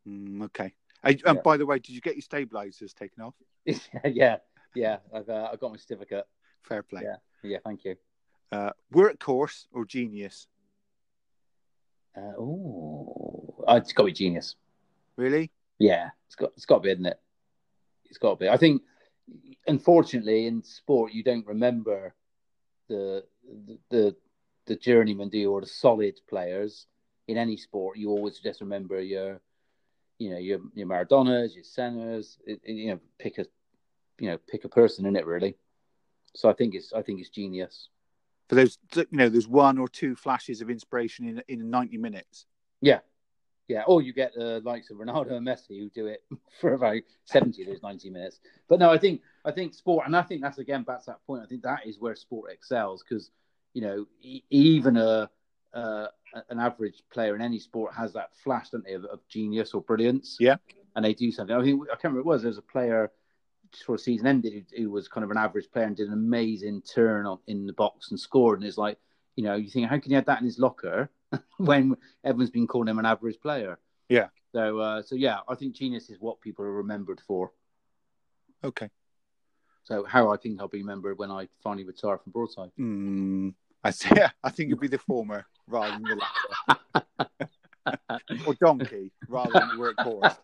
Mm, 0.09 0.43
okay. 0.47 0.73
And 1.05 1.23
Yeah. 1.25 1.35
by 1.35 1.57
the 1.57 1.65
way, 1.67 1.79
did 1.79 1.91
you 1.91 2.01
get 2.01 2.17
your 2.17 2.23
stabilizers 2.23 2.93
taken 2.93 3.23
off? 3.23 3.35
yeah, 4.05 4.39
yeah. 4.75 4.99
I've 5.15 5.29
uh, 5.29 5.51
I've 5.53 5.61
got 5.61 5.71
my 5.71 5.77
certificate. 5.77 6.27
Fair 6.63 6.83
play. 6.83 7.03
Yeah. 7.05 7.17
Yeah, 7.45 7.59
thank 7.65 7.85
you. 7.85 7.95
Uh, 8.51 8.71
workhorse 8.93 9.67
or 9.73 9.85
genius? 9.85 10.49
Uh, 12.17 12.35
oh, 12.39 13.65
it's 13.69 13.93
got 13.93 14.03
to 14.03 14.07
be 14.07 14.13
genius. 14.13 14.57
Really? 15.17 15.51
Yeah, 15.79 16.11
it's 16.27 16.35
got 16.35 16.53
it's 16.57 16.67
got 16.67 16.77
to 16.77 16.81
be, 16.83 16.91
isn't 16.91 17.07
it? 17.07 17.21
It's 18.07 18.19
got 18.19 18.31
to 18.31 18.37
be. 18.37 18.49
I 18.49 18.57
think, 18.57 18.83
unfortunately, 19.67 20.47
in 20.47 20.63
sport, 20.63 21.13
you 21.13 21.23
don't 21.23 21.47
remember 21.47 22.15
the 22.89 23.25
the 23.67 23.79
the, 23.91 24.17
the 24.67 24.77
journeyman, 24.77 25.29
do 25.29 25.39
you, 25.39 25.51
or 25.53 25.61
the 25.61 25.67
solid 25.67 26.21
players 26.29 26.87
in 27.29 27.37
any 27.37 27.57
sport. 27.57 27.97
You 27.97 28.11
always 28.11 28.39
just 28.41 28.61
remember 28.61 29.01
your, 29.01 29.41
you 30.19 30.31
know, 30.31 30.39
your 30.39 30.61
your 30.75 30.89
Maradonas, 30.89 31.55
your 31.55 31.65
Sennas. 31.65 32.37
You 32.65 32.89
know, 32.89 33.01
pick 33.19 33.39
a, 33.39 33.47
you 34.19 34.29
know, 34.29 34.39
pick 34.49 34.65
a 34.65 34.69
person 34.69 35.07
in 35.07 35.17
it 35.17 35.27
really. 35.27 35.57
So 36.35 36.51
I 36.51 36.53
think 36.53 36.75
it's 36.75 36.93
I 36.93 37.03
think 37.03 37.21
it's 37.21 37.31
genius. 37.31 37.89
For 38.51 38.57
those, 38.57 38.79
you 38.97 39.07
know, 39.13 39.29
there's 39.29 39.47
one 39.47 39.79
or 39.79 39.89
two 39.89 40.17
flashes 40.17 40.61
of 40.61 40.71
inspiration 40.71 41.29
in 41.29 41.43
in 41.47 41.71
90 41.71 41.99
minutes. 41.99 42.47
Yeah. 42.81 42.99
Yeah, 43.69 43.85
or 43.87 44.03
you 44.03 44.13
get 44.13 44.35
the 44.35 44.61
likes 44.65 44.91
of 44.91 44.97
Ronaldo 44.97 45.35
and 45.35 45.47
Messi 45.47 45.79
who 45.79 45.89
do 45.91 46.07
it 46.07 46.25
for 46.61 46.75
about 46.75 47.01
seventy 47.27 47.63
of 47.63 47.69
those 47.69 47.81
ninety 47.81 48.11
minutes. 48.11 48.41
But 48.69 48.81
no, 48.81 48.91
I 48.91 48.99
think 48.99 49.21
I 49.45 49.53
think 49.53 49.75
sport, 49.75 50.07
and 50.07 50.17
I 50.17 50.23
think 50.23 50.43
that's 50.43 50.59
again 50.59 50.83
back 50.83 51.05
to 51.05 51.11
that 51.13 51.25
point. 51.25 51.45
I 51.45 51.47
think 51.47 51.63
that 51.63 51.87
is 51.87 52.01
where 52.01 52.17
sport 52.17 52.51
excels 52.51 53.05
because 53.09 53.31
you 53.73 53.83
know 53.83 54.07
e- 54.21 54.43
even 54.51 54.97
a 54.97 55.31
uh, 55.73 56.09
an 56.49 56.59
average 56.59 57.05
player 57.13 57.37
in 57.37 57.41
any 57.41 57.61
sport 57.61 57.95
has 57.95 58.13
that 58.15 58.31
flash, 58.43 58.71
don't 58.71 58.85
they, 58.85 58.95
of, 58.95 59.05
of 59.05 59.21
genius 59.29 59.73
or 59.73 59.81
brilliance. 59.83 60.37
Yeah. 60.41 60.57
and 60.97 61.05
they 61.05 61.15
do 61.15 61.31
something. 61.31 61.55
I 61.55 61.63
think 61.63 61.83
I 61.85 61.95
can't 61.95 62.13
remember 62.13 62.21
it 62.21 62.27
was. 62.27 62.43
There 62.43 62.49
was 62.49 62.59
a 62.59 62.63
player 62.63 63.13
before 63.73 63.97
the 63.97 64.03
season 64.03 64.27
ended 64.27 64.53
who, 64.53 64.83
who 64.83 64.91
was 64.91 65.09
kind 65.09 65.25
of 65.25 65.31
an 65.31 65.37
average 65.37 65.71
player 65.71 65.87
and 65.87 65.97
did 65.97 66.09
an 66.09 66.15
amazing 66.15 66.83
turn 66.83 67.27
on 67.27 67.39
in 67.47 67.67
the 67.67 67.73
box 67.73 68.11
and 68.11 68.19
scored. 68.19 68.59
And 68.59 68.67
it's 68.67 68.79
like 68.79 68.99
you 69.37 69.45
know 69.45 69.55
you 69.55 69.71
think 69.71 69.89
how 69.89 69.99
can 69.99 70.11
he 70.11 70.15
have 70.15 70.27
that 70.27 70.41
in 70.41 70.45
his 70.45 70.59
locker 70.59 71.11
when 71.59 71.97
everyone's 72.25 72.51
been 72.51 72.67
calling 72.67 72.89
him 72.89 72.99
an 72.99 73.07
average 73.07 73.41
player. 73.41 73.79
Yeah. 74.09 74.29
So, 74.53 74.79
uh, 74.79 75.03
so 75.03 75.15
yeah, 75.15 75.39
I 75.49 75.55
think 75.55 75.75
genius 75.75 76.11
is 76.11 76.21
what 76.21 76.41
people 76.41 76.65
are 76.65 76.73
remembered 76.73 77.21
for. 77.27 77.53
Okay. 78.65 78.91
So, 79.85 80.05
how 80.05 80.33
I 80.33 80.37
think 80.37 80.61
I'll 80.61 80.69
be 80.69 80.79
remembered 80.79 81.19
when 81.19 81.31
I 81.31 81.49
finally 81.63 81.85
retire 81.85 82.19
from 82.19 82.33
Broadside. 82.33 82.71
Mm, 82.79 83.55
I 83.83 83.91
see. 83.93 84.11
I 84.43 84.51
think 84.51 84.71
it'll 84.71 84.81
be 84.81 84.89
the 84.89 84.99
former 84.99 85.47
rather 85.67 85.93
than 85.93 86.03
the 86.03 86.21
latter. 86.67 87.49
or 88.47 88.55
donkey 88.55 89.13
rather 89.29 89.53
than 89.53 89.69
the 89.69 89.95
workhorse. 89.95 90.37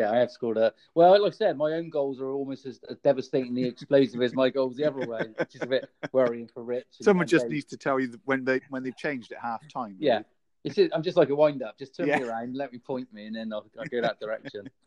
Yeah, 0.00 0.10
I 0.12 0.16
have 0.18 0.30
scored 0.30 0.56
a. 0.56 0.72
Well, 0.94 1.22
like 1.22 1.32
I 1.32 1.36
said, 1.36 1.56
my 1.56 1.72
own 1.72 1.90
goals 1.90 2.20
are 2.20 2.30
almost 2.30 2.66
as 2.66 2.80
devastatingly 3.04 3.64
explosive 3.64 4.22
as 4.22 4.34
my 4.34 4.48
goals 4.50 4.76
the 4.76 4.84
other 4.84 5.06
way, 5.06 5.22
which 5.38 5.54
is 5.54 5.62
a 5.62 5.66
bit 5.66 5.88
worrying 6.12 6.48
for 6.52 6.62
Rich. 6.64 6.86
Someone 7.02 7.26
just 7.26 7.44
Dave. 7.44 7.52
needs 7.52 7.64
to 7.66 7.76
tell 7.76 8.00
you 8.00 8.18
when 8.24 8.44
they 8.44 8.60
when 8.70 8.82
they've 8.82 8.96
changed 8.96 9.32
at 9.32 9.38
half 9.40 9.62
time. 9.72 9.96
Yeah. 9.98 10.22
It's 10.62 10.74
just, 10.74 10.92
I'm 10.94 11.02
just 11.02 11.16
like 11.16 11.30
a 11.30 11.34
wind 11.34 11.62
up. 11.62 11.78
Just 11.78 11.96
turn 11.96 12.06
Yeah. 12.08 12.18
me 12.18 12.24
around, 12.24 12.54
let 12.54 12.70
me 12.72 12.78
point 12.78 13.10
me, 13.14 13.26
and 13.26 13.34
then 13.36 13.50
I'll, 13.52 13.64
I'll 13.78 13.86
go 13.86 14.00
that 14.02 14.20
direction. 14.20 14.68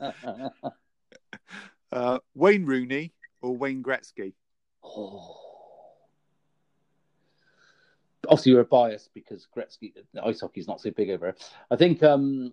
Uh, 1.90 2.18
Wayne 2.34 2.66
Rooney 2.66 3.14
or 3.40 3.56
Wayne 3.56 3.82
Gretzky? 3.82 4.34
Oh. 4.84 5.36
Obviously, 8.28 8.52
you're 8.52 8.64
biased 8.64 9.14
because 9.14 9.48
Gretzky, 9.56 9.94
ice 10.22 10.40
hockey 10.42 10.60
is 10.60 10.68
not 10.68 10.82
so 10.82 10.90
big 10.90 11.08
over. 11.08 11.34
I 11.70 11.76
think. 11.76 12.02
um 12.02 12.52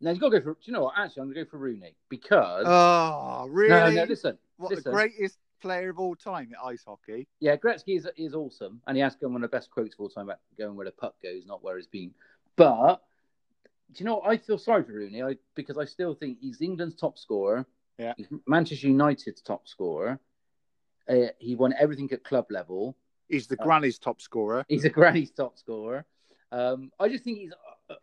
Now 0.00 0.10
you've 0.10 0.20
got 0.20 0.30
to 0.30 0.40
go 0.40 0.44
for. 0.44 0.52
Do 0.52 0.58
you 0.64 0.72
know 0.72 0.82
what? 0.82 0.94
Actually, 0.96 1.22
I'm 1.22 1.26
going 1.28 1.36
to 1.36 1.44
go 1.44 1.50
for 1.50 1.58
Rooney 1.58 1.94
because. 2.08 2.64
Oh, 2.66 3.46
really? 3.48 3.70
no, 3.70 3.90
no, 3.90 4.04
listen. 4.04 4.38
what 4.58 4.70
listen. 4.70 4.84
the 4.84 4.90
greatest 4.90 5.38
player 5.60 5.88
of 5.88 5.98
all 5.98 6.14
time 6.14 6.50
at 6.52 6.66
ice 6.66 6.84
hockey? 6.86 7.26
Yeah, 7.40 7.56
Gretzky 7.56 7.96
is 7.96 8.08
is 8.16 8.34
awesome, 8.34 8.80
and 8.86 8.96
he 8.96 9.02
has 9.02 9.16
one 9.20 9.36
of 9.36 9.40
the 9.42 9.48
best 9.56 9.70
quotes 9.70 9.94
of 9.94 10.00
all 10.00 10.08
time 10.08 10.26
about 10.26 10.40
going 10.58 10.76
where 10.76 10.86
the 10.86 10.92
puck 10.92 11.14
goes, 11.22 11.46
not 11.46 11.64
where 11.64 11.78
it's 11.78 11.86
been. 11.86 12.12
But 12.56 13.00
do 13.92 14.02
you 14.02 14.06
know? 14.06 14.16
What? 14.16 14.30
I 14.30 14.36
feel 14.36 14.58
sorry 14.58 14.84
for 14.84 14.92
Rooney 14.92 15.22
I, 15.22 15.36
because 15.54 15.78
I 15.78 15.84
still 15.84 16.14
think 16.14 16.38
he's 16.40 16.60
England's 16.60 16.96
top 16.96 17.18
scorer. 17.18 17.66
Yeah. 17.98 18.12
He's 18.16 18.26
Manchester 18.46 18.88
United's 18.88 19.40
top 19.40 19.66
scorer. 19.66 20.20
Uh, 21.08 21.28
he 21.38 21.54
won 21.54 21.74
everything 21.78 22.10
at 22.12 22.24
club 22.24 22.46
level. 22.50 22.96
He's 23.28 23.46
the 23.46 23.56
Uh, 23.58 23.64
granny's 23.64 23.98
top 23.98 24.20
scorer. 24.20 24.64
He's 24.68 24.84
a 24.84 24.90
granny's 24.90 25.30
top 25.30 25.56
scorer. 25.58 26.04
Um, 26.52 26.92
I 27.00 27.08
just 27.08 27.24
think 27.24 27.38
he's. 27.38 27.52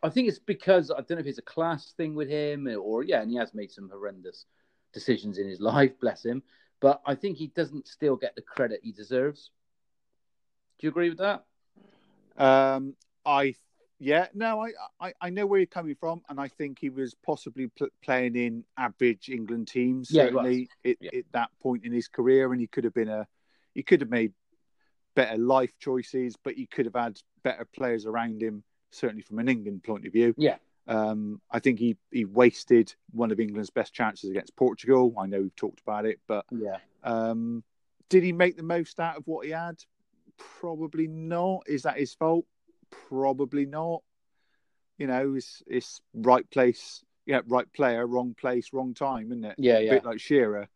I 0.01 0.09
think 0.09 0.27
it's 0.27 0.39
because 0.39 0.91
I 0.91 0.97
don't 0.97 1.11
know 1.11 1.17
if 1.19 1.27
it's 1.27 1.39
a 1.39 1.43
class 1.43 1.93
thing 1.93 2.15
with 2.15 2.29
him 2.29 2.67
or 2.81 3.03
yeah, 3.03 3.21
and 3.21 3.29
he 3.29 3.37
has 3.37 3.53
made 3.53 3.71
some 3.71 3.89
horrendous 3.89 4.45
decisions 4.93 5.37
in 5.37 5.47
his 5.47 5.59
life, 5.71 5.99
bless 5.99 6.23
him. 6.23 6.43
But 6.79 7.01
I 7.05 7.15
think 7.15 7.37
he 7.37 7.47
doesn't 7.47 7.87
still 7.87 8.15
get 8.15 8.35
the 8.35 8.41
credit 8.41 8.81
he 8.83 8.91
deserves. 8.91 9.51
Do 10.79 10.87
you 10.87 10.89
agree 10.89 11.09
with 11.09 11.19
that? 11.19 11.45
Um, 12.37 12.95
I 13.25 13.55
yeah, 13.99 14.27
no, 14.33 14.61
I, 14.61 14.71
I 14.99 15.13
I 15.21 15.29
know 15.29 15.45
where 15.45 15.59
you're 15.59 15.67
coming 15.67 15.95
from, 15.95 16.21
and 16.27 16.39
I 16.39 16.47
think 16.47 16.79
he 16.79 16.89
was 16.89 17.13
possibly 17.13 17.67
pl- 17.67 17.87
playing 18.03 18.35
in 18.35 18.65
average 18.77 19.29
England 19.29 19.67
teams 19.67 20.09
Yeah, 20.11 20.23
certainly 20.23 20.69
at, 20.83 20.97
Yeah. 20.99 21.11
at 21.19 21.25
that 21.31 21.49
point 21.61 21.85
in 21.85 21.93
his 21.93 22.07
career, 22.07 22.51
and 22.51 22.59
he 22.59 22.67
could 22.67 22.83
have 22.83 22.93
been 22.93 23.09
a 23.09 23.27
he 23.73 23.83
could 23.83 24.01
have 24.01 24.09
made 24.09 24.33
better 25.15 25.37
life 25.37 25.71
choices, 25.79 26.35
but 26.43 26.55
he 26.55 26.65
could 26.65 26.85
have 26.85 26.95
had 26.95 27.19
better 27.43 27.65
players 27.65 28.05
around 28.05 28.41
him. 28.41 28.63
Certainly 28.93 29.23
from 29.23 29.39
an 29.39 29.49
England 29.49 29.83
point 29.83 30.05
of 30.05 30.13
view. 30.13 30.33
Yeah. 30.37 30.57
Um, 30.87 31.41
I 31.49 31.59
think 31.59 31.79
he, 31.79 31.97
he 32.11 32.25
wasted 32.25 32.93
one 33.11 33.31
of 33.31 33.39
England's 33.39 33.69
best 33.69 33.93
chances 33.93 34.29
against 34.29 34.55
Portugal. 34.55 35.13
I 35.17 35.25
know 35.27 35.41
we've 35.41 35.55
talked 35.55 35.79
about 35.79 36.05
it, 36.05 36.19
but 36.27 36.45
Yeah. 36.51 36.77
um, 37.03 37.63
did 38.09 38.23
he 38.23 38.31
make 38.33 38.57
the 38.57 38.63
most 38.63 38.99
out 38.99 39.17
of 39.17 39.25
what 39.25 39.45
he 39.45 39.51
had? 39.51 39.83
Probably 40.37 41.07
not. 41.07 41.63
Is 41.67 41.83
that 41.83 41.97
his 41.97 42.13
fault? 42.13 42.45
Probably 43.07 43.65
not. 43.65 44.03
You 44.97 45.07
know, 45.07 45.33
it's 45.35 45.63
it's 45.65 46.01
right 46.13 46.47
place, 46.51 47.03
yeah, 47.25 47.41
right 47.47 47.71
player, 47.73 48.05
wrong 48.05 48.35
place, 48.39 48.73
wrong 48.73 48.93
time, 48.93 49.31
isn't 49.31 49.43
it? 49.45 49.55
Yeah, 49.57 49.77
A 49.77 49.81
yeah. 49.81 49.91
bit 49.91 50.05
like 50.05 50.19
Shearer. 50.19 50.67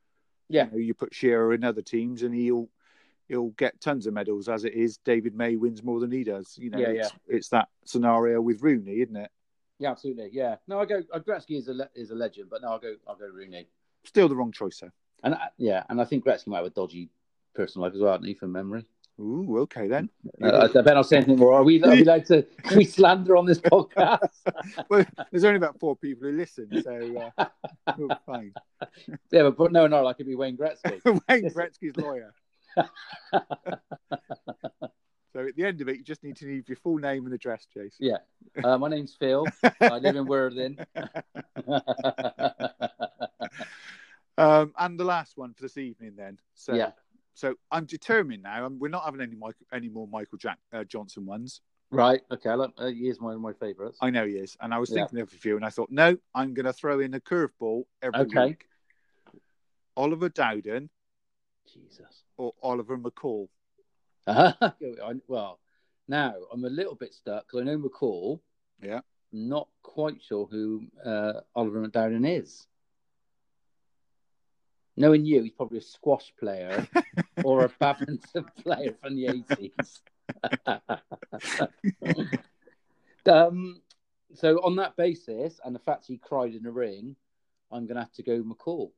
Yeah. 0.50 0.66
You, 0.66 0.72
know, 0.72 0.78
you 0.78 0.94
put 0.94 1.14
Shearer 1.14 1.54
in 1.54 1.64
other 1.64 1.82
teams, 1.84 2.24
and 2.24 2.34
he'll 2.34 2.70
he'll 3.28 3.50
get 3.50 3.80
tons 3.82 4.08
of 4.08 4.14
medals. 4.14 4.50
As 4.50 4.64
it 4.66 4.74
is, 4.74 4.98
David 4.98 5.36
May 5.36 5.56
wins 5.56 5.84
more 5.84 6.00
than 6.00 6.12
he 6.12 6.24
does. 6.24 6.58
You 6.58 6.70
know, 6.70 6.80
Yeah, 6.80 6.88
it's, 6.90 7.12
it's 7.28 7.50
that 7.50 7.70
scenario 7.86 8.42
with 8.42 8.62
Rooney, 8.62 9.02
isn't 9.02 9.16
it? 9.16 9.32
Yeah, 9.80 9.92
absolutely. 9.92 10.30
Yeah. 10.32 10.56
No, 10.68 10.80
I 10.80 10.86
go. 10.86 11.02
uh, 11.14 11.20
Gretzky 11.20 11.58
is 11.58 11.68
a 11.68 11.74
le- 11.74 11.90
is 11.96 12.12
a 12.12 12.16
legend, 12.16 12.50
but 12.50 12.62
no, 12.62 12.70
I'll 12.70 12.80
go. 12.80 12.96
I'll 13.08 13.16
go 13.16 13.28
Rooney. 13.28 13.68
Still 14.06 14.28
the 14.28 14.36
wrong 14.36 14.52
choice, 14.52 14.80
though. 14.80 14.92
And 15.24 15.36
I, 15.36 15.50
yeah, 15.58 15.84
and 15.90 16.02
I 16.02 16.06
think 16.06 16.26
Gretzky 16.26 16.48
might 16.48 16.58
have 16.58 16.66
a 16.68 16.72
dodgy 16.72 17.10
personal 17.54 17.88
life 17.88 17.96
as 17.96 18.02
well, 18.02 18.14
hasn't 18.14 18.28
he, 18.28 18.34
from 18.34 18.52
memory? 18.52 18.86
Ooh, 19.20 19.58
okay 19.62 19.88
then. 19.88 20.10
Uh, 20.44 20.64
I 20.64 20.68
better 20.68 20.94
not 20.94 21.08
say 21.08 21.18
anything 21.18 21.38
more. 21.38 21.54
Are 21.54 21.64
we? 21.64 21.82
Are 21.82 21.90
we 21.90 22.04
allowed 22.04 22.26
to? 22.28 22.46
We 22.76 22.86
slander 22.86 23.36
on 23.36 23.48
this 23.48 23.60
podcast? 23.60 24.30
well, 24.90 25.06
there's 25.32 25.44
only 25.44 25.58
about 25.58 25.80
four 25.80 25.96
people 25.96 26.30
who 26.30 26.38
listen, 26.38 26.70
so 26.84 27.32
uh, 27.38 27.46
we're 27.98 28.18
fine. 28.28 28.54
yeah, 29.32 29.44
but, 29.44 29.58
but 29.58 29.72
no, 29.72 29.88
no, 29.88 30.04
like 30.04 30.18
it'd 30.18 30.28
be 30.28 30.36
Wayne 30.36 30.56
Gretzky. 30.56 31.04
Wayne 31.28 31.50
Gretzky's 31.50 31.98
lawyer. 31.98 32.34
so 35.34 35.40
at 35.48 35.56
the 35.56 35.64
end 35.66 35.82
of 35.82 35.90
it, 35.90 35.98
you 35.98 36.04
just 36.04 36.24
need 36.24 36.36
to 36.38 36.46
leave 36.46 36.68
your 36.70 36.78
full 36.78 36.98
name 36.98 37.26
and 37.26 37.34
address, 37.34 37.66
Jason. 37.74 38.06
Yeah. 38.06 38.18
Uh, 38.64 38.78
my 38.78 38.90
name's 38.90 39.16
Phil. 39.20 39.48
I 39.82 39.98
live 40.00 40.16
in 40.16 40.26
Worthing. 40.26 40.78
Um, 44.40 44.72
and 44.78 45.00
the 45.00 45.04
last 45.04 45.36
one 45.36 45.56
for 45.56 45.64
this 45.64 45.80
evening, 45.80 46.14
then. 46.16 46.38
So, 46.54 46.76
Yeah. 46.76 46.92
so 47.34 47.56
I'm 47.72 47.86
determined 47.86 48.44
now. 48.44 48.68
um 48.68 48.78
we're 48.78 48.88
not 48.88 49.04
having 49.04 49.20
any 49.20 49.34
Michael, 49.36 49.66
any 49.74 49.90
more 49.90 50.08
Michael 50.08 50.38
Jack, 50.38 50.60
uh, 50.72 50.84
Johnson 50.84 51.26
ones. 51.26 51.62
right. 51.90 52.22
Okay. 52.32 52.54
Like, 52.54 52.70
uh, 52.78 52.86
he 52.88 53.10
is 53.10 53.20
one 53.20 53.34
of 53.34 53.42
my 53.42 53.54
favourites. 53.54 53.98
I 54.00 54.12
know 54.12 54.28
he 54.28 54.34
is, 54.34 54.56
and 54.62 54.76
I 54.76 54.78
was 54.78 54.92
Yeah. 54.92 54.98
thinking 54.98 55.22
of 55.22 55.34
a 55.34 55.36
few, 55.36 55.56
and 55.56 55.66
I 55.66 55.70
thought, 55.72 55.90
no, 55.90 56.16
I'm 56.36 56.54
going 56.54 56.68
to 56.68 56.74
throw 56.74 57.00
in 57.00 57.16
a 57.16 57.20
curveball 57.20 57.86
every 58.04 58.20
Okay. 58.28 58.46
week. 58.50 58.68
Oliver 59.96 60.30
Dowden 60.30 60.92
Jesus. 61.74 62.24
or 62.38 62.54
Oliver 62.62 62.98
McCall. 62.98 63.48
Well, 65.28 65.60
now 66.08 66.36
I'm 66.52 66.66
a 66.66 66.70
little 66.70 66.96
bit 66.96 67.14
stuck 67.14 67.46
because 67.48 67.62
I 67.62 67.64
know 67.64 67.78
McCall. 67.78 68.40
Yeah. 68.82 69.02
Not 69.32 69.68
quite 69.84 70.22
sure 70.22 70.48
who 70.48 70.84
uh, 71.06 71.42
Oliver 71.56 71.86
McDowden 71.86 72.40
is. 72.40 72.68
Knowing 74.96 75.26
you, 75.26 75.44
he's 75.44 75.52
probably 75.52 75.78
a 75.78 75.82
squash 75.82 76.34
player 76.40 76.88
or 77.44 77.66
a 77.66 77.70
badminton 77.80 78.46
player 78.64 78.96
from 79.02 79.16
the 79.16 79.28
80s. 79.28 80.02
um, 83.32 83.82
so, 84.34 84.58
on 84.64 84.76
that 84.78 84.96
basis, 84.96 85.60
and 85.64 85.76
the 85.76 85.80
fact 85.80 86.06
he 86.08 86.18
cried 86.18 86.56
in 86.56 86.64
the 86.64 86.72
ring, 86.72 87.16
I'm 87.72 87.86
going 87.86 87.96
to 87.96 88.02
have 88.02 88.14
to 88.14 88.24
go 88.24 88.42
McCall. 88.44 88.92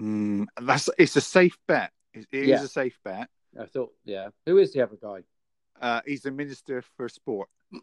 Mm, 0.00 0.46
that's 0.60 0.88
it's 0.98 1.16
a 1.16 1.20
safe 1.20 1.56
bet. 1.66 1.90
It 2.14 2.26
it 2.32 2.42
is 2.42 2.48
Yeah. 2.48 2.64
a 2.64 2.68
safe 2.68 2.98
bet. 3.04 3.28
I 3.58 3.66
thought, 3.66 3.92
yeah. 4.04 4.28
Who 4.44 4.58
is 4.58 4.72
the 4.72 4.82
other 4.82 4.96
guy? 5.00 5.22
Uh, 5.80 6.00
he's 6.06 6.22
the 6.22 6.30
minister 6.30 6.82
for 6.96 7.08
sport. 7.08 7.48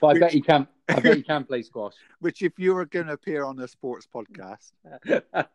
But 0.00 0.16
I 0.16 0.18
bet 0.18 0.32
he 0.32 0.40
can. 0.40 0.66
I 0.88 1.00
bet 1.00 1.16
he 1.16 1.22
can 1.22 1.44
play 1.44 1.62
squash. 1.62 1.94
Which, 2.20 2.42
if 2.42 2.58
you 2.58 2.74
were 2.74 2.86
going 2.86 3.06
to 3.06 3.12
appear 3.12 3.44
on 3.44 3.58
a 3.60 3.68
sports 3.68 4.06
podcast, 4.12 4.72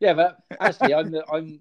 yeah, 0.00 0.12
but 0.14 0.38
actually, 0.60 0.94
I'm 0.94 1.10
the, 1.10 1.24
I'm 1.30 1.60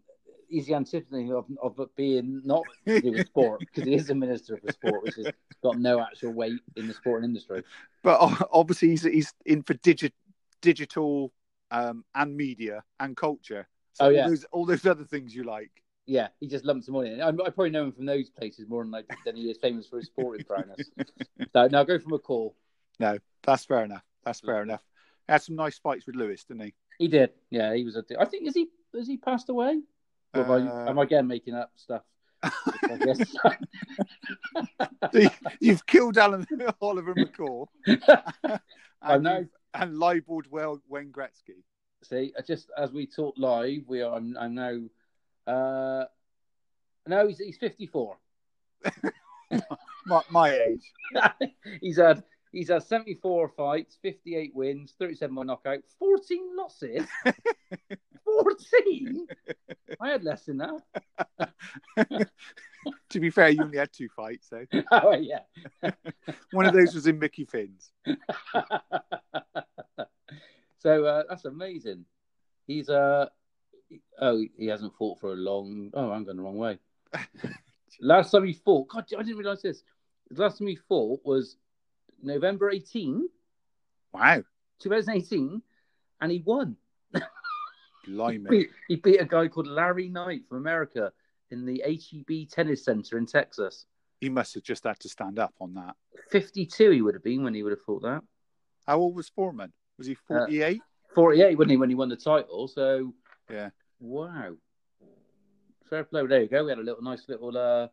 he's 0.50 0.68
the 0.68 0.76
antiphony 0.76 1.32
of, 1.32 1.46
of 1.62 1.78
being 1.96 2.42
not 2.46 2.64
to 2.88 3.02
do 3.02 3.12
with 3.12 3.28
sport 3.28 3.60
because 3.62 3.84
he 3.84 3.96
is 3.96 4.10
a 4.10 4.16
minister 4.16 4.58
for 4.58 4.72
sport, 4.72 5.04
which 5.04 5.16
has 5.16 5.28
got 5.64 5.80
no 5.80 6.00
actual 6.02 6.32
weight 6.34 6.60
in 6.76 6.88
the 6.88 6.94
sporting 6.94 7.30
industry. 7.30 7.64
but 8.04 8.18
obviously 8.52 8.90
he's 8.90 9.04
he's 9.04 9.34
in 9.46 9.64
for 9.64 9.74
digi- 9.76 10.12
digital 10.62 11.32
um, 11.76 12.06
and 12.16 12.36
media 12.36 12.84
and 13.00 13.16
culture. 13.18 13.68
So 13.94 14.06
Oh, 14.06 14.10
yeah. 14.10 14.24
all 14.24 14.30
those 14.30 14.44
all 14.52 14.66
those 14.66 14.86
other 14.86 15.04
things 15.06 15.34
you 15.36 15.44
like. 15.44 15.72
Yeah, 16.08 16.28
he 16.40 16.48
just 16.48 16.66
lumps 16.66 16.86
them 16.86 16.96
all 16.96 17.02
in. 17.02 17.20
I, 17.22 17.30
I 17.30 17.32
probably 17.32 17.72
know 17.72 17.86
him 17.86 17.92
from 17.92 18.06
those 18.06 18.30
places 18.30 18.68
more 18.70 18.84
than 18.84 18.92
like 18.92 19.06
than 19.26 19.36
he 19.36 19.50
is 19.50 19.58
famous 19.58 19.88
for 19.88 19.98
his 19.98 20.08
sporting 20.08 20.46
prowess. 20.46 20.90
So 21.54 21.68
now 21.68 21.84
go 21.84 21.98
from 22.00 22.14
a 22.14 22.20
call. 22.20 22.56
No, 23.00 23.18
that's 23.44 23.66
fair 23.66 23.84
enough. 23.84 24.04
That's 24.24 24.40
fair 24.42 24.62
enough. 24.62 24.84
He 25.28 25.32
Had 25.34 25.42
some 25.42 25.56
nice 25.56 25.78
fights 25.80 26.06
with 26.06 26.16
Lewis, 26.16 26.44
didn't 26.44 26.64
he? 26.64 26.74
He 27.00 27.08
did. 27.08 27.32
Yeah, 27.50 27.74
he 27.74 27.84
was 27.84 27.96
a. 27.96 28.04
I 28.20 28.26
think 28.26 28.48
is 28.48 28.54
he 28.54 28.68
has 28.94 29.08
he 29.08 29.18
passed 29.18 29.50
away? 29.50 29.82
Or 30.34 30.44
have 30.44 30.52
I, 30.52 30.58
Uh, 30.60 30.90
am 30.90 31.00
I 31.00 31.04
again 31.04 31.28
making 31.28 31.56
up 31.56 31.72
stuff? 31.76 32.04
I 32.44 32.98
guess. 33.04 33.20
So 35.14 35.30
You've 35.60 35.86
killed 35.86 36.18
Alan 36.18 36.46
Oliver 36.82 37.16
McCall. 37.16 37.68
I 39.02 39.18
know. 39.18 39.46
And 39.78 40.00
libelled 40.00 40.48
well 40.50 40.82
Wayne 40.88 41.12
Gretzky. 41.12 41.64
See, 42.04 42.34
I 42.38 42.42
just 42.42 42.70
as 42.78 42.92
we 42.92 43.08
talk 43.08 43.36
live, 43.38 43.84
we 43.88 44.02
are. 44.02 44.16
I'm, 44.16 44.38
I'm 44.40 44.56
now. 44.56 44.80
Uh, 45.52 46.06
no, 47.08 47.28
he's 47.28 47.40
he's 47.40 47.58
54. 47.58 48.18
My, 50.08 50.22
my 50.30 50.52
age. 50.52 50.94
he's 51.82 51.98
had 51.98 52.24
he's 52.52 52.70
had 52.70 52.84
74 52.84 53.50
fights, 53.50 53.98
58 54.02 54.54
wins, 54.54 54.94
37 55.00 55.36
by 55.36 55.44
knockout, 55.44 55.80
14 55.98 56.56
losses. 56.56 57.06
14. 58.24 59.28
I 60.00 60.10
had 60.10 60.24
less 60.24 60.46
than 60.46 60.58
that. 60.58 62.30
to 63.10 63.20
be 63.20 63.30
fair, 63.30 63.50
you 63.50 63.64
only 63.64 63.78
had 63.78 63.92
two 63.94 64.10
fights, 64.10 64.50
so 64.50 64.64
oh 64.92 65.14
yeah. 65.14 65.40
one 66.52 66.66
of 66.66 66.74
those 66.74 66.94
was 66.94 67.08
in 67.08 67.20
Mickey 67.20 67.46
Finn's. 67.46 67.92
so 70.80 71.06
uh, 71.06 71.24
that's 71.30 71.46
amazing. 71.46 72.06
He's 72.68 72.90
uh 72.90 73.28
oh 74.20 74.44
he 74.58 74.68
hasn't 74.68 74.94
fought 74.96 75.20
for 75.20 75.34
a 75.34 75.36
long 75.36 75.92
oh 75.94 76.12
I'm 76.12 76.24
going 76.24 76.38
the 76.38 76.44
wrong 76.44 76.58
way. 76.58 76.80
last 78.02 78.32
time 78.32 78.46
he 78.46 78.54
fought, 78.54 78.88
God, 78.90 79.06
I 79.18 79.24
didn't 79.24 79.38
realise 79.38 79.62
this. 79.62 79.84
The 80.32 80.42
last 80.42 80.58
time 80.58 80.68
he 80.68 80.76
fought 80.76 81.22
was 81.24 81.58
November 82.22 82.72
18, 82.72 83.28
Wow, 84.14 84.44
2018, 84.80 85.62
and 86.22 86.32
he 86.32 86.40
won. 86.40 86.76
blimey! 88.08 88.50
Beat- 88.50 88.70
He 88.88 88.96
beat 88.96 89.22
a 89.22 89.26
guy 89.26 89.48
called 89.48 89.68
Larry 89.68 90.10
Knight 90.10 90.42
from 90.50 90.58
America 90.58 91.12
in 91.52 91.66
the 91.66 91.82
HEB 91.86 92.50
Tennis 92.50 92.84
Center 92.86 93.18
in 93.18 93.26
Texas. 93.26 93.86
He 94.22 94.30
must 94.30 94.54
have 94.56 94.64
just 94.64 94.84
had 94.86 95.00
to 95.02 95.10
stand 95.10 95.40
up 95.40 95.54
on 95.60 95.74
that. 95.76 95.96
52 96.32 96.92
he 96.92 97.02
would 97.02 97.14
have 97.14 97.24
been 97.24 97.44
when 97.44 97.54
he 97.54 97.64
would 97.64 97.72
have 97.72 97.82
fought 97.82 98.02
that. 98.04 98.22
How 98.88 98.98
old 99.00 99.16
was 99.16 99.30
Foreman? 99.30 99.74
Was 99.98 100.08
he 100.08 100.14
Uh, 100.30 100.40
forty-eight? 100.40 100.82
48, 101.14 101.58
wasn't 101.58 101.72
he, 101.72 101.78
when 101.78 101.90
he 101.90 101.96
won 101.96 102.10
the 102.10 102.16
title? 102.16 102.68
So, 102.68 103.14
yeah. 103.50 103.70
wow. 104.00 104.54
Fair 105.90 106.04
play. 106.04 106.26
There 106.26 106.42
you 106.42 106.48
go. 106.50 106.64
We 106.66 106.72
had 106.72 106.80
a 106.80 106.84
little 106.84 107.02
nice 107.04 107.28
little 107.30 107.56
uh, 107.58 107.88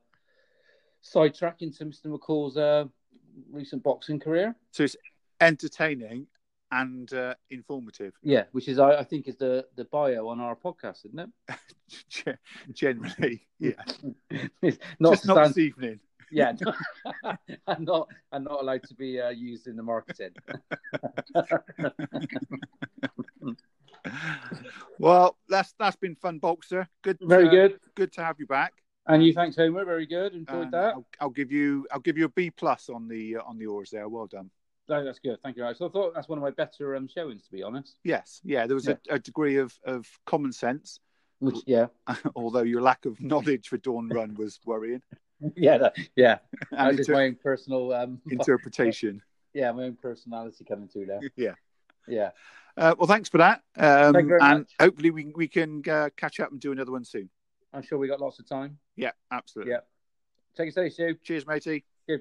sidetrack 1.03 1.63
into 1.63 1.85
Mr. 1.85 2.07
McCall's 2.07 2.57
uh, 2.57 2.85
recent 3.51 3.83
boxing 3.83 4.19
career. 4.19 4.57
So 4.73 4.85
it's 4.85 4.97
entertaining 5.41 6.27
and 6.73 7.13
uh, 7.13 7.35
informative. 7.51 8.15
Yeah, 8.23 8.45
which 8.53 8.67
is, 8.67 8.79
I, 8.79 8.97
I 8.97 9.05
think, 9.05 9.29
is 9.29 9.37
the, 9.37 9.67
the 9.77 9.85
bio 9.85 10.29
on 10.29 10.41
our 10.41 10.57
podcast, 10.57 11.05
isn't 11.07 11.31
it? 12.27 12.39
Generally, 12.73 13.47
yeah. 13.61 13.73
Not 14.99 15.13
Just 15.13 15.27
not 15.27 15.47
this 15.49 15.59
evening. 15.59 16.01
yeah, 16.33 16.55
and 17.67 17.85
not 17.87 18.09
and 18.33 18.45
not 18.47 18.61
allowed 18.63 18.83
to 18.85 18.95
be 18.95 19.21
uh, 19.21 19.29
used 19.29 19.67
in 19.67 19.77
the 19.77 19.83
marketing. 19.83 20.31
Well, 24.99 25.37
that's 25.49 25.75
that's 25.79 25.97
been 25.97 26.15
fun, 26.17 26.39
boxer. 26.39 26.89
Good, 27.03 27.19
Very 27.21 27.49
uh, 27.49 27.51
good. 27.51 27.81
Good 27.95 28.13
to 28.15 28.25
have 28.25 28.37
you 28.39 28.47
back. 28.47 28.73
And 29.07 29.25
you, 29.25 29.33
thanks, 29.33 29.57
Homer. 29.57 29.85
Very 29.85 30.07
good. 30.07 30.33
Enjoyed 30.33 30.63
And 30.63 30.73
that. 30.73 30.95
I'll, 30.95 31.07
I'll 31.21 31.31
give 31.31 31.53
you 31.53 31.87
I'll 31.93 32.01
give 32.01 32.17
you 32.17 32.25
a 32.25 32.29
B 32.31 32.51
plus 32.51 32.89
on 32.89 33.09
the 33.09 33.37
uh, 33.37 33.43
on 33.45 33.59
the 33.59 33.67
oars 33.67 33.91
there. 33.91 34.09
Well 34.09 34.27
done. 34.27 34.51
No, 34.89 35.05
that's 35.05 35.19
good. 35.21 35.41
Thank 35.43 35.57
you. 35.57 35.63
Alex. 35.65 35.79
So 35.79 35.87
I 35.87 35.91
thought 35.91 36.13
that's 36.15 36.29
one 36.29 36.39
of 36.39 36.43
my 36.43 36.51
better 36.51 36.97
um, 36.97 37.09
showings, 37.09 37.45
to 37.45 37.53
be 37.53 37.63
honest. 37.63 37.97
Yes, 38.05 38.41
yeah, 38.45 38.67
there 38.67 38.75
was 38.75 38.87
Yeah. 38.87 38.97
A, 39.11 39.15
a 39.15 39.19
degree 39.19 39.57
of, 39.57 39.73
of 39.87 40.07
common 40.27 40.53
sense, 40.53 40.99
Which, 41.39 41.57
yeah, 41.67 41.87
although 42.37 42.63
your 42.63 42.83
lack 42.83 43.05
of 43.07 43.21
knowledge 43.21 43.69
for 43.69 43.77
Dawn 43.79 44.09
Run 44.09 44.35
was 44.35 44.59
worrying, 44.67 45.03
yeah, 45.57 45.79
that, 45.79 45.97
yeah. 46.17 46.39
That's 46.71 46.97
just 46.97 47.09
inter- 47.09 47.13
my 47.21 47.25
own 47.27 47.37
personal, 47.43 47.93
um, 47.93 48.21
interpretation. 48.31 49.23
yeah, 49.55 49.71
my 49.73 49.85
own 49.85 49.97
personality 50.01 50.65
coming 50.65 50.89
through 50.89 51.07
there. 51.07 51.21
Yeah. 51.37 51.55
Yeah. 52.09 52.31
Uh, 52.77 52.95
well, 52.99 53.07
thanks 53.07 53.29
for 53.29 53.39
that, 53.39 53.63
um, 53.77 54.13
Thank 54.15 54.25
you 54.25 54.29
very 54.31 54.41
and 54.43 54.59
much. 54.61 54.73
hopefully 54.81 55.11
we 55.11 55.33
we 55.37 55.47
can 55.47 55.83
uh, 55.89 56.09
catch 56.17 56.41
up 56.41 56.51
and 56.51 56.61
do 56.61 56.73
another 56.73 56.91
one 56.91 57.05
soon. 57.05 57.29
I'm 57.73 57.83
sure 57.83 57.99
we 57.99 58.09
got 58.09 58.21
lots 58.21 58.39
of 58.41 58.49
time. 58.49 58.79
Yeah, 58.97 59.13
absolutely. 59.31 59.73
Yeah. 59.73 59.81
Take 60.57 60.69
it 60.69 60.73
steady, 60.73 60.91
Stu. 60.91 61.15
Cheers, 61.23 61.47
matey. 61.47 61.85
Cheers, 62.07 62.21